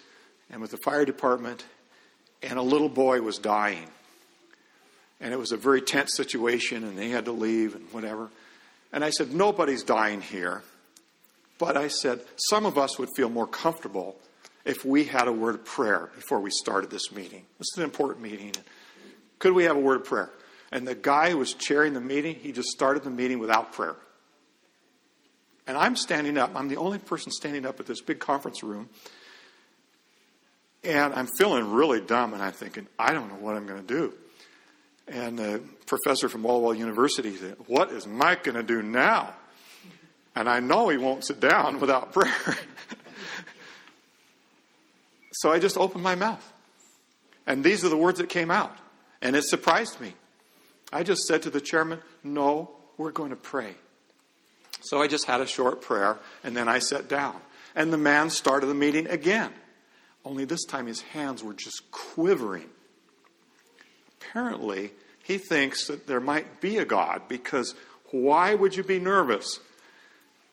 and 0.51 0.61
with 0.61 0.71
the 0.71 0.77
fire 0.77 1.05
department, 1.05 1.65
and 2.43 2.59
a 2.59 2.63
little 2.63 2.89
boy 2.89 3.21
was 3.21 3.39
dying. 3.39 3.89
And 5.21 5.33
it 5.33 5.39
was 5.39 5.53
a 5.53 5.57
very 5.57 5.81
tense 5.81 6.15
situation, 6.15 6.85
and 6.85 6.97
they 6.97 7.09
had 7.09 7.25
to 7.25 7.33
leave 7.33 7.75
and 7.75 7.85
whatever. 7.93 8.29
And 8.93 9.05
I 9.05 9.11
said, 9.11 9.33
Nobody's 9.33 9.83
dying 9.83 10.21
here. 10.21 10.63
But 11.59 11.77
I 11.77 11.89
said, 11.89 12.21
Some 12.37 12.67
of 12.67 12.77
us 12.77 12.99
would 12.99 13.09
feel 13.17 13.29
more 13.29 13.47
comfortable 13.47 14.17
if 14.65 14.85
we 14.85 15.05
had 15.05 15.29
a 15.29 15.33
word 15.33 15.55
of 15.55 15.65
prayer 15.65 16.11
before 16.15 16.41
we 16.41 16.51
started 16.51 16.91
this 16.91 17.13
meeting. 17.13 17.45
This 17.59 17.69
is 17.73 17.79
an 17.79 17.85
important 17.85 18.23
meeting. 18.23 18.53
Could 19.39 19.53
we 19.53 19.65
have 19.65 19.77
a 19.77 19.81
word 19.81 20.03
of 20.03 20.07
prayer? 20.07 20.31
And 20.73 20.87
the 20.87 20.95
guy 20.95 21.31
who 21.31 21.39
was 21.39 21.55
chairing 21.55 21.95
the 21.95 22.01
meeting, 22.01 22.35
he 22.35 22.53
just 22.53 22.69
started 22.69 23.05
the 23.05 23.11
meeting 23.11 23.39
without 23.39 23.73
prayer. 23.73 23.97
And 25.67 25.77
I'm 25.77 25.97
standing 25.97 26.39
up. 26.39 26.53
I'm 26.55 26.69
the 26.69 26.77
only 26.77 26.99
person 26.99 27.33
standing 27.33 27.67
up 27.67 27.81
at 27.81 27.87
this 27.87 28.01
big 28.01 28.21
conference 28.21 28.63
room. 28.63 28.89
And 30.85 31.13
I'm 31.15 31.27
feeling 31.27 31.73
really 31.73 32.01
dumb, 32.01 32.33
and 32.33 32.43
I'm 32.43 32.53
thinking, 32.53 32.87
I 32.99 33.13
don't 33.13 33.29
know 33.29 33.35
what 33.35 33.57
I'm 33.57 33.67
going 33.67 33.85
to 33.85 33.87
do. 33.87 34.13
And 35.09 35.39
the 35.39 35.61
professor 35.87 36.29
from 36.29 36.43
Walla 36.43 36.77
University 36.77 37.37
said, 37.37 37.57
What 37.67 37.91
is 37.91 38.07
Mike 38.07 38.45
going 38.45 38.57
to 38.57 38.63
do 38.63 38.83
now? 38.83 39.35
And 40.35 40.49
I 40.49 40.61
know 40.61 40.89
he 40.89 40.99
won't 40.99 41.25
sit 41.25 41.41
down 41.41 41.81
without 41.81 42.13
prayer. 42.13 42.35
so 45.33 45.51
I 45.51 45.59
just 45.59 45.77
opened 45.77 46.05
my 46.05 46.15
mouth. 46.15 46.53
And 47.47 47.65
these 47.65 47.85
are 47.85 47.89
the 47.89 47.97
words 47.97 48.19
that 48.19 48.29
came 48.29 48.51
out. 48.51 48.77
And 49.23 49.35
it 49.35 49.45
surprised 49.45 50.01
me. 50.01 50.15
I 50.93 51.03
just 51.03 51.23
said 51.23 51.43
to 51.43 51.51
the 51.51 51.61
chairman, 51.61 52.01
No, 52.23 52.71
we're 52.97 53.13
going 53.13 53.31
to 53.31 53.37
pray. 53.37 53.75
So 54.87 55.01
I 55.01 55.09
just 55.09 55.27
had 55.27 55.41
a 55.41 55.47
short 55.47 55.83
prayer, 55.83 56.19
and 56.45 56.57
then 56.57 56.69
I 56.69 56.79
sat 56.79 57.09
down. 57.09 57.37
And 57.75 57.93
the 57.93 57.99
man 57.99 58.31
started 58.31 58.67
the 58.67 58.75
meeting 58.75 59.07
again. 59.09 59.53
Only 60.25 60.45
this 60.45 60.65
time 60.65 60.87
his 60.87 61.03
hands 61.03 61.43
were 61.45 61.55
just 61.55 61.91
quivering. 61.91 62.69
Apparently, 64.21 64.93
he 65.23 65.39
thinks 65.39 65.87
that 65.89 66.07
there 66.07 66.21
might 66.21 66.61
be 66.61 66.79
a 66.79 66.85
God 66.85 67.23
because 67.29 67.75
why 68.11 68.55
would 68.55 68.77
you 68.77 68.83
be 68.83 68.99
nervous? 68.99 69.61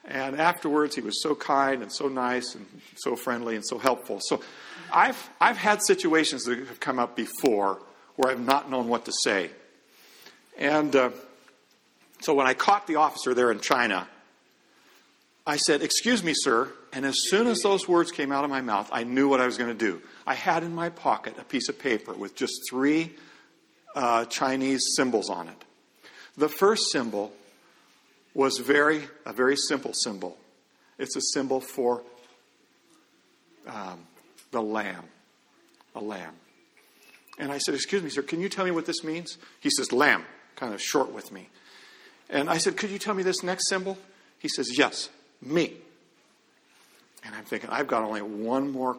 And 0.05 0.39
afterwards, 0.39 0.95
he 0.95 1.01
was 1.01 1.21
so 1.21 1.33
kind 1.33 1.81
and 1.81 1.91
so 1.91 2.07
nice 2.07 2.55
and 2.55 2.65
so 2.95 3.15
friendly 3.15 3.55
and 3.55 3.65
so 3.65 3.77
helpful. 3.77 4.19
So 4.19 4.41
I've, 4.91 5.29
I've 5.39 5.57
had 5.57 5.81
situations 5.81 6.43
that 6.43 6.57
have 6.57 6.79
come 6.79 6.99
up 6.99 7.15
before 7.15 7.79
where 8.15 8.31
I've 8.31 8.45
not 8.45 8.69
known 8.69 8.89
what 8.89 9.05
to 9.05 9.13
say. 9.23 9.49
And 10.57 10.95
uh, 10.95 11.11
so 12.19 12.33
when 12.33 12.47
I 12.47 12.53
caught 12.53 12.85
the 12.85 12.97
officer 12.97 13.33
there 13.33 13.51
in 13.51 13.59
China, 13.59 14.07
I 15.45 15.57
said, 15.57 15.81
Excuse 15.81 16.23
me, 16.23 16.33
sir. 16.33 16.71
And 16.93 17.05
as 17.05 17.29
soon 17.29 17.47
as 17.47 17.61
those 17.61 17.87
words 17.87 18.11
came 18.11 18.31
out 18.31 18.43
of 18.43 18.49
my 18.49 18.61
mouth, 18.61 18.89
I 18.91 19.03
knew 19.03 19.27
what 19.27 19.41
I 19.41 19.45
was 19.45 19.57
going 19.57 19.69
to 19.69 19.77
do. 19.77 20.01
I 20.25 20.35
had 20.35 20.63
in 20.63 20.73
my 20.73 20.89
pocket 20.89 21.35
a 21.39 21.43
piece 21.43 21.69
of 21.69 21.79
paper 21.79 22.13
with 22.13 22.35
just 22.35 22.53
three 22.69 23.11
uh, 23.95 24.25
Chinese 24.25 24.93
symbols 24.95 25.29
on 25.29 25.47
it. 25.47 25.65
The 26.37 26.49
first 26.49 26.91
symbol 26.91 27.33
was 28.33 28.57
very 28.57 29.03
a 29.25 29.33
very 29.33 29.55
simple 29.55 29.93
symbol. 29.93 30.37
It's 30.97 31.15
a 31.15 31.21
symbol 31.21 31.59
for 31.59 32.03
um, 33.67 33.99
the 34.51 34.61
lamb, 34.61 35.03
a 35.95 36.01
lamb. 36.01 36.33
And 37.37 37.51
I 37.51 37.57
said, 37.57 37.75
"Excuse 37.75 38.01
me, 38.01 38.09
sir, 38.09 38.21
can 38.21 38.39
you 38.39 38.49
tell 38.49 38.65
me 38.65 38.71
what 38.71 38.85
this 38.85 39.03
means?" 39.03 39.37
He 39.59 39.69
says, 39.69 39.91
"Lamb," 39.91 40.25
kind 40.55 40.73
of 40.73 40.81
short 40.81 41.11
with 41.11 41.31
me. 41.31 41.49
And 42.29 42.49
I 42.49 42.57
said, 42.57 42.77
"Could 42.77 42.89
you 42.89 42.99
tell 42.99 43.13
me 43.13 43.23
this 43.23 43.43
next 43.43 43.67
symbol?" 43.67 43.97
He 44.39 44.47
says, 44.47 44.77
"Yes, 44.77 45.09
me." 45.45 45.73
And 47.25 47.33
I'm 47.35 47.45
thinking, 47.45 47.69
I've 47.69 47.87
got 47.87 48.03
only 48.03 48.21
one 48.21 48.71
more 48.71 48.97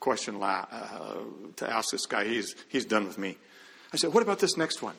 question 0.00 0.38
la- 0.38 0.66
uh, 0.70 1.14
to 1.56 1.70
ask 1.70 1.90
this 1.90 2.06
guy. 2.06 2.24
He's 2.24 2.54
he's 2.68 2.84
done 2.84 3.06
with 3.06 3.18
me. 3.18 3.38
I 3.92 3.96
said, 3.96 4.12
"What 4.12 4.22
about 4.22 4.38
this 4.38 4.56
next 4.56 4.82
one?" 4.82 4.94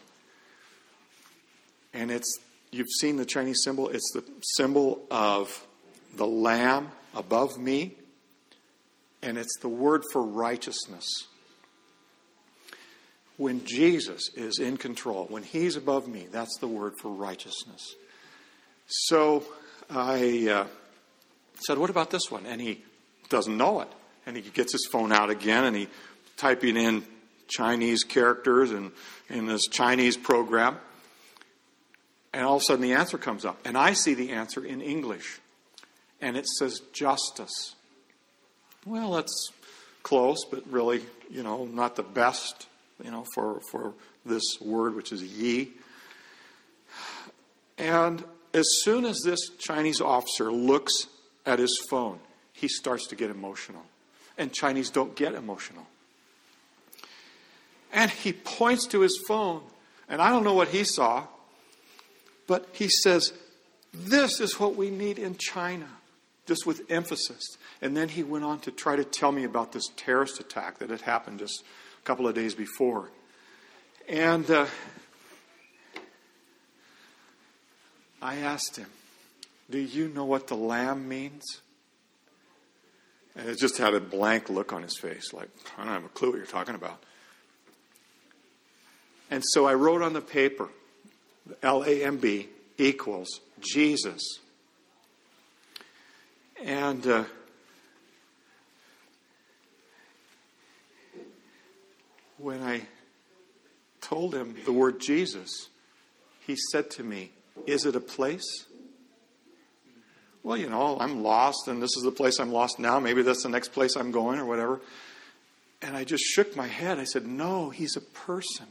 And 1.94 2.12
it's 2.12 2.40
you've 2.72 2.90
seen 3.00 3.18
the 3.18 3.26
Chinese 3.26 3.62
symbol. 3.64 3.90
It's 3.90 4.12
the 4.14 4.24
symbol 4.58 5.06
of 5.12 5.66
the 6.16 6.26
lamb 6.26 6.92
above 7.14 7.58
me, 7.58 7.96
and 9.22 9.38
it's 9.38 9.60
the 9.60 9.70
word 9.70 10.04
for 10.12 10.24
righteousness. 10.24 11.06
When 13.38 13.66
Jesus 13.66 14.30
is 14.36 14.60
in 14.60 14.78
control, 14.78 15.26
when 15.30 15.44
He's 15.44 15.76
above 15.76 16.08
me, 16.08 16.28
that's 16.32 16.58
the 16.58 16.68
word 16.68 16.94
for 17.00 17.12
righteousness. 17.12 17.96
So 18.88 19.44
I 19.90 20.48
uh, 20.50 20.68
said, 21.66 21.78
What 21.78 21.90
about 21.90 22.10
this 22.10 22.32
one? 22.32 22.46
And 22.46 22.62
he 22.62 22.82
doesn't 23.30 23.56
know 23.56 23.82
it. 23.82 23.88
And 24.26 24.36
he 24.36 24.42
gets 24.42 24.72
his 24.72 24.88
phone 24.92 25.12
out 25.12 25.30
again 25.30 25.66
and 25.66 25.76
he 25.76 25.88
typing 26.38 26.78
in 26.78 27.04
Chinese 27.48 28.04
characters 28.04 28.72
and 28.72 28.92
in 29.30 29.46
this 29.46 29.68
Chinese 29.68 30.18
program. 30.18 30.78
And 32.34 32.44
all 32.46 32.58
of 32.58 32.62
a 32.62 32.66
sudden 32.66 32.82
the 32.82 32.94
answer 32.94 33.18
comes 33.18 33.46
up. 33.46 33.60
And 33.66 33.78
I 33.78 33.94
see 33.94 34.14
the 34.14 34.32
answer 34.32 34.66
in 34.66 34.82
English. 34.82 35.40
And 36.22 36.36
it 36.36 36.48
says 36.48 36.82
justice. 36.92 37.76
Well, 38.86 39.14
that's 39.14 39.52
close, 40.04 40.46
but 40.46 40.64
really, 40.70 41.02
you 41.30 41.44
know, 41.44 41.66
not 41.66 41.96
the 41.96 42.04
best, 42.04 42.68
you 43.04 43.12
know, 43.12 43.26
for, 43.34 43.62
for 43.72 43.94
this 44.26 44.44
word, 44.62 44.96
which 44.96 45.12
is 45.12 45.24
ye. 45.24 45.72
And 47.78 48.24
as 48.56 48.82
soon 48.84 49.04
as 49.04 49.20
this 49.20 49.50
Chinese 49.60 50.00
officer 50.00 50.50
looks 50.50 51.08
at 51.46 51.60
his 51.60 51.78
phone, 51.90 52.20
he 52.54 52.70
starts 52.70 53.06
to 53.08 53.16
get 53.16 53.30
emotional. 53.30 53.84
And 54.38 54.52
Chinese 54.52 54.90
don't 54.90 55.14
get 55.14 55.34
emotional. 55.34 55.86
And 57.92 58.10
he 58.10 58.32
points 58.32 58.88
to 58.88 59.02
his 59.02 59.22
phone, 59.28 59.62
and 60.08 60.22
I 60.22 60.30
don't 60.30 60.46
know 60.46 60.54
what 60.54 60.70
he 60.70 60.86
saw, 60.86 61.28
but 62.48 62.68
he 62.72 62.88
says, 62.88 63.34
This 63.94 64.40
is 64.40 64.58
what 64.58 64.76
we 64.76 64.90
need 64.90 65.20
in 65.20 65.36
China, 65.38 65.88
just 66.46 66.66
with 66.66 66.90
emphasis. 66.90 67.58
And 67.82 67.96
then 67.96 68.08
he 68.08 68.24
went 68.24 68.46
on 68.46 68.60
to 68.60 68.72
try 68.72 68.96
to 68.96 69.04
tell 69.04 69.34
me 69.34 69.44
about 69.44 69.74
this 69.74 69.90
terrorist 69.98 70.40
attack 70.40 70.80
that 70.80 70.90
had 70.90 71.02
happened 71.02 71.40
just 71.40 71.64
a 72.00 72.06
couple 72.06 72.26
of 72.28 72.36
days 72.36 72.56
before. 72.56 73.10
And 74.08 74.50
uh, 74.50 74.68
I 78.26 78.38
asked 78.38 78.76
him, 78.76 78.88
Do 79.70 79.78
you 79.78 80.08
know 80.08 80.26
what 80.26 80.48
the 80.48 80.56
lamb 80.56 81.08
means? 81.08 81.44
And 83.36 83.48
it 83.48 83.60
just 83.60 83.78
had 83.78 83.94
a 83.94 84.00
blank 84.00 84.50
look 84.50 84.74
on 84.74 84.82
his 84.82 84.98
face, 84.98 85.32
like, 85.32 85.50
I 85.78 85.84
don't 85.84 85.94
have 85.94 86.06
a 86.06 86.10
clue 86.10 86.30
what 86.30 86.38
you're 86.38 86.48
talking 86.48 86.74
about. 86.74 87.04
And 89.30 89.44
so 89.46 89.68
I 89.68 89.76
wrote 89.76 90.02
on 90.02 90.14
the 90.14 90.22
paper, 90.22 90.70
L 91.62 91.84
A 91.84 92.04
M 92.04 92.18
B 92.18 92.50
equals 92.80 93.42
Jesus. 93.60 94.40
And 96.64 97.06
uh, 97.06 97.26
when 102.40 102.64
I 102.64 102.88
told 104.02 104.34
him 104.34 104.56
the 104.66 104.74
word 104.74 105.00
Jesus, 105.00 105.70
he 106.40 106.56
said 106.72 106.90
to 106.92 107.04
me, 107.04 107.30
Is 107.66 107.86
it 107.86 107.96
a 107.96 108.00
place? 108.00 108.66
Well, 110.44 110.58
you 110.58 110.70
know, 110.70 110.98
I'm 111.00 111.24
lost, 111.24 111.68
and 111.68 111.82
this 111.82 111.98
is 111.98 112.04
the 112.04 112.12
place 112.12 112.40
I'm 112.40 112.52
lost 112.52 112.78
now. 112.78 113.00
Maybe 113.00 113.24
that's 113.24 113.44
the 113.44 113.50
next 113.50 113.70
place 113.70 113.96
I'm 113.96 114.12
going, 114.12 114.40
or 114.40 114.46
whatever. 114.46 114.80
And 115.82 115.98
I 115.98 116.04
just 116.04 116.24
shook 116.24 116.56
my 116.56 116.68
head. 116.68 117.00
I 117.00 117.04
said, 117.04 117.26
No, 117.26 117.70
he's 117.72 117.96
a 117.96 118.02
person. 118.02 118.68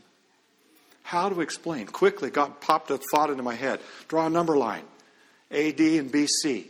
How 1.02 1.28
to 1.28 1.40
explain? 1.40 1.86
Quickly, 1.86 2.30
God 2.30 2.60
popped 2.60 2.90
a 2.90 2.98
thought 2.98 3.30
into 3.30 3.42
my 3.42 3.54
head. 3.54 3.80
Draw 4.08 4.26
a 4.26 4.30
number 4.30 4.56
line 4.56 4.84
AD 5.50 5.80
and 5.80 6.12
BC. 6.12 6.66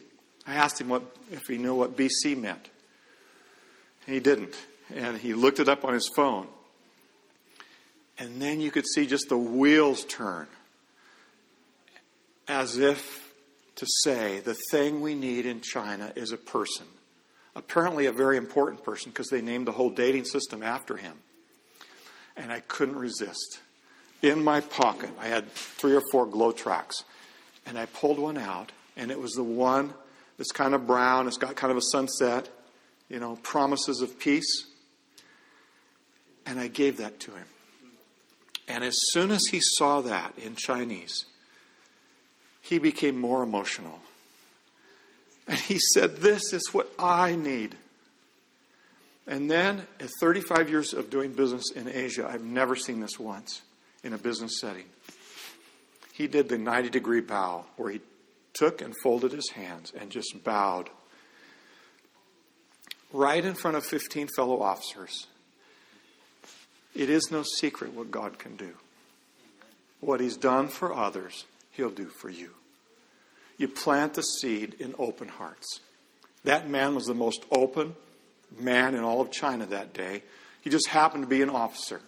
I 0.46 0.54
asked 0.54 0.80
him 0.80 0.88
what, 0.88 1.02
if 1.30 1.42
he 1.46 1.56
knew 1.56 1.74
what 1.74 1.96
BC 1.96 2.36
meant. 2.36 2.68
He 4.06 4.20
didn't. 4.20 4.54
And 4.94 5.16
he 5.16 5.34
looked 5.34 5.60
it 5.60 5.68
up 5.68 5.84
on 5.84 5.94
his 5.94 6.10
phone. 6.14 6.46
And 8.18 8.40
then 8.40 8.60
you 8.60 8.70
could 8.70 8.86
see 8.86 9.06
just 9.06 9.28
the 9.28 9.38
wheels 9.38 10.04
turn 10.04 10.46
as 12.48 12.78
if 12.78 13.32
to 13.76 13.86
say 14.02 14.40
the 14.40 14.56
thing 14.70 15.00
we 15.00 15.14
need 15.14 15.46
in 15.46 15.60
China 15.60 16.12
is 16.14 16.32
a 16.32 16.36
person. 16.36 16.86
Apparently, 17.56 18.06
a 18.06 18.12
very 18.12 18.36
important 18.36 18.82
person 18.82 19.10
because 19.10 19.28
they 19.28 19.40
named 19.40 19.66
the 19.66 19.72
whole 19.72 19.90
dating 19.90 20.24
system 20.24 20.62
after 20.62 20.96
him. 20.96 21.14
And 22.36 22.52
I 22.52 22.60
couldn't 22.60 22.96
resist. 22.96 23.60
In 24.22 24.42
my 24.42 24.60
pocket, 24.60 25.10
I 25.20 25.28
had 25.28 25.50
three 25.52 25.94
or 25.94 26.02
four 26.10 26.26
GLOW 26.26 26.52
tracts. 26.52 27.04
And 27.66 27.78
I 27.78 27.86
pulled 27.86 28.18
one 28.18 28.36
out, 28.36 28.72
and 28.96 29.10
it 29.10 29.20
was 29.20 29.32
the 29.32 29.44
one 29.44 29.94
that's 30.36 30.52
kind 30.52 30.74
of 30.74 30.86
brown, 30.86 31.28
it's 31.28 31.38
got 31.38 31.54
kind 31.56 31.70
of 31.70 31.76
a 31.76 31.82
sunset, 31.82 32.48
you 33.08 33.20
know, 33.20 33.36
promises 33.42 34.00
of 34.00 34.18
peace. 34.18 34.66
And 36.44 36.58
I 36.58 36.68
gave 36.68 36.96
that 36.98 37.20
to 37.20 37.30
him. 37.30 37.46
And 38.66 38.82
as 38.82 38.96
soon 39.10 39.30
as 39.30 39.46
he 39.46 39.60
saw 39.60 40.00
that 40.02 40.36
in 40.38 40.56
Chinese, 40.56 41.26
he 42.64 42.78
became 42.78 43.20
more 43.20 43.42
emotional. 43.42 44.00
And 45.46 45.58
he 45.58 45.78
said, 45.78 46.16
This 46.16 46.54
is 46.54 46.72
what 46.72 46.90
I 46.98 47.36
need. 47.36 47.74
And 49.26 49.50
then, 49.50 49.86
at 50.00 50.10
35 50.20 50.70
years 50.70 50.94
of 50.94 51.10
doing 51.10 51.32
business 51.32 51.70
in 51.70 51.88
Asia, 51.88 52.28
I've 52.30 52.44
never 52.44 52.74
seen 52.74 53.00
this 53.00 53.18
once. 53.18 53.62
in 54.02 54.12
a 54.12 54.18
business 54.18 54.60
setting. 54.60 54.84
He 56.12 56.26
did 56.26 56.48
the 56.48 56.58
90 56.58 56.90
degree 56.90 57.20
bow 57.20 57.64
where 57.76 57.90
he 57.90 58.00
took 58.52 58.80
and 58.80 58.94
folded 59.02 59.32
his 59.32 59.50
hands 59.50 59.92
and 59.98 60.10
just 60.10 60.44
bowed 60.44 60.88
right 63.12 63.44
in 63.44 63.54
front 63.54 63.76
of 63.76 63.84
15 63.84 64.28
fellow 64.36 64.60
officers. 64.60 65.26
It 66.94 67.10
is 67.10 67.30
no 67.30 67.42
secret 67.42 67.92
what 67.92 68.10
God 68.10 68.38
can 68.38 68.56
do. 68.56 68.74
What 70.00 70.20
He's 70.20 70.36
done 70.36 70.68
for 70.68 70.94
others, 70.94 71.44
He'll 71.74 71.90
do 71.90 72.06
for 72.06 72.30
you. 72.30 72.50
You 73.58 73.68
plant 73.68 74.14
the 74.14 74.22
seed 74.22 74.74
in 74.80 74.94
open 74.98 75.28
hearts. 75.28 75.80
That 76.44 76.68
man 76.68 76.94
was 76.94 77.06
the 77.06 77.14
most 77.14 77.44
open 77.50 77.94
man 78.58 78.94
in 78.94 79.02
all 79.02 79.20
of 79.20 79.30
China 79.30 79.66
that 79.66 79.92
day. 79.92 80.22
He 80.60 80.70
just 80.70 80.88
happened 80.88 81.24
to 81.24 81.28
be 81.28 81.42
an 81.42 81.50
officer. 81.50 82.00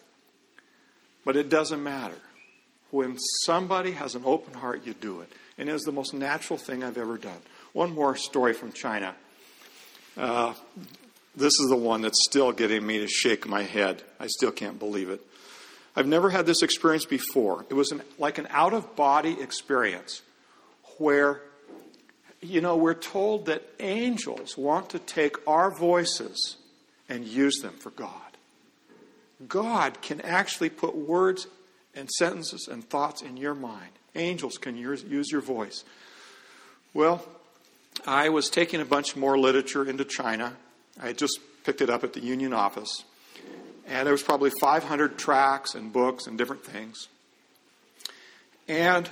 But 1.25 1.37
it 1.37 1.49
doesn't 1.49 1.83
matter. 1.83 2.17
When 2.91 3.19
somebody 3.45 3.93
has 3.93 4.15
an 4.15 4.23
open 4.25 4.55
heart, 4.55 4.87
you 4.87 4.95
do 4.95 5.21
it. 5.21 5.33
And 5.59 5.69
it 5.69 5.75
is 5.75 5.83
the 5.83 5.93
most 5.93 6.15
natural 6.15 6.59
thing 6.59 6.85
I've 6.85 6.99
ever 6.99 7.19
done. 7.19 7.39
One 7.73 7.95
more 7.95 8.17
story 8.17 8.53
from 8.53 8.73
China. 8.73 9.15
Uh, 10.17 10.55
this 11.35 11.59
is 11.61 11.69
the 11.69 11.77
one 11.77 12.03
that's 12.03 12.25
still 12.25 12.53
getting 12.53 12.87
me 12.87 12.99
to 12.99 13.09
shake 13.09 13.47
my 13.47 13.63
head. 13.63 14.03
I 14.21 14.29
still 14.29 14.53
can't 14.53 14.79
believe 14.79 15.11
it. 15.11 15.21
I've 15.97 16.07
never 16.07 16.29
had 16.29 16.45
this 16.45 16.63
experience 16.63 17.07
before. 17.07 17.65
It 17.71 17.75
was 17.75 17.91
an, 17.91 18.03
like 18.19 18.37
an 18.37 18.47
out 18.51 18.75
of 18.75 18.95
body 18.95 19.41
experience 19.41 20.21
where, 20.99 21.41
you 22.43 22.61
know, 22.61 22.77
we're 22.77 22.95
told 22.95 23.47
that 23.47 23.63
angels 23.81 24.59
want 24.59 24.91
to 24.91 24.99
take 24.99 25.37
our 25.49 25.71
voices 25.71 26.57
and 27.09 27.25
use 27.25 27.61
them 27.61 27.75
for 27.75 27.91
God. 27.91 28.13
God 29.49 30.03
can 30.03 30.21
actually 30.21 30.69
put 30.69 30.95
words 30.95 31.47
and 31.95 32.11
sentences 32.11 32.69
and 32.71 32.89
thoughts 32.89 33.23
in 33.23 33.37
your 33.37 33.55
mind. 33.55 33.91
Angels 34.15 34.59
can 34.59 34.77
use, 34.77 35.03
your 35.31 35.41
voice. 35.41 35.85
Well, 36.95 37.27
I 38.07 38.29
was 38.29 38.49
taking 38.51 38.81
a 38.81 38.85
bunch 38.85 39.17
more 39.17 39.39
literature 39.39 39.89
into 39.89 40.05
China. 40.05 40.57
I 41.01 41.13
just 41.13 41.39
picked 41.65 41.81
it 41.81 41.91
up 41.91 42.05
at 42.05 42.13
the 42.13 42.21
union 42.21 42.53
office. 42.53 43.05
And 43.87 44.07
there 44.07 44.13
was 44.13 44.23
probably 44.23 44.51
500 44.61 45.17
tracts 45.17 45.75
and 45.75 45.93
books 45.93 46.27
and 46.27 46.37
different 46.37 46.65
things. 46.65 47.09
And 48.69 49.09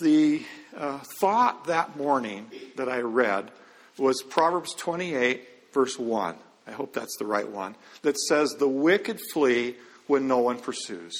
the 0.00 0.42
uh, 0.76 0.98
thought 1.18 1.66
that 1.66 1.96
morning 1.96 2.50
that 2.76 2.88
I 2.88 3.00
read 3.00 3.50
was 3.96 4.22
Proverbs 4.22 4.74
28, 4.74 5.48
verse 5.72 5.98
1. 5.98 6.36
I 6.66 6.70
hope 6.72 6.92
that's 6.92 7.16
the 7.18 7.24
right 7.24 7.48
one. 7.48 7.74
That 8.02 8.18
says, 8.18 8.50
The 8.50 8.68
wicked 8.68 9.18
flee 9.32 9.76
when 10.06 10.28
no 10.28 10.38
one 10.38 10.58
pursues, 10.58 11.14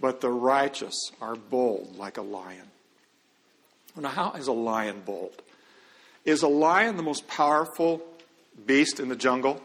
but 0.00 0.20
the 0.20 0.30
righteous 0.30 0.94
are 1.20 1.34
bold 1.34 1.96
like 1.96 2.18
a 2.18 2.22
lion. 2.22 2.68
Now, 3.96 4.08
how 4.08 4.32
is 4.32 4.46
a 4.46 4.52
lion 4.52 5.02
bold? 5.04 5.42
Is 6.24 6.42
a 6.42 6.48
lion 6.48 6.96
the 6.96 7.02
most 7.02 7.26
powerful 7.26 8.00
beast 8.64 9.00
in 9.00 9.08
the 9.08 9.16
jungle? 9.16 9.60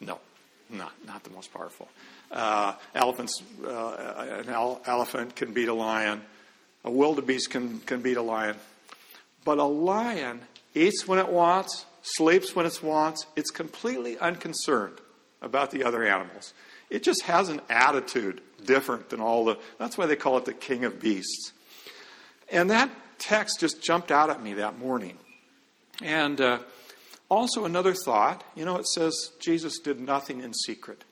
No, 0.00 0.18
not, 0.72 0.92
not 1.06 1.24
the 1.24 1.30
most 1.30 1.52
powerful. 1.52 1.88
Uh, 2.30 2.74
elephants, 2.94 3.42
uh, 3.64 4.42
an 4.46 4.48
elephant 4.86 5.36
can 5.36 5.52
beat 5.52 5.68
a 5.68 5.74
lion. 5.74 6.22
A 6.84 6.90
wildebeest 6.90 7.50
can, 7.50 7.80
can 7.80 8.02
beat 8.02 8.16
a 8.16 8.22
lion. 8.22 8.56
But 9.44 9.58
a 9.58 9.64
lion 9.64 10.40
eats 10.74 11.06
when 11.06 11.18
it 11.18 11.28
wants, 11.28 11.84
sleeps 12.02 12.56
when 12.56 12.66
it 12.66 12.82
wants. 12.82 13.26
It's 13.36 13.50
completely 13.50 14.18
unconcerned 14.18 14.98
about 15.40 15.70
the 15.70 15.84
other 15.84 16.04
animals. 16.04 16.54
It 16.90 17.02
just 17.02 17.22
has 17.22 17.48
an 17.48 17.60
attitude 17.68 18.40
different 18.64 19.10
than 19.10 19.20
all 19.20 19.44
the. 19.44 19.58
That's 19.78 19.96
why 19.96 20.06
they 20.06 20.16
call 20.16 20.38
it 20.38 20.44
the 20.44 20.52
king 20.52 20.84
of 20.84 21.00
beasts. 21.00 21.52
And 22.50 22.70
that 22.70 22.90
text 23.18 23.60
just 23.60 23.82
jumped 23.82 24.10
out 24.10 24.30
at 24.30 24.42
me 24.42 24.54
that 24.54 24.78
morning. 24.78 25.16
And 26.02 26.40
uh, 26.40 26.58
also, 27.32 27.64
another 27.64 27.94
thought 27.94 28.44
you 28.54 28.66
know, 28.66 28.76
it 28.76 28.86
says 28.86 29.30
Jesus 29.40 29.78
did 29.78 29.98
nothing 29.98 30.42
in 30.42 30.52
secret. 30.52 31.02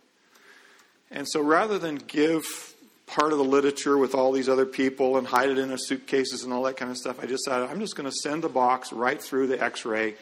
And 1.10 1.26
so 1.26 1.40
rather 1.40 1.78
than 1.78 1.96
give 1.96 2.74
part 3.06 3.32
of 3.32 3.38
the 3.38 3.44
literature 3.44 3.96
with 3.96 4.14
all 4.14 4.30
these 4.30 4.48
other 4.48 4.66
people 4.66 5.16
and 5.16 5.26
hide 5.26 5.48
it 5.48 5.56
in 5.56 5.72
a 5.72 5.78
suitcases 5.78 6.44
and 6.44 6.52
all 6.52 6.62
that 6.64 6.76
kind 6.76 6.90
of 6.90 6.98
stuff, 6.98 7.18
I 7.22 7.26
decided 7.26 7.70
I'm 7.70 7.80
just 7.80 7.96
going 7.96 8.08
to 8.08 8.14
send 8.14 8.42
the 8.44 8.50
box 8.50 8.92
right 8.92 9.20
through 9.20 9.46
the 9.46 9.62
x 9.62 9.86
ray. 9.86 10.14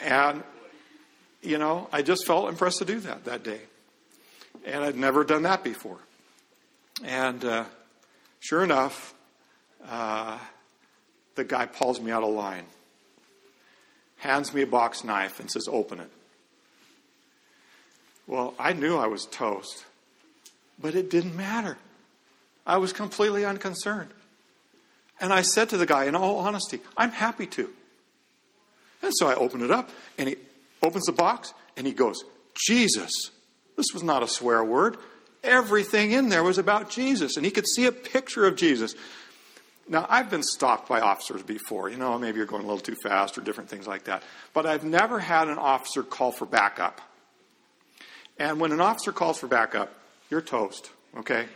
And, 0.00 0.42
you 1.42 1.58
know, 1.58 1.88
I 1.92 2.00
just 2.00 2.26
felt 2.26 2.48
impressed 2.48 2.78
to 2.78 2.86
do 2.86 2.98
that 3.00 3.26
that 3.26 3.44
day. 3.44 3.60
And 4.64 4.82
I'd 4.82 4.96
never 4.96 5.22
done 5.22 5.42
that 5.42 5.62
before. 5.62 5.98
And 7.04 7.44
uh, 7.44 7.64
sure 8.40 8.64
enough, 8.64 9.12
uh, 9.86 10.38
the 11.34 11.44
guy 11.44 11.66
pulls 11.66 12.00
me 12.00 12.10
out 12.10 12.22
of 12.22 12.30
line, 12.30 12.64
hands 14.18 14.52
me 14.52 14.62
a 14.62 14.66
box 14.66 15.04
knife, 15.04 15.40
and 15.40 15.50
says, 15.50 15.68
Open 15.70 16.00
it. 16.00 16.10
Well, 18.26 18.54
I 18.58 18.74
knew 18.74 18.96
I 18.96 19.06
was 19.06 19.24
toast, 19.24 19.84
but 20.78 20.94
it 20.94 21.10
didn't 21.10 21.36
matter. 21.36 21.78
I 22.66 22.76
was 22.76 22.92
completely 22.92 23.44
unconcerned. 23.44 24.10
And 25.20 25.32
I 25.32 25.42
said 25.42 25.70
to 25.70 25.78
the 25.78 25.86
guy, 25.86 26.04
in 26.04 26.14
all 26.14 26.38
honesty, 26.38 26.80
I'm 26.96 27.10
happy 27.10 27.46
to. 27.46 27.70
And 29.02 29.12
so 29.16 29.26
I 29.26 29.34
open 29.34 29.62
it 29.62 29.70
up, 29.70 29.90
and 30.18 30.28
he 30.28 30.36
opens 30.82 31.06
the 31.06 31.12
box, 31.12 31.54
and 31.76 31.86
he 31.86 31.92
goes, 31.92 32.22
Jesus. 32.66 33.30
This 33.76 33.86
was 33.94 34.02
not 34.02 34.22
a 34.22 34.28
swear 34.28 34.62
word. 34.62 34.98
Everything 35.42 36.12
in 36.12 36.28
there 36.28 36.42
was 36.42 36.58
about 36.58 36.90
Jesus, 36.90 37.36
and 37.36 37.46
he 37.46 37.50
could 37.50 37.66
see 37.66 37.86
a 37.86 37.92
picture 37.92 38.44
of 38.44 38.56
Jesus. 38.56 38.94
Now, 39.88 40.06
I've 40.08 40.28
been 40.28 40.42
stopped 40.42 40.88
by 40.88 41.00
officers 41.00 41.42
before. 41.42 41.88
You 41.88 41.96
know, 41.96 42.18
maybe 42.18 42.36
you're 42.36 42.46
going 42.46 42.62
a 42.62 42.66
little 42.66 42.80
too 42.80 42.96
fast 43.02 43.38
or 43.38 43.40
different 43.40 43.70
things 43.70 43.86
like 43.86 44.04
that. 44.04 44.22
But 44.52 44.66
I've 44.66 44.84
never 44.84 45.18
had 45.18 45.48
an 45.48 45.58
officer 45.58 46.02
call 46.02 46.30
for 46.30 46.44
backup. 46.44 47.00
And 48.38 48.60
when 48.60 48.72
an 48.72 48.80
officer 48.80 49.12
calls 49.12 49.38
for 49.38 49.46
backup, 49.46 49.92
you're 50.30 50.42
toast, 50.42 50.90
okay? 51.16 51.46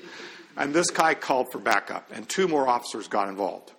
and 0.56 0.72
this 0.72 0.90
guy 0.90 1.14
called 1.14 1.52
for 1.52 1.58
backup, 1.58 2.10
and 2.12 2.28
two 2.28 2.48
more 2.48 2.66
officers 2.66 3.06
got 3.06 3.28
involved. 3.28 3.70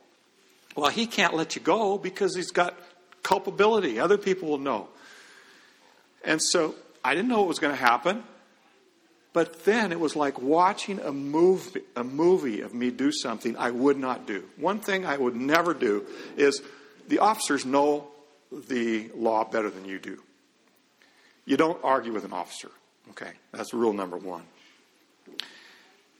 Well, 0.75 0.91
he 0.91 1.07
can't 1.07 1.33
let 1.33 1.55
you 1.55 1.61
go 1.61 1.97
because 1.97 2.35
he's 2.35 2.51
got 2.51 2.77
culpability. 3.23 3.99
Other 3.99 4.17
people 4.17 4.49
will 4.49 4.59
know. 4.59 4.87
And 6.23 6.41
so 6.41 6.75
I 7.03 7.15
didn't 7.15 7.29
know 7.29 7.39
what 7.39 7.47
was 7.47 7.59
going 7.59 7.75
to 7.75 7.81
happen. 7.81 8.23
But 9.35 9.65
then 9.65 9.91
it 9.91 9.99
was 9.99 10.15
like 10.15 10.41
watching 10.41 11.01
a 11.01 11.11
movie, 11.11 11.81
a 11.97 12.05
movie 12.05 12.61
of 12.61 12.73
me 12.73 12.89
do 12.89 13.11
something 13.11 13.57
I 13.57 13.69
would 13.69 13.97
not 13.97 14.25
do. 14.25 14.45
One 14.55 14.79
thing 14.79 15.05
I 15.05 15.17
would 15.17 15.35
never 15.35 15.73
do 15.73 16.05
is 16.37 16.61
the 17.09 17.19
officers 17.19 17.65
know 17.65 18.07
the 18.49 19.11
law 19.13 19.43
better 19.43 19.69
than 19.69 19.83
you 19.83 19.99
do. 19.99 20.23
You 21.43 21.57
don't 21.57 21.77
argue 21.83 22.13
with 22.13 22.23
an 22.23 22.31
officer. 22.31 22.71
Okay, 23.09 23.31
that's 23.51 23.73
rule 23.73 23.91
number 23.91 24.15
one. 24.15 24.43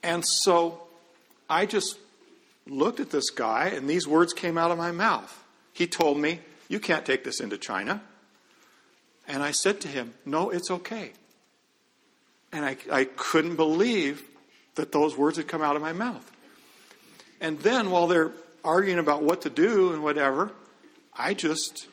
And 0.03 0.25
so 0.25 0.81
I 1.49 1.67
just 1.67 1.97
looked 2.67 2.99
at 2.99 3.11
this 3.11 3.29
guy, 3.29 3.67
and 3.67 3.89
these 3.89 4.05
words 4.05 4.33
came 4.33 4.57
out 4.57 4.71
of 4.71 4.77
my 4.77 4.91
mouth. 4.91 5.41
He 5.71 5.87
told 5.87 6.17
me, 6.17 6.41
You 6.67 6.81
can't 6.81 7.05
take 7.05 7.23
this 7.23 7.39
into 7.39 7.57
China. 7.57 8.01
And 9.25 9.41
I 9.41 9.51
said 9.51 9.79
to 9.81 9.87
him, 9.87 10.15
No, 10.25 10.49
it's 10.49 10.69
okay. 10.69 11.13
And 12.55 12.63
I, 12.63 12.77
I 12.89 13.03
couldn't 13.03 13.57
believe 13.57 14.23
that 14.75 14.93
those 14.93 15.17
words 15.17 15.35
had 15.35 15.45
come 15.45 15.61
out 15.61 15.75
of 15.75 15.81
my 15.81 15.91
mouth. 15.91 16.31
And 17.41 17.59
then 17.59 17.91
while 17.91 18.07
they're 18.07 18.31
arguing 18.63 18.97
about 18.97 19.23
what 19.23 19.41
to 19.41 19.49
do 19.49 19.91
and 19.91 20.01
whatever, 20.01 20.53
I 21.13 21.33
just 21.33 21.87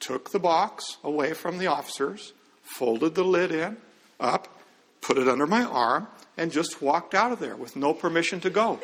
took 0.00 0.30
the 0.30 0.40
box 0.40 0.96
away 1.04 1.34
from 1.34 1.58
the 1.58 1.68
officers, 1.68 2.32
folded 2.62 3.14
the 3.14 3.22
lid 3.22 3.52
in, 3.52 3.76
up, 4.18 4.48
put 5.00 5.18
it 5.18 5.28
under 5.28 5.46
my 5.46 5.62
arm, 5.62 6.08
and 6.36 6.50
just 6.50 6.82
walked 6.82 7.14
out 7.14 7.30
of 7.30 7.38
there 7.38 7.54
with 7.54 7.76
no 7.76 7.94
permission 7.94 8.40
to 8.40 8.50
go. 8.50 8.80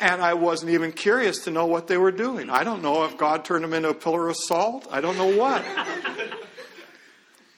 And 0.00 0.22
I 0.22 0.32
wasn't 0.32 0.72
even 0.72 0.92
curious 0.92 1.44
to 1.44 1.50
know 1.50 1.66
what 1.66 1.88
they 1.88 1.98
were 1.98 2.10
doing. 2.10 2.48
I 2.48 2.64
don't 2.64 2.80
know 2.80 3.04
if 3.04 3.18
God 3.18 3.44
turned 3.44 3.64
them 3.64 3.74
into 3.74 3.90
a 3.90 3.94
pillar 3.94 4.30
of 4.30 4.36
salt. 4.38 4.88
I 4.90 5.02
don't 5.02 5.18
know 5.18 5.36
what. 5.36 5.62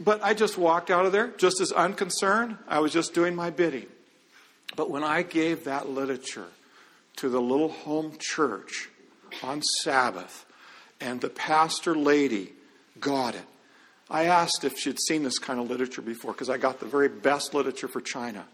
But 0.03 0.22
I 0.22 0.34
just 0.34 0.59
walked 0.59 0.90
out 0.90 1.07
of 1.07 1.12
there 1.12 1.28
just 1.36 1.61
as 1.61 1.70
unconcerned. 1.70 2.57
I 2.66 2.80
was 2.80 2.92
just 2.92 3.14
doing 3.14 3.34
my 3.34 3.50
bidding. 3.50 3.86
But 4.74 4.90
when 4.90 5.05
I 5.05 5.22
gave 5.22 5.64
that 5.64 5.88
literature 5.88 6.48
to 7.16 7.28
the 7.28 7.40
little 7.40 7.68
home 7.68 8.16
church 8.18 8.88
on 9.42 9.62
Sabbath, 9.62 10.46
and 11.00 11.20
the 11.20 11.28
pastor 11.28 11.94
lady 11.94 12.53
got 13.00 13.34
it, 13.34 13.44
I 14.11 14.24
asked 14.24 14.64
if 14.64 14.78
she'd 14.78 15.00
seen 15.00 15.22
this 15.22 15.38
kind 15.38 15.61
of 15.61 15.70
literature 15.70 16.03
before 16.03 16.32
because 16.32 16.50
I 16.50 16.59
got 16.59 16.80
the 16.80 16.86
very 16.86 17.09
best 17.09 17.55
literature 17.55 17.88
for 17.88 18.00
China. 18.00 18.44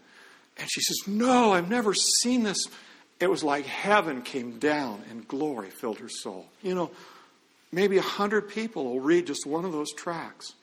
And 0.57 0.69
she 0.69 0.81
says, 0.81 0.97
No, 1.07 1.53
I've 1.53 1.69
never 1.69 1.93
seen 1.93 2.43
this. 2.43 2.67
It 3.19 3.29
was 3.29 3.43
like 3.43 3.65
heaven 3.65 4.21
came 4.21 4.59
down 4.59 5.03
and 5.09 5.27
glory 5.27 5.69
filled 5.69 5.99
her 5.99 6.09
soul. 6.09 6.47
You 6.61 6.75
know, 6.75 6.91
maybe 7.71 7.97
a 7.97 8.01
hundred 8.01 8.49
people 8.49 8.85
will 8.85 8.99
read 8.99 9.27
just 9.27 9.45
one 9.45 9.65
of 9.65 9.71
those 9.71 9.91
tracts. 9.93 10.53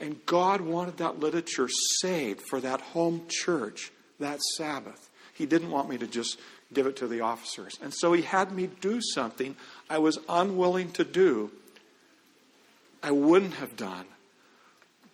And 0.00 0.24
God 0.26 0.60
wanted 0.60 0.98
that 0.98 1.20
literature 1.20 1.68
saved 2.00 2.42
for 2.48 2.60
that 2.60 2.80
home 2.80 3.22
church 3.28 3.92
that 4.18 4.40
Sabbath. 4.56 5.10
He 5.32 5.46
didn't 5.46 5.70
want 5.70 5.88
me 5.88 5.98
to 5.98 6.06
just 6.06 6.38
give 6.72 6.86
it 6.86 6.96
to 6.96 7.06
the 7.06 7.20
officers. 7.20 7.78
And 7.82 7.92
so 7.94 8.12
he 8.12 8.22
had 8.22 8.52
me 8.52 8.68
do 8.80 9.00
something 9.00 9.56
I 9.88 9.98
was 9.98 10.18
unwilling 10.28 10.92
to 10.92 11.04
do, 11.04 11.50
I 13.02 13.10
wouldn't 13.10 13.54
have 13.54 13.76
done. 13.76 14.06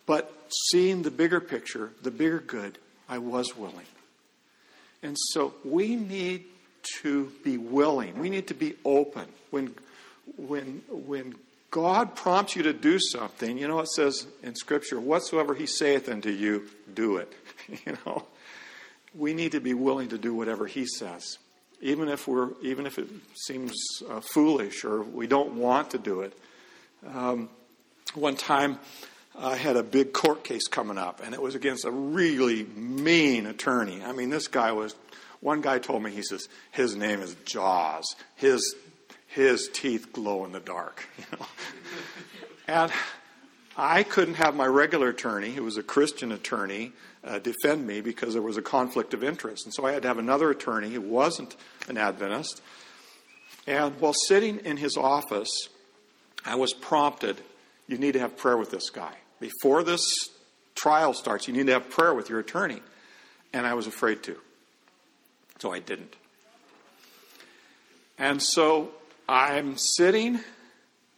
But 0.07 0.33
seeing 0.71 1.03
the 1.03 1.11
bigger 1.11 1.41
picture, 1.41 1.93
the 2.03 2.11
bigger 2.11 2.41
good, 2.41 2.79
I 3.09 3.19
was 3.19 3.57
willing. 3.57 3.87
And 5.03 5.17
so 5.19 5.55
we 5.65 5.97
need 5.97 6.45
to 7.03 7.33
be 7.45 7.59
willing. 7.59 8.19
We 8.19 8.31
need 8.31 8.49
to 8.49 8.55
be 8.55 8.75
open. 8.85 9.27
When, 9.51 9.75
when, 10.37 10.83
when 10.89 11.35
God 11.71 12.17
prompts 12.17 12.57
you 12.57 12.65
to 12.65 12.73
do 12.73 12.99
something, 12.99 13.57
you 13.57 13.69
know, 13.69 13.79
it 13.81 13.89
says 13.89 14.27
in 14.43 14.57
Scripture, 14.57 14.99
whatsoever 14.99 15.55
He 15.55 15.67
saith 15.67 16.09
unto 16.09 16.31
you, 16.31 16.69
do 16.93 17.17
it. 17.17 17.33
you 17.69 17.97
know, 18.05 18.25
we 19.15 19.35
need 19.35 19.53
to 19.53 19.61
be 19.61 19.75
willing 19.75 20.09
to 20.09 20.19
do 20.19 20.35
whatever 20.35 20.67
He 20.67 20.87
says, 20.87 21.39
even 21.81 22.09
if 22.09 22.27
we're, 22.27 22.51
even 22.63 22.87
if 22.87 22.99
it 22.99 23.09
seems 23.35 23.73
uh, 24.09 24.21
foolish 24.21 24.85
or 24.85 25.03
we 25.03 25.27
don't 25.27 25.55
want 25.55 25.91
to 25.93 25.99
do 25.99 26.23
it. 26.23 26.37
Um, 27.07 27.49
one 28.15 28.37
time, 28.37 28.79
I 29.39 29.55
had 29.55 29.77
a 29.77 29.85
big 29.85 30.13
court 30.13 30.43
case 30.43 30.67
coming 30.67 30.99
up, 30.99 31.21
and 31.25 31.35
it 31.35 31.41
was 31.41 31.55
against 31.55 31.85
a 31.85 31.91
really 31.91 32.65
mean 32.65 33.47
attorney. 33.47 34.03
I 34.03 34.13
mean, 34.13 34.31
this 34.31 34.49
guy 34.49 34.73
was. 34.73 34.95
One 35.39 35.63
guy 35.63 35.79
told 35.79 36.03
me, 36.03 36.11
he 36.11 36.23
says, 36.23 36.51
his 36.71 36.95
name 36.95 37.23
is 37.23 37.35
Jaws. 37.47 38.15
His 38.37 38.75
his 39.31 39.69
teeth 39.73 40.13
glow 40.13 40.45
in 40.45 40.53
the 40.53 40.61
dark. 40.61 41.07
You 41.19 41.25
know? 41.39 41.47
and 42.69 42.93
I 43.77 44.03
couldn't 44.03 44.35
have 44.35 44.55
my 44.55 44.67
regular 44.67 45.09
attorney, 45.09 45.53
who 45.53 45.65
was 45.65 45.77
a 45.77 45.83
Christian 45.83 46.33
attorney, 46.33 46.93
uh, 47.25 47.39
defend 47.39 47.87
me 47.87 48.01
because 48.01 48.35
there 48.35 48.43
was 48.43 48.57
a 48.57 48.63
conflict 48.63 49.15
of 49.15 49.25
interest. 49.25 49.65
And 49.67 49.75
so 49.75 49.87
I 49.87 49.93
had 49.93 50.03
to 50.03 50.09
have 50.09 50.19
another 50.19 50.51
attorney 50.51 50.91
who 50.91 51.01
wasn't 51.01 51.57
an 51.89 51.97
Adventist. 51.97 52.63
And 53.67 53.99
while 54.01 54.15
sitting 54.15 54.59
in 54.59 54.77
his 54.77 54.97
office, 54.97 55.69
I 56.45 56.57
was 56.57 56.73
prompted 56.73 57.41
you 57.91 57.99
need 57.99 58.13
to 58.13 58.21
have 58.21 58.37
prayer 58.37 58.57
with 58.57 58.71
this 58.71 58.89
guy. 58.89 59.13
Before 59.41 59.83
this 59.83 60.31
trial 60.77 61.13
starts, 61.13 61.49
you 61.49 61.55
need 61.55 61.67
to 61.67 61.73
have 61.73 61.91
prayer 61.91 62.15
with 62.15 62.31
your 62.31 62.39
attorney. 62.39 62.81
And 63.53 63.67
I 63.67 63.75
was 63.75 63.89
afraid 63.89 64.23
to. 64.25 64.37
So 65.59 65.73
I 65.73 65.81
didn't. 65.81 66.15
And 68.17 68.41
so 68.41 68.93
I'm 69.31 69.77
sitting, 69.77 70.41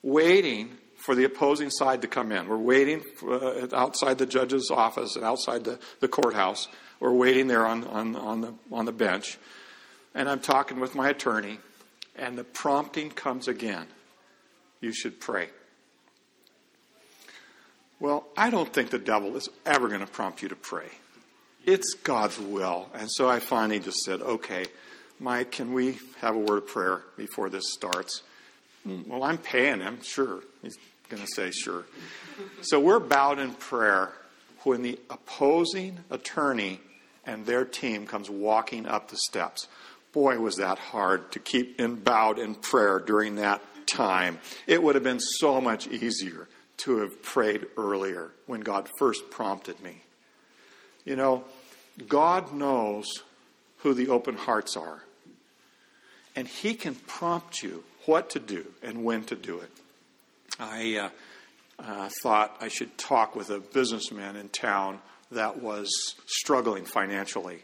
waiting 0.03 0.77
for 0.97 1.15
the 1.15 1.25
opposing 1.25 1.71
side 1.71 2.03
to 2.03 2.09
come 2.09 2.31
in. 2.31 2.47
We're 2.47 2.59
waiting 2.59 3.01
for, 3.01 3.43
uh, 3.43 3.69
outside 3.73 4.19
the 4.19 4.27
judge's 4.27 4.71
office 4.71 5.17
and 5.17 5.25
outside 5.25 5.65
the, 5.65 5.79
the 6.01 6.09
courthouse. 6.09 6.69
We're 7.01 7.15
waiting 7.15 7.47
there 7.47 7.67
on, 7.67 7.85
on, 7.85 8.15
on, 8.15 8.41
the, 8.43 8.55
on 8.71 8.85
the 8.85 8.93
bench. 8.93 9.39
And 10.15 10.29
I'm 10.29 10.41
talking 10.41 10.79
with 10.79 10.95
my 10.95 11.09
attorney, 11.09 11.59
and 12.15 12.37
the 12.37 12.45
prompting 12.45 13.11
comes 13.11 13.49
again. 13.49 13.87
You 14.83 14.93
should 14.93 15.19
pray. 15.19 15.49
Well, 17.99 18.27
I 18.37 18.51
don't 18.51 18.71
think 18.71 18.91
the 18.91 18.99
devil 18.99 19.37
is 19.37 19.49
ever 19.65 19.89
going 19.89 20.01
to 20.01 20.07
prompt 20.07 20.43
you 20.43 20.51
to 20.51 20.57
pray. 20.57 20.89
It's 21.65 21.95
God's 21.95 22.39
will. 22.39 22.91
And 22.93 23.11
so 23.11 23.31
I 23.31 23.39
finally 23.39 23.79
just 23.79 24.01
said, 24.01 24.21
okay, 24.21 24.67
Mike, 25.23 25.53
can 25.53 25.73
we 25.73 25.99
have 26.21 26.35
a 26.35 26.39
word 26.39 26.57
of 26.59 26.67
prayer 26.67 27.03
before 27.17 27.49
this 27.49 27.73
starts? 27.73 28.23
Hmm, 28.83 29.03
well, 29.07 29.23
I'm 29.23 29.39
paying 29.39 29.79
him. 29.79 30.03
Sure. 30.03 30.41
He's 30.63 30.77
going 31.09 31.23
to 31.23 31.29
say 31.29 31.53
sure. 31.53 31.85
So 32.63 32.81
we're 32.81 32.99
bowed 32.99 33.39
in 33.39 33.53
prayer 33.53 34.11
when 34.65 34.83
the 34.83 34.99
opposing 35.11 36.01
attorney 36.11 36.81
and 37.25 37.47
their 37.47 37.65
team 37.65 38.05
comes 38.05 38.29
walking 38.29 38.85
up 38.85 39.11
the 39.11 39.17
steps. 39.17 39.69
Boy, 40.13 40.41
was 40.41 40.57
that 40.57 40.81
hard 40.81 41.31
to 41.33 41.39
keep 41.39 41.81
in 41.81 41.95
bowed 41.95 42.41
in 42.41 42.57
prayer 42.57 42.99
during 42.99 43.37
that 43.37 43.63
time. 43.87 44.41
It 44.67 44.83
would 44.83 44.97
have 44.97 45.05
been 45.05 45.21
so 45.21 45.61
much 45.61 45.87
easier 45.87 46.49
to 46.79 46.97
have 46.99 47.23
prayed 47.23 47.67
earlier 47.77 48.33
when 48.47 48.61
God 48.61 48.89
first 48.99 49.31
prompted 49.31 49.81
me. 49.85 50.03
You 51.05 51.15
know, 51.15 51.45
God 52.09 52.53
knows 52.53 53.07
who 53.79 53.95
the 53.95 54.09
open 54.09 54.37
hearts 54.37 54.77
are 54.77 55.05
and 56.35 56.47
He 56.49 56.75
can 56.75 56.95
prompt 56.95 57.63
you 57.63 57.85
what 58.07 58.31
to 58.31 58.39
do 58.39 58.67
and 58.83 59.05
when 59.05 59.25
to 59.25 59.37
do 59.37 59.61
it. 59.61 59.71
I 60.59 60.97
uh, 60.97 61.09
uh, 61.79 62.09
thought 62.23 62.57
I 62.61 62.69
should 62.69 62.97
talk 62.99 63.35
with 63.37 63.51
a 63.51 63.59
businessman 63.59 64.37
in 64.37 64.49
town 64.49 64.99
that 65.31 65.63
was 65.63 66.15
struggling 66.27 66.85
financially. 66.85 67.63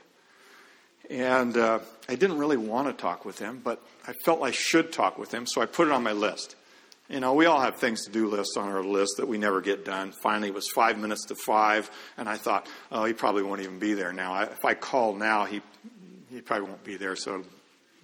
And 1.11 1.57
uh, 1.57 1.81
I 2.09 2.17
didn't 2.17 2.39
really 2.39 2.57
want 2.57 2.89
to 2.89 2.93
talk 2.93 3.25
with 3.25 3.39
him, 3.39 3.61
but 3.63 3.83
I 4.07 4.13
felt 4.25 4.43
I 4.43 4.51
should 4.51 4.93
talk 4.93 5.19
with 5.19 5.33
him, 5.33 5.47
so 5.47 5.63
I 5.63 5.67
put 5.67 5.89
it 5.89 5.93
on 5.93 6.03
my 6.03 6.13
list. 6.13 6.57
You 7.09 7.21
know, 7.21 7.33
we 7.33 7.47
all 7.47 7.61
have 7.61 7.77
things 7.77 8.05
to 8.05 8.11
do 8.11 8.29
lists 8.29 8.59
on 8.59 8.69
our 8.69 8.83
list 8.83 9.15
that 9.17 9.27
we 9.27 9.39
never 9.39 9.63
get 9.63 9.87
done. 9.87 10.13
Finally, 10.23 10.49
it 10.49 10.55
was 10.55 10.69
five 10.69 10.99
minutes 10.99 11.25
to 11.27 11.35
five, 11.35 11.91
and 12.19 12.29
I 12.29 12.37
thought, 12.37 12.67
oh, 12.93 13.07
he 13.07 13.15
probably 13.15 13.43
won't 13.43 13.63
even 13.63 13.79
be 13.79 13.95
there 13.95 14.13
now. 14.13 14.35
I, 14.35 14.43
if 14.45 14.65
I 14.65 14.75
call 14.75 15.15
now, 15.15 15.47
he 15.47 15.63
he 16.31 16.43
probably 16.43 16.69
won't 16.69 16.85
be 16.85 16.99
there, 16.99 17.17
so 17.17 17.43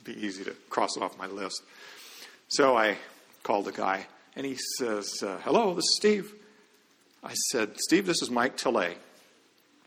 be 0.05 0.24
easy 0.24 0.44
to 0.44 0.52
cross 0.68 0.96
off 0.98 1.18
my 1.18 1.26
list. 1.26 1.62
So 2.48 2.76
I 2.76 2.98
called 3.42 3.64
the 3.64 3.72
guy, 3.72 4.07
and 4.36 4.46
he 4.46 4.57
says, 4.78 5.11
uh, 5.22 5.38
Hello, 5.44 5.74
this 5.74 5.84
is 5.84 5.96
Steve. 5.96 6.32
I 7.22 7.32
said, 7.50 7.78
Steve, 7.78 8.07
this 8.07 8.20
is 8.20 8.30
Mike 8.30 8.57
Tillay. 8.57 8.96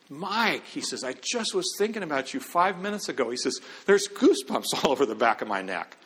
Mike, 0.09 0.65
he 0.65 0.82
says, 0.82 1.03
I 1.03 1.13
just 1.13 1.53
was 1.53 1.76
thinking 1.78 2.01
about 2.01 2.34
you 2.34 2.39
five 2.39 2.80
minutes 2.80 3.09
ago. 3.09 3.30
He 3.30 3.38
says, 3.38 3.59
There's 3.86 4.07
goosebumps 4.07 4.65
all 4.84 4.91
over 4.91 5.05
the 5.05 5.15
back 5.15 5.41
of 5.41 5.47
my 5.47 5.61
neck. 5.61 5.97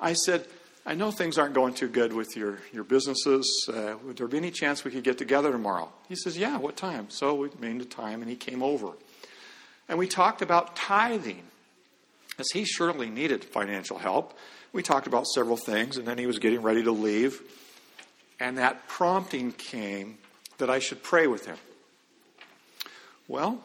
I 0.00 0.12
said, 0.12 0.46
I 0.86 0.94
know 0.94 1.10
things 1.10 1.38
aren't 1.38 1.54
going 1.54 1.72
too 1.72 1.88
good 1.88 2.12
with 2.12 2.36
your, 2.36 2.58
your 2.72 2.84
businesses. 2.84 3.68
Uh, 3.72 3.94
would 4.04 4.18
there 4.18 4.28
be 4.28 4.36
any 4.36 4.50
chance 4.50 4.84
we 4.84 4.90
could 4.90 5.04
get 5.04 5.16
together 5.16 5.50
tomorrow? 5.50 5.90
He 6.08 6.14
says, 6.14 6.36
Yeah, 6.36 6.58
what 6.58 6.76
time? 6.76 7.08
So 7.10 7.34
we 7.34 7.48
made 7.58 7.80
a 7.80 7.86
time, 7.86 8.20
and 8.20 8.30
he 8.30 8.36
came 8.36 8.62
over. 8.62 8.92
And 9.88 9.98
we 9.98 10.06
talked 10.06 10.42
about 10.42 10.76
tithing 10.76 11.42
as 12.38 12.46
he 12.52 12.64
surely 12.64 13.10
needed 13.10 13.44
financial 13.44 13.98
help. 13.98 14.36
We 14.72 14.82
talked 14.82 15.06
about 15.06 15.26
several 15.26 15.56
things, 15.56 15.96
and 15.96 16.06
then 16.06 16.18
he 16.18 16.26
was 16.26 16.38
getting 16.38 16.62
ready 16.62 16.82
to 16.82 16.92
leave. 16.92 17.40
And 18.40 18.58
that 18.58 18.88
prompting 18.88 19.52
came 19.52 20.18
that 20.58 20.70
I 20.70 20.78
should 20.78 21.02
pray 21.02 21.26
with 21.26 21.46
him. 21.46 21.56
Well, 23.28 23.60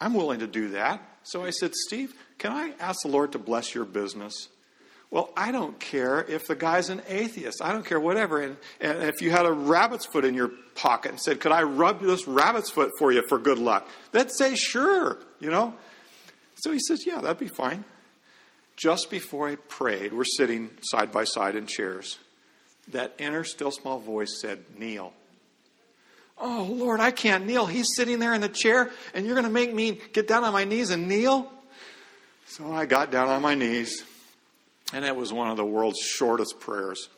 I'm 0.00 0.14
willing 0.14 0.40
to 0.40 0.46
do 0.46 0.70
that. 0.70 1.00
So 1.22 1.44
I 1.44 1.50
said, 1.50 1.74
Steve, 1.74 2.14
can 2.38 2.52
I 2.52 2.72
ask 2.80 3.02
the 3.02 3.08
Lord 3.08 3.32
to 3.32 3.38
bless 3.38 3.74
your 3.74 3.84
business? 3.84 4.48
Well, 5.10 5.30
I 5.36 5.52
don't 5.52 5.78
care 5.78 6.24
if 6.24 6.46
the 6.46 6.56
guy's 6.56 6.90
an 6.90 7.00
atheist. 7.08 7.62
I 7.62 7.72
don't 7.72 7.86
care, 7.86 8.00
whatever. 8.00 8.42
And, 8.42 8.56
and 8.80 9.04
if 9.04 9.22
you 9.22 9.30
had 9.30 9.46
a 9.46 9.52
rabbit's 9.52 10.06
foot 10.06 10.24
in 10.24 10.34
your 10.34 10.50
pocket 10.74 11.12
and 11.12 11.20
said, 11.20 11.38
Could 11.38 11.52
I 11.52 11.62
rub 11.62 12.00
this 12.00 12.26
rabbit's 12.26 12.68
foot 12.68 12.90
for 12.98 13.12
you 13.12 13.22
for 13.28 13.38
good 13.38 13.58
luck? 13.58 13.88
They'd 14.10 14.32
say, 14.32 14.56
Sure, 14.56 15.18
you 15.38 15.50
know. 15.50 15.74
So 16.56 16.72
he 16.72 16.78
says, 16.78 17.06
Yeah, 17.06 17.20
that'd 17.20 17.38
be 17.38 17.48
fine. 17.48 17.84
Just 18.76 19.10
before 19.10 19.48
I 19.48 19.56
prayed, 19.56 20.12
we're 20.12 20.24
sitting 20.24 20.70
side 20.82 21.12
by 21.12 21.24
side 21.24 21.54
in 21.54 21.66
chairs. 21.66 22.18
That 22.88 23.14
inner, 23.18 23.44
still 23.44 23.70
small 23.70 23.98
voice 23.98 24.40
said, 24.40 24.64
Kneel. 24.78 25.12
Oh, 26.36 26.68
Lord, 26.68 26.98
I 26.98 27.12
can't 27.12 27.46
kneel. 27.46 27.66
He's 27.66 27.94
sitting 27.94 28.18
there 28.18 28.34
in 28.34 28.40
the 28.40 28.48
chair, 28.48 28.90
and 29.14 29.24
you're 29.24 29.36
going 29.36 29.46
to 29.46 29.52
make 29.52 29.72
me 29.72 30.00
get 30.12 30.26
down 30.26 30.42
on 30.42 30.52
my 30.52 30.64
knees 30.64 30.90
and 30.90 31.08
kneel? 31.08 31.50
So 32.46 32.72
I 32.72 32.86
got 32.86 33.12
down 33.12 33.28
on 33.28 33.40
my 33.40 33.54
knees, 33.54 34.02
and 34.92 35.04
it 35.04 35.14
was 35.14 35.32
one 35.32 35.50
of 35.50 35.56
the 35.56 35.64
world's 35.64 36.00
shortest 36.00 36.58
prayers. 36.58 37.08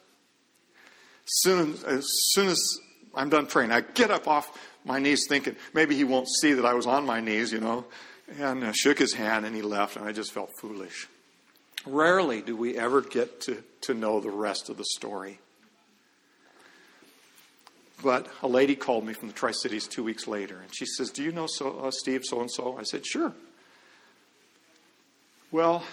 Soon, 1.24 1.76
as 1.87 2.07
soon 2.32 2.49
as 2.49 2.78
I'm 3.14 3.30
done 3.30 3.47
praying, 3.47 3.72
I 3.72 3.80
get 3.80 4.11
up 4.11 4.28
off 4.28 4.51
my 4.84 4.99
knees 4.99 5.26
thinking 5.26 5.57
maybe 5.72 5.97
he 5.97 6.05
won't 6.05 6.28
see 6.28 6.53
that 6.53 6.66
I 6.66 6.74
was 6.74 6.87
on 6.87 7.07
my 7.07 7.20
knees, 7.20 7.51
you 7.51 7.61
know 7.61 7.87
and 8.39 8.64
uh, 8.64 8.72
shook 8.72 8.99
his 8.99 9.14
hand, 9.14 9.47
and 9.47 9.55
he 9.55 9.62
left, 9.62 9.97
and 9.97 10.07
I 10.07 10.12
just 10.12 10.33
felt 10.33 10.51
foolish. 10.61 11.09
Rarely 11.87 12.43
do 12.43 12.57
we 12.57 12.77
ever 12.77 13.01
get 13.01 13.41
to, 13.43 13.62
to 13.83 13.95
know 13.95 14.20
the 14.20 14.31
rest 14.31 14.68
of 14.68 14.77
the 14.77 14.85
story. 14.85 15.39
But 18.03 18.27
a 18.43 18.49
lady 18.49 18.74
called 18.74 19.07
me 19.07 19.14
from 19.14 19.29
the 19.29 19.35
Tri 19.35 19.53
Cities 19.53 19.87
two 19.87 20.05
weeks 20.05 20.27
later, 20.27 20.61
and 20.61 20.74
she 20.74 20.85
says, 20.85 21.11
Do 21.11 21.22
you 21.22 21.33
know 21.33 21.47
so, 21.47 21.79
uh, 21.79 21.91
Steve 21.91 22.22
so 22.24 22.41
and 22.41 22.51
so? 22.51 22.77
I 22.79 22.83
said, 22.83 23.07
Sure. 23.07 23.33
Well, 25.51 25.85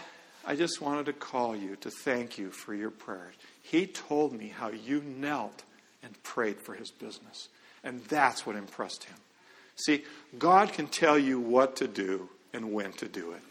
I 0.46 0.56
just 0.56 0.82
wanted 0.82 1.06
to 1.06 1.14
call 1.14 1.56
you 1.56 1.78
to 1.78 1.90
thank 1.90 2.38
you 2.38 2.52
for 2.52 2.74
your 2.74 2.90
prayers. 2.90 3.36
He 3.62 3.88
told 3.88 4.34
me 4.34 4.50
how 4.50 4.70
you 4.70 5.02
knelt 5.02 5.64
and 6.02 6.22
prayed 6.24 6.60
for 6.60 6.74
his 6.74 6.92
business, 6.92 7.48
and 7.84 8.04
that's 8.06 8.46
what 8.46 8.58
impressed 8.58 9.06
him. 9.06 9.18
See, 9.76 10.04
God 10.38 10.72
can 10.74 10.88
tell 10.88 11.18
you 11.18 11.40
what 11.40 11.76
to 11.78 11.88
do 11.88 12.30
and 12.54 12.72
when 12.72 12.94
to 12.94 13.08
do 13.08 13.32
it. 13.32 13.42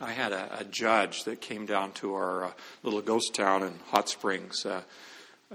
I 0.00 0.12
had 0.12 0.32
a, 0.32 0.60
a 0.60 0.64
judge 0.64 1.24
that 1.24 1.40
came 1.40 1.66
down 1.66 1.92
to 1.92 2.14
our 2.14 2.44
uh, 2.44 2.50
little 2.82 3.02
ghost 3.02 3.34
town 3.34 3.62
in 3.62 3.72
Hot 3.88 4.08
Springs, 4.08 4.64
uh, 4.64 4.80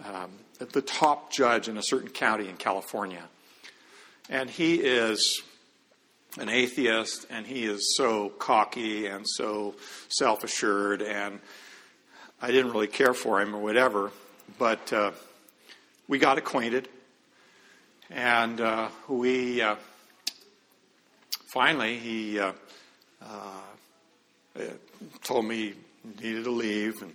um, 0.03 0.31
the 0.59 0.81
top 0.81 1.31
judge 1.31 1.67
in 1.67 1.77
a 1.77 1.83
certain 1.83 2.09
county 2.09 2.47
in 2.47 2.55
California. 2.57 3.23
And 4.29 4.49
he 4.49 4.75
is 4.75 5.41
an 6.37 6.49
atheist, 6.49 7.25
and 7.29 7.45
he 7.45 7.65
is 7.65 7.95
so 7.95 8.29
cocky 8.29 9.07
and 9.07 9.25
so 9.27 9.75
self 10.09 10.43
assured, 10.43 11.01
and 11.01 11.39
I 12.41 12.51
didn't 12.51 12.71
really 12.71 12.87
care 12.87 13.13
for 13.13 13.41
him 13.41 13.55
or 13.55 13.61
whatever. 13.61 14.11
But 14.59 14.91
uh, 14.93 15.11
we 16.07 16.19
got 16.19 16.37
acquainted, 16.37 16.87
and 18.09 18.61
uh, 18.61 18.89
we 19.07 19.61
uh, 19.61 19.75
finally 21.47 21.97
he 21.97 22.39
uh, 22.39 22.51
uh, 23.21 23.61
told 25.23 25.45
me 25.45 25.73
he 26.19 26.27
needed 26.27 26.43
to 26.43 26.51
leave, 26.51 27.01
and, 27.01 27.13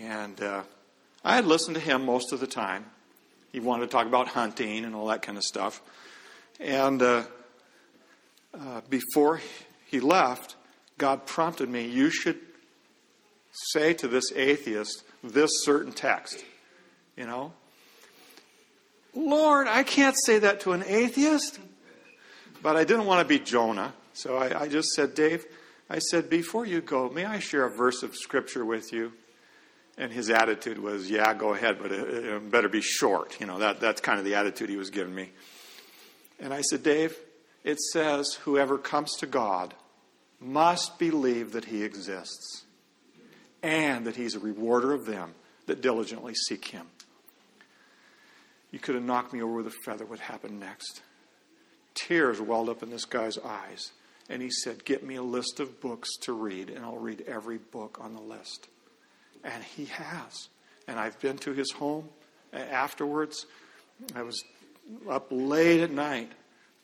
and 0.00 0.40
uh, 0.40 0.62
I 1.24 1.36
had 1.36 1.46
listened 1.46 1.76
to 1.76 1.82
him 1.82 2.04
most 2.04 2.32
of 2.32 2.40
the 2.40 2.46
time. 2.46 2.86
He 3.52 3.60
wanted 3.60 3.86
to 3.86 3.90
talk 3.92 4.06
about 4.06 4.28
hunting 4.28 4.84
and 4.84 4.94
all 4.94 5.06
that 5.06 5.22
kind 5.22 5.38
of 5.38 5.44
stuff. 5.44 5.80
And 6.60 7.02
uh, 7.02 7.24
before 8.88 9.40
he 9.86 10.00
left, 10.00 10.56
God 10.98 11.26
prompted 11.26 11.68
me, 11.68 11.86
you 11.86 12.10
should 12.10 12.38
say 13.72 13.94
to 13.94 14.08
this 14.08 14.32
atheist 14.34 15.04
this 15.22 15.50
certain 15.64 15.92
text. 15.92 16.44
You 17.16 17.26
know? 17.26 17.52
Lord, 19.16 19.66
I 19.66 19.82
can't 19.82 20.16
say 20.24 20.38
that 20.40 20.60
to 20.60 20.72
an 20.72 20.84
atheist. 20.86 21.58
But 22.62 22.76
I 22.76 22.84
didn't 22.84 23.06
want 23.06 23.20
to 23.20 23.28
be 23.28 23.42
Jonah. 23.42 23.94
So 24.12 24.36
I, 24.36 24.62
I 24.62 24.68
just 24.68 24.90
said, 24.90 25.14
Dave, 25.14 25.44
I 25.88 25.98
said, 25.98 26.28
before 26.28 26.66
you 26.66 26.80
go, 26.80 27.08
may 27.08 27.24
I 27.24 27.38
share 27.38 27.64
a 27.64 27.70
verse 27.70 28.02
of 28.02 28.16
scripture 28.16 28.64
with 28.64 28.92
you? 28.92 29.12
And 29.98 30.12
his 30.12 30.30
attitude 30.30 30.78
was, 30.78 31.10
yeah, 31.10 31.32
go 31.32 31.54
ahead, 31.54 31.78
but 31.80 31.92
it, 31.92 32.24
it 32.24 32.50
better 32.50 32.68
be 32.68 32.82
short. 32.82 33.38
You 33.40 33.46
know, 33.46 33.58
that, 33.58 33.80
that's 33.80 34.00
kind 34.00 34.18
of 34.18 34.24
the 34.24 34.34
attitude 34.34 34.68
he 34.68 34.76
was 34.76 34.90
giving 34.90 35.14
me. 35.14 35.30
And 36.38 36.52
I 36.52 36.60
said, 36.60 36.82
Dave, 36.82 37.16
it 37.64 37.80
says, 37.80 38.34
whoever 38.42 38.78
comes 38.78 39.14
to 39.18 39.26
God 39.26 39.74
must 40.40 40.98
believe 40.98 41.52
that 41.52 41.66
he 41.66 41.82
exists 41.82 42.64
and 43.62 44.06
that 44.06 44.16
he's 44.16 44.34
a 44.34 44.38
rewarder 44.38 44.92
of 44.92 45.06
them 45.06 45.34
that 45.66 45.80
diligently 45.80 46.34
seek 46.34 46.66
him. 46.66 46.86
You 48.70 48.78
could 48.78 48.94
have 48.94 49.04
knocked 49.04 49.32
me 49.32 49.42
over 49.42 49.54
with 49.54 49.66
a 49.66 49.74
feather. 49.84 50.04
What 50.04 50.18
happened 50.18 50.60
next? 50.60 51.02
Tears 51.94 52.40
welled 52.40 52.68
up 52.68 52.82
in 52.82 52.90
this 52.90 53.04
guy's 53.04 53.38
eyes. 53.38 53.92
And 54.28 54.42
he 54.42 54.50
said, 54.50 54.84
Get 54.84 55.04
me 55.04 55.16
a 55.16 55.22
list 55.22 55.60
of 55.60 55.80
books 55.80 56.16
to 56.22 56.32
read, 56.32 56.70
and 56.70 56.84
I'll 56.84 56.98
read 56.98 57.24
every 57.26 57.58
book 57.58 57.98
on 58.00 58.14
the 58.14 58.20
list. 58.20 58.68
And 59.44 59.62
he 59.62 59.86
has. 59.86 60.48
And 60.88 60.98
I've 60.98 61.18
been 61.20 61.38
to 61.38 61.52
his 61.52 61.70
home 61.72 62.08
afterwards. 62.52 63.46
I 64.14 64.22
was 64.22 64.42
up 65.08 65.28
late 65.30 65.80
at 65.80 65.90
night 65.90 66.30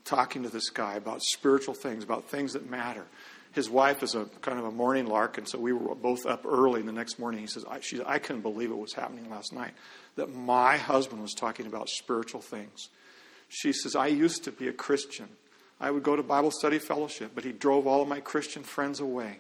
talking 0.04 0.42
to 0.44 0.48
this 0.48 0.70
guy 0.70 0.94
about 0.94 1.22
spiritual 1.22 1.74
things, 1.74 2.04
about 2.04 2.24
things 2.28 2.52
that 2.52 2.68
matter. 2.68 3.04
His 3.52 3.68
wife 3.68 4.02
is 4.02 4.14
a 4.14 4.24
kind 4.40 4.58
of 4.58 4.64
a 4.64 4.70
morning 4.70 5.06
lark, 5.06 5.36
and 5.36 5.46
so 5.46 5.58
we 5.58 5.72
were 5.72 5.94
both 5.94 6.24
up 6.26 6.46
early. 6.46 6.80
And 6.80 6.88
the 6.88 6.92
next 6.92 7.18
morning, 7.18 7.40
he 7.40 7.46
says, 7.46 7.64
I, 7.68 7.80
she, 7.80 8.00
I 8.04 8.18
couldn't 8.18 8.42
believe 8.42 8.70
it 8.70 8.78
was 8.78 8.94
happening 8.94 9.28
last 9.28 9.52
night 9.52 9.72
that 10.16 10.34
my 10.34 10.76
husband 10.76 11.22
was 11.22 11.34
talking 11.34 11.66
about 11.66 11.88
spiritual 11.88 12.40
things. 12.40 12.88
She 13.48 13.72
says, 13.72 13.94
I 13.94 14.06
used 14.08 14.44
to 14.44 14.52
be 14.52 14.68
a 14.68 14.72
Christian. 14.72 15.28
I 15.80 15.90
would 15.90 16.02
go 16.02 16.16
to 16.16 16.22
Bible 16.22 16.50
study 16.50 16.78
fellowship, 16.78 17.32
but 17.34 17.44
he 17.44 17.52
drove 17.52 17.86
all 17.86 18.02
of 18.02 18.08
my 18.08 18.20
Christian 18.20 18.62
friends 18.62 19.00
away. 19.00 19.38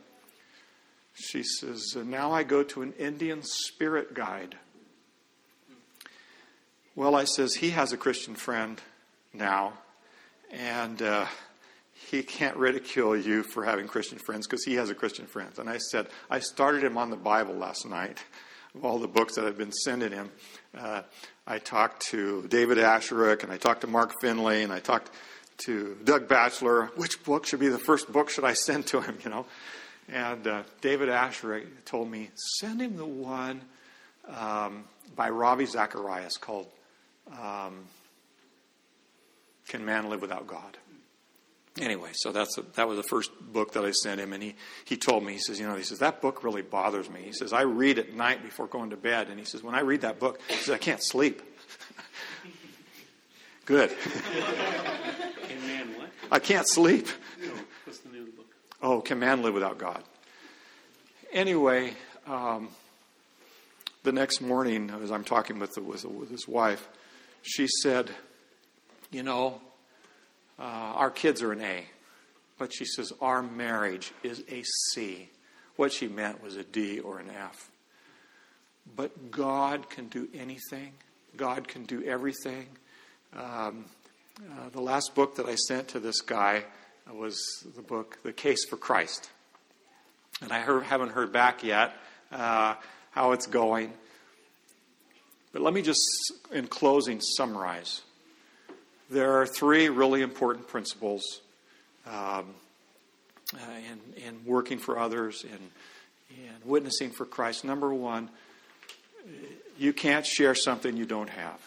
She 1.14 1.42
says, 1.42 1.94
Now 1.96 2.32
I 2.32 2.42
go 2.42 2.62
to 2.62 2.82
an 2.82 2.94
Indian 2.98 3.42
spirit 3.42 4.14
guide. 4.14 4.56
Well, 6.94 7.14
I 7.14 7.24
says, 7.24 7.54
he 7.54 7.70
has 7.70 7.92
a 7.92 7.96
Christian 7.96 8.34
friend 8.34 8.80
now, 9.32 9.72
and 10.50 11.00
uh, 11.00 11.26
he 12.10 12.22
can't 12.22 12.56
ridicule 12.56 13.16
you 13.16 13.42
for 13.42 13.64
having 13.64 13.88
Christian 13.88 14.18
friends 14.18 14.46
because 14.46 14.64
he 14.64 14.74
has 14.74 14.90
a 14.90 14.94
Christian 14.94 15.26
friend. 15.26 15.50
And 15.58 15.70
I 15.70 15.78
said, 15.78 16.08
I 16.28 16.40
started 16.40 16.84
him 16.84 16.98
on 16.98 17.08
the 17.08 17.16
Bible 17.16 17.54
last 17.54 17.86
night, 17.86 18.22
all 18.80 18.98
the 18.98 19.08
books 19.08 19.34
that 19.34 19.44
I've 19.44 19.58
been 19.58 19.72
sending 19.72 20.12
him. 20.12 20.30
Uh, 20.76 21.02
I 21.46 21.58
talked 21.58 22.02
to 22.06 22.46
David 22.48 22.78
Asscherick, 22.78 23.42
and 23.42 23.52
I 23.52 23.58
talked 23.58 23.82
to 23.82 23.86
Mark 23.86 24.12
Finley, 24.20 24.62
and 24.62 24.72
I 24.72 24.80
talked 24.80 25.10
to 25.66 25.96
Doug 26.04 26.28
Batchelor. 26.28 26.86
Which 26.96 27.22
book 27.24 27.46
should 27.46 27.60
be 27.60 27.68
the 27.68 27.78
first 27.78 28.10
book 28.10 28.30
should 28.30 28.44
I 28.44 28.54
send 28.54 28.86
to 28.88 29.00
him, 29.00 29.18
you 29.24 29.30
know? 29.30 29.46
And 30.08 30.46
uh, 30.46 30.62
David 30.80 31.08
Asscherick 31.08 31.66
told 31.84 32.10
me, 32.10 32.30
send 32.58 32.80
him 32.80 32.96
the 32.96 33.06
one 33.06 33.60
um, 34.28 34.84
by 35.14 35.30
Ravi 35.30 35.66
Zacharias 35.66 36.36
called 36.36 36.66
um, 37.30 37.84
Can 39.68 39.84
Man 39.84 40.08
Live 40.08 40.22
Without 40.22 40.46
God? 40.46 40.76
Anyway, 41.80 42.10
so 42.12 42.32
that's 42.32 42.58
a, 42.58 42.62
that 42.74 42.86
was 42.86 42.98
the 42.98 43.02
first 43.02 43.30
book 43.40 43.72
that 43.72 43.84
I 43.84 43.92
sent 43.92 44.20
him, 44.20 44.34
and 44.34 44.42
he, 44.42 44.54
he 44.84 44.98
told 44.98 45.24
me, 45.24 45.32
he 45.32 45.38
says, 45.38 45.58
you 45.58 45.66
know, 45.66 45.74
he 45.74 45.82
says, 45.82 46.00
that 46.00 46.20
book 46.20 46.44
really 46.44 46.60
bothers 46.60 47.08
me. 47.08 47.22
He 47.22 47.32
says, 47.32 47.54
I 47.54 47.62
read 47.62 47.98
at 47.98 48.12
night 48.12 48.42
before 48.42 48.66
going 48.66 48.90
to 48.90 48.96
bed, 48.96 49.28
and 49.28 49.38
he 49.38 49.46
says, 49.46 49.62
when 49.62 49.74
I 49.74 49.80
read 49.80 50.02
that 50.02 50.18
book, 50.18 50.38
he 50.48 50.56
says, 50.56 50.74
I 50.74 50.78
can't 50.78 51.02
sleep. 51.02 51.40
Good. 53.64 53.90
Can 55.48 55.66
man 55.66 55.86
what? 55.96 56.10
I 56.30 56.38
can't 56.40 56.68
sleep. 56.68 57.06
No. 57.40 57.52
What's 57.84 58.00
the 58.00 58.10
name 58.10 58.22
of 58.22 58.26
the 58.26 58.32
book? 58.32 58.54
Oh, 58.82 59.00
can 59.00 59.18
man 59.18 59.42
live 59.42 59.54
without 59.54 59.78
God? 59.78 60.02
Anyway, 61.32 61.94
um, 62.26 62.68
the 64.02 64.12
next 64.12 64.42
morning, 64.42 64.90
as 65.02 65.10
I'm 65.10 65.24
talking 65.24 65.58
with, 65.58 65.72
the, 65.72 65.80
with, 65.80 66.04
with 66.04 66.30
his 66.30 66.46
wife, 66.46 66.86
she 67.40 67.66
said, 67.66 68.10
You 69.10 69.22
know, 69.22 69.62
uh, 70.58 70.62
our 70.62 71.10
kids 71.10 71.42
are 71.42 71.52
an 71.52 71.60
A. 71.60 71.84
But 72.58 72.72
she 72.72 72.84
says, 72.84 73.12
Our 73.20 73.42
marriage 73.42 74.12
is 74.22 74.44
a 74.50 74.62
C. 74.92 75.28
What 75.76 75.92
she 75.92 76.08
meant 76.08 76.42
was 76.42 76.56
a 76.56 76.64
D 76.64 77.00
or 77.00 77.18
an 77.18 77.30
F. 77.30 77.70
But 78.94 79.30
God 79.30 79.88
can 79.88 80.08
do 80.08 80.28
anything, 80.34 80.92
God 81.36 81.68
can 81.68 81.84
do 81.84 82.02
everything. 82.04 82.66
Um, 83.34 83.86
uh, 84.40 84.68
the 84.70 84.80
last 84.80 85.14
book 85.14 85.36
that 85.36 85.46
I 85.46 85.54
sent 85.54 85.88
to 85.88 86.00
this 86.00 86.20
guy 86.20 86.64
was 87.10 87.38
the 87.76 87.82
book, 87.82 88.18
The 88.22 88.32
Case 88.32 88.64
for 88.64 88.76
Christ. 88.76 89.30
And 90.40 90.52
I 90.52 90.60
heard, 90.60 90.84
haven't 90.84 91.10
heard 91.10 91.32
back 91.32 91.62
yet 91.62 91.92
uh, 92.30 92.74
how 93.10 93.32
it's 93.32 93.46
going. 93.46 93.92
But 95.52 95.62
let 95.62 95.74
me 95.74 95.82
just, 95.82 96.02
in 96.50 96.66
closing, 96.66 97.20
summarize. 97.20 98.02
There 99.12 99.42
are 99.42 99.46
three 99.46 99.90
really 99.90 100.22
important 100.22 100.68
principles 100.68 101.42
um, 102.06 102.46
uh, 103.52 103.58
in, 104.16 104.24
in 104.24 104.44
working 104.46 104.78
for 104.78 104.98
others 104.98 105.44
and 105.44 105.60
in, 106.30 106.46
in 106.46 106.54
witnessing 106.64 107.10
for 107.10 107.26
Christ. 107.26 107.62
Number 107.62 107.92
one, 107.92 108.30
you 109.78 109.92
can't 109.92 110.24
share 110.24 110.54
something 110.54 110.96
you 110.96 111.04
don't 111.04 111.28
have. 111.28 111.60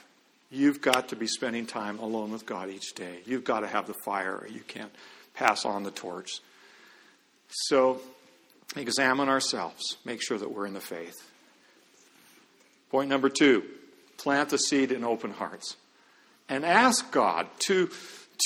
You've 0.49 0.81
got 0.81 1.09
to 1.09 1.15
be 1.15 1.27
spending 1.27 1.67
time 1.67 1.99
alone 1.99 2.31
with 2.31 2.47
God 2.47 2.71
each 2.71 2.95
day. 2.95 3.19
You've 3.27 3.43
got 3.43 3.59
to 3.59 3.67
have 3.67 3.85
the 3.85 3.95
fire, 4.03 4.39
or 4.41 4.47
you 4.47 4.61
can't 4.61 4.91
pass 5.35 5.65
on 5.65 5.83
the 5.83 5.91
torch. 5.91 6.39
So, 7.49 8.01
examine 8.75 9.29
ourselves. 9.29 9.97
Make 10.03 10.23
sure 10.23 10.39
that 10.39 10.51
we're 10.51 10.65
in 10.65 10.73
the 10.73 10.81
faith. 10.81 11.13
Point 12.89 13.07
number 13.07 13.29
two 13.29 13.65
plant 14.17 14.49
the 14.49 14.57
seed 14.57 14.91
in 14.91 15.03
open 15.03 15.29
hearts. 15.29 15.75
And 16.47 16.63
ask 16.63 17.11
God 17.11 17.47
to, 17.59 17.89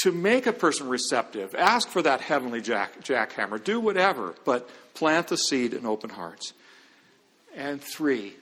to 0.03 0.11
make 0.11 0.47
a 0.47 0.53
person 0.53 0.87
receptive. 0.87 1.53
Ask 1.55 1.89
for 1.89 2.01
that 2.01 2.21
heavenly 2.21 2.61
jack, 2.61 3.01
jackhammer. 3.01 3.61
Do 3.61 3.79
whatever, 3.79 4.35
but 4.45 4.69
plant 4.93 5.27
the 5.27 5.37
seed 5.37 5.73
in 5.73 5.85
open 5.85 6.09
hearts. 6.09 6.53
And 7.55 7.81
three, 7.81 8.35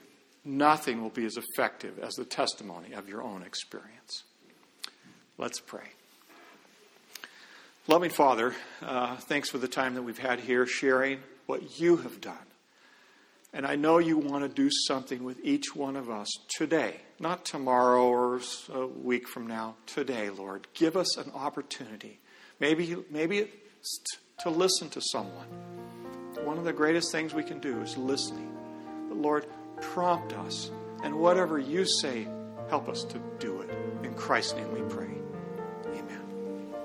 nothing 0.44 1.02
will 1.02 1.10
be 1.10 1.24
as 1.24 1.36
effective 1.36 1.98
as 1.98 2.14
the 2.14 2.24
testimony 2.24 2.92
of 2.92 3.08
your 3.08 3.22
own 3.22 3.42
experience. 3.42 4.24
Let's 5.38 5.60
pray. 5.60 5.88
Loving 7.86 8.10
Father, 8.10 8.54
uh, 8.82 9.16
thanks 9.16 9.48
for 9.48 9.58
the 9.58 9.68
time 9.68 9.94
that 9.94 10.02
we've 10.02 10.18
had 10.18 10.40
here 10.40 10.66
sharing 10.66 11.20
what 11.46 11.80
you 11.80 11.96
have 11.96 12.20
done. 12.20 12.36
And 13.52 13.66
I 13.66 13.76
know 13.76 13.98
you 13.98 14.18
want 14.18 14.44
to 14.44 14.48
do 14.48 14.68
something 14.70 15.24
with 15.24 15.40
each 15.42 15.74
one 15.74 15.96
of 15.96 16.10
us 16.10 16.28
today, 16.48 16.96
not 17.18 17.44
tomorrow 17.44 18.06
or 18.06 18.40
a 18.72 18.86
week 18.86 19.26
from 19.26 19.46
now, 19.46 19.76
today, 19.86 20.28
Lord. 20.28 20.66
Give 20.74 20.96
us 20.96 21.16
an 21.16 21.32
opportunity. 21.34 22.20
Maybe, 22.60 22.96
maybe 23.10 23.48
it's 23.80 23.98
to 24.40 24.50
listen 24.50 24.90
to 24.90 25.00
someone. 25.00 25.46
One 26.44 26.58
of 26.58 26.64
the 26.64 26.72
greatest 26.72 27.10
things 27.10 27.32
we 27.34 27.42
can 27.42 27.58
do 27.58 27.80
is 27.80 27.96
listening. 27.96 28.52
But 29.08 29.18
Lord, 29.18 29.46
prompt 29.80 30.34
us. 30.34 30.70
And 31.02 31.18
whatever 31.18 31.58
you 31.58 31.86
say, 31.86 32.28
help 32.68 32.88
us 32.88 33.02
to 33.04 33.20
do 33.38 33.60
it. 33.62 33.70
In 34.04 34.14
Christ's 34.14 34.54
name 34.54 34.72
we 34.72 34.82
pray. 34.82 35.10
Amen. 35.86 36.20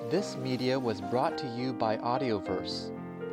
This 0.10 0.38
media 0.38 0.80
was 0.80 1.02
brought 1.02 1.38
to 1.40 1.48
you 1.58 1.74
by 1.74 1.98
Audioverse, 1.98 2.92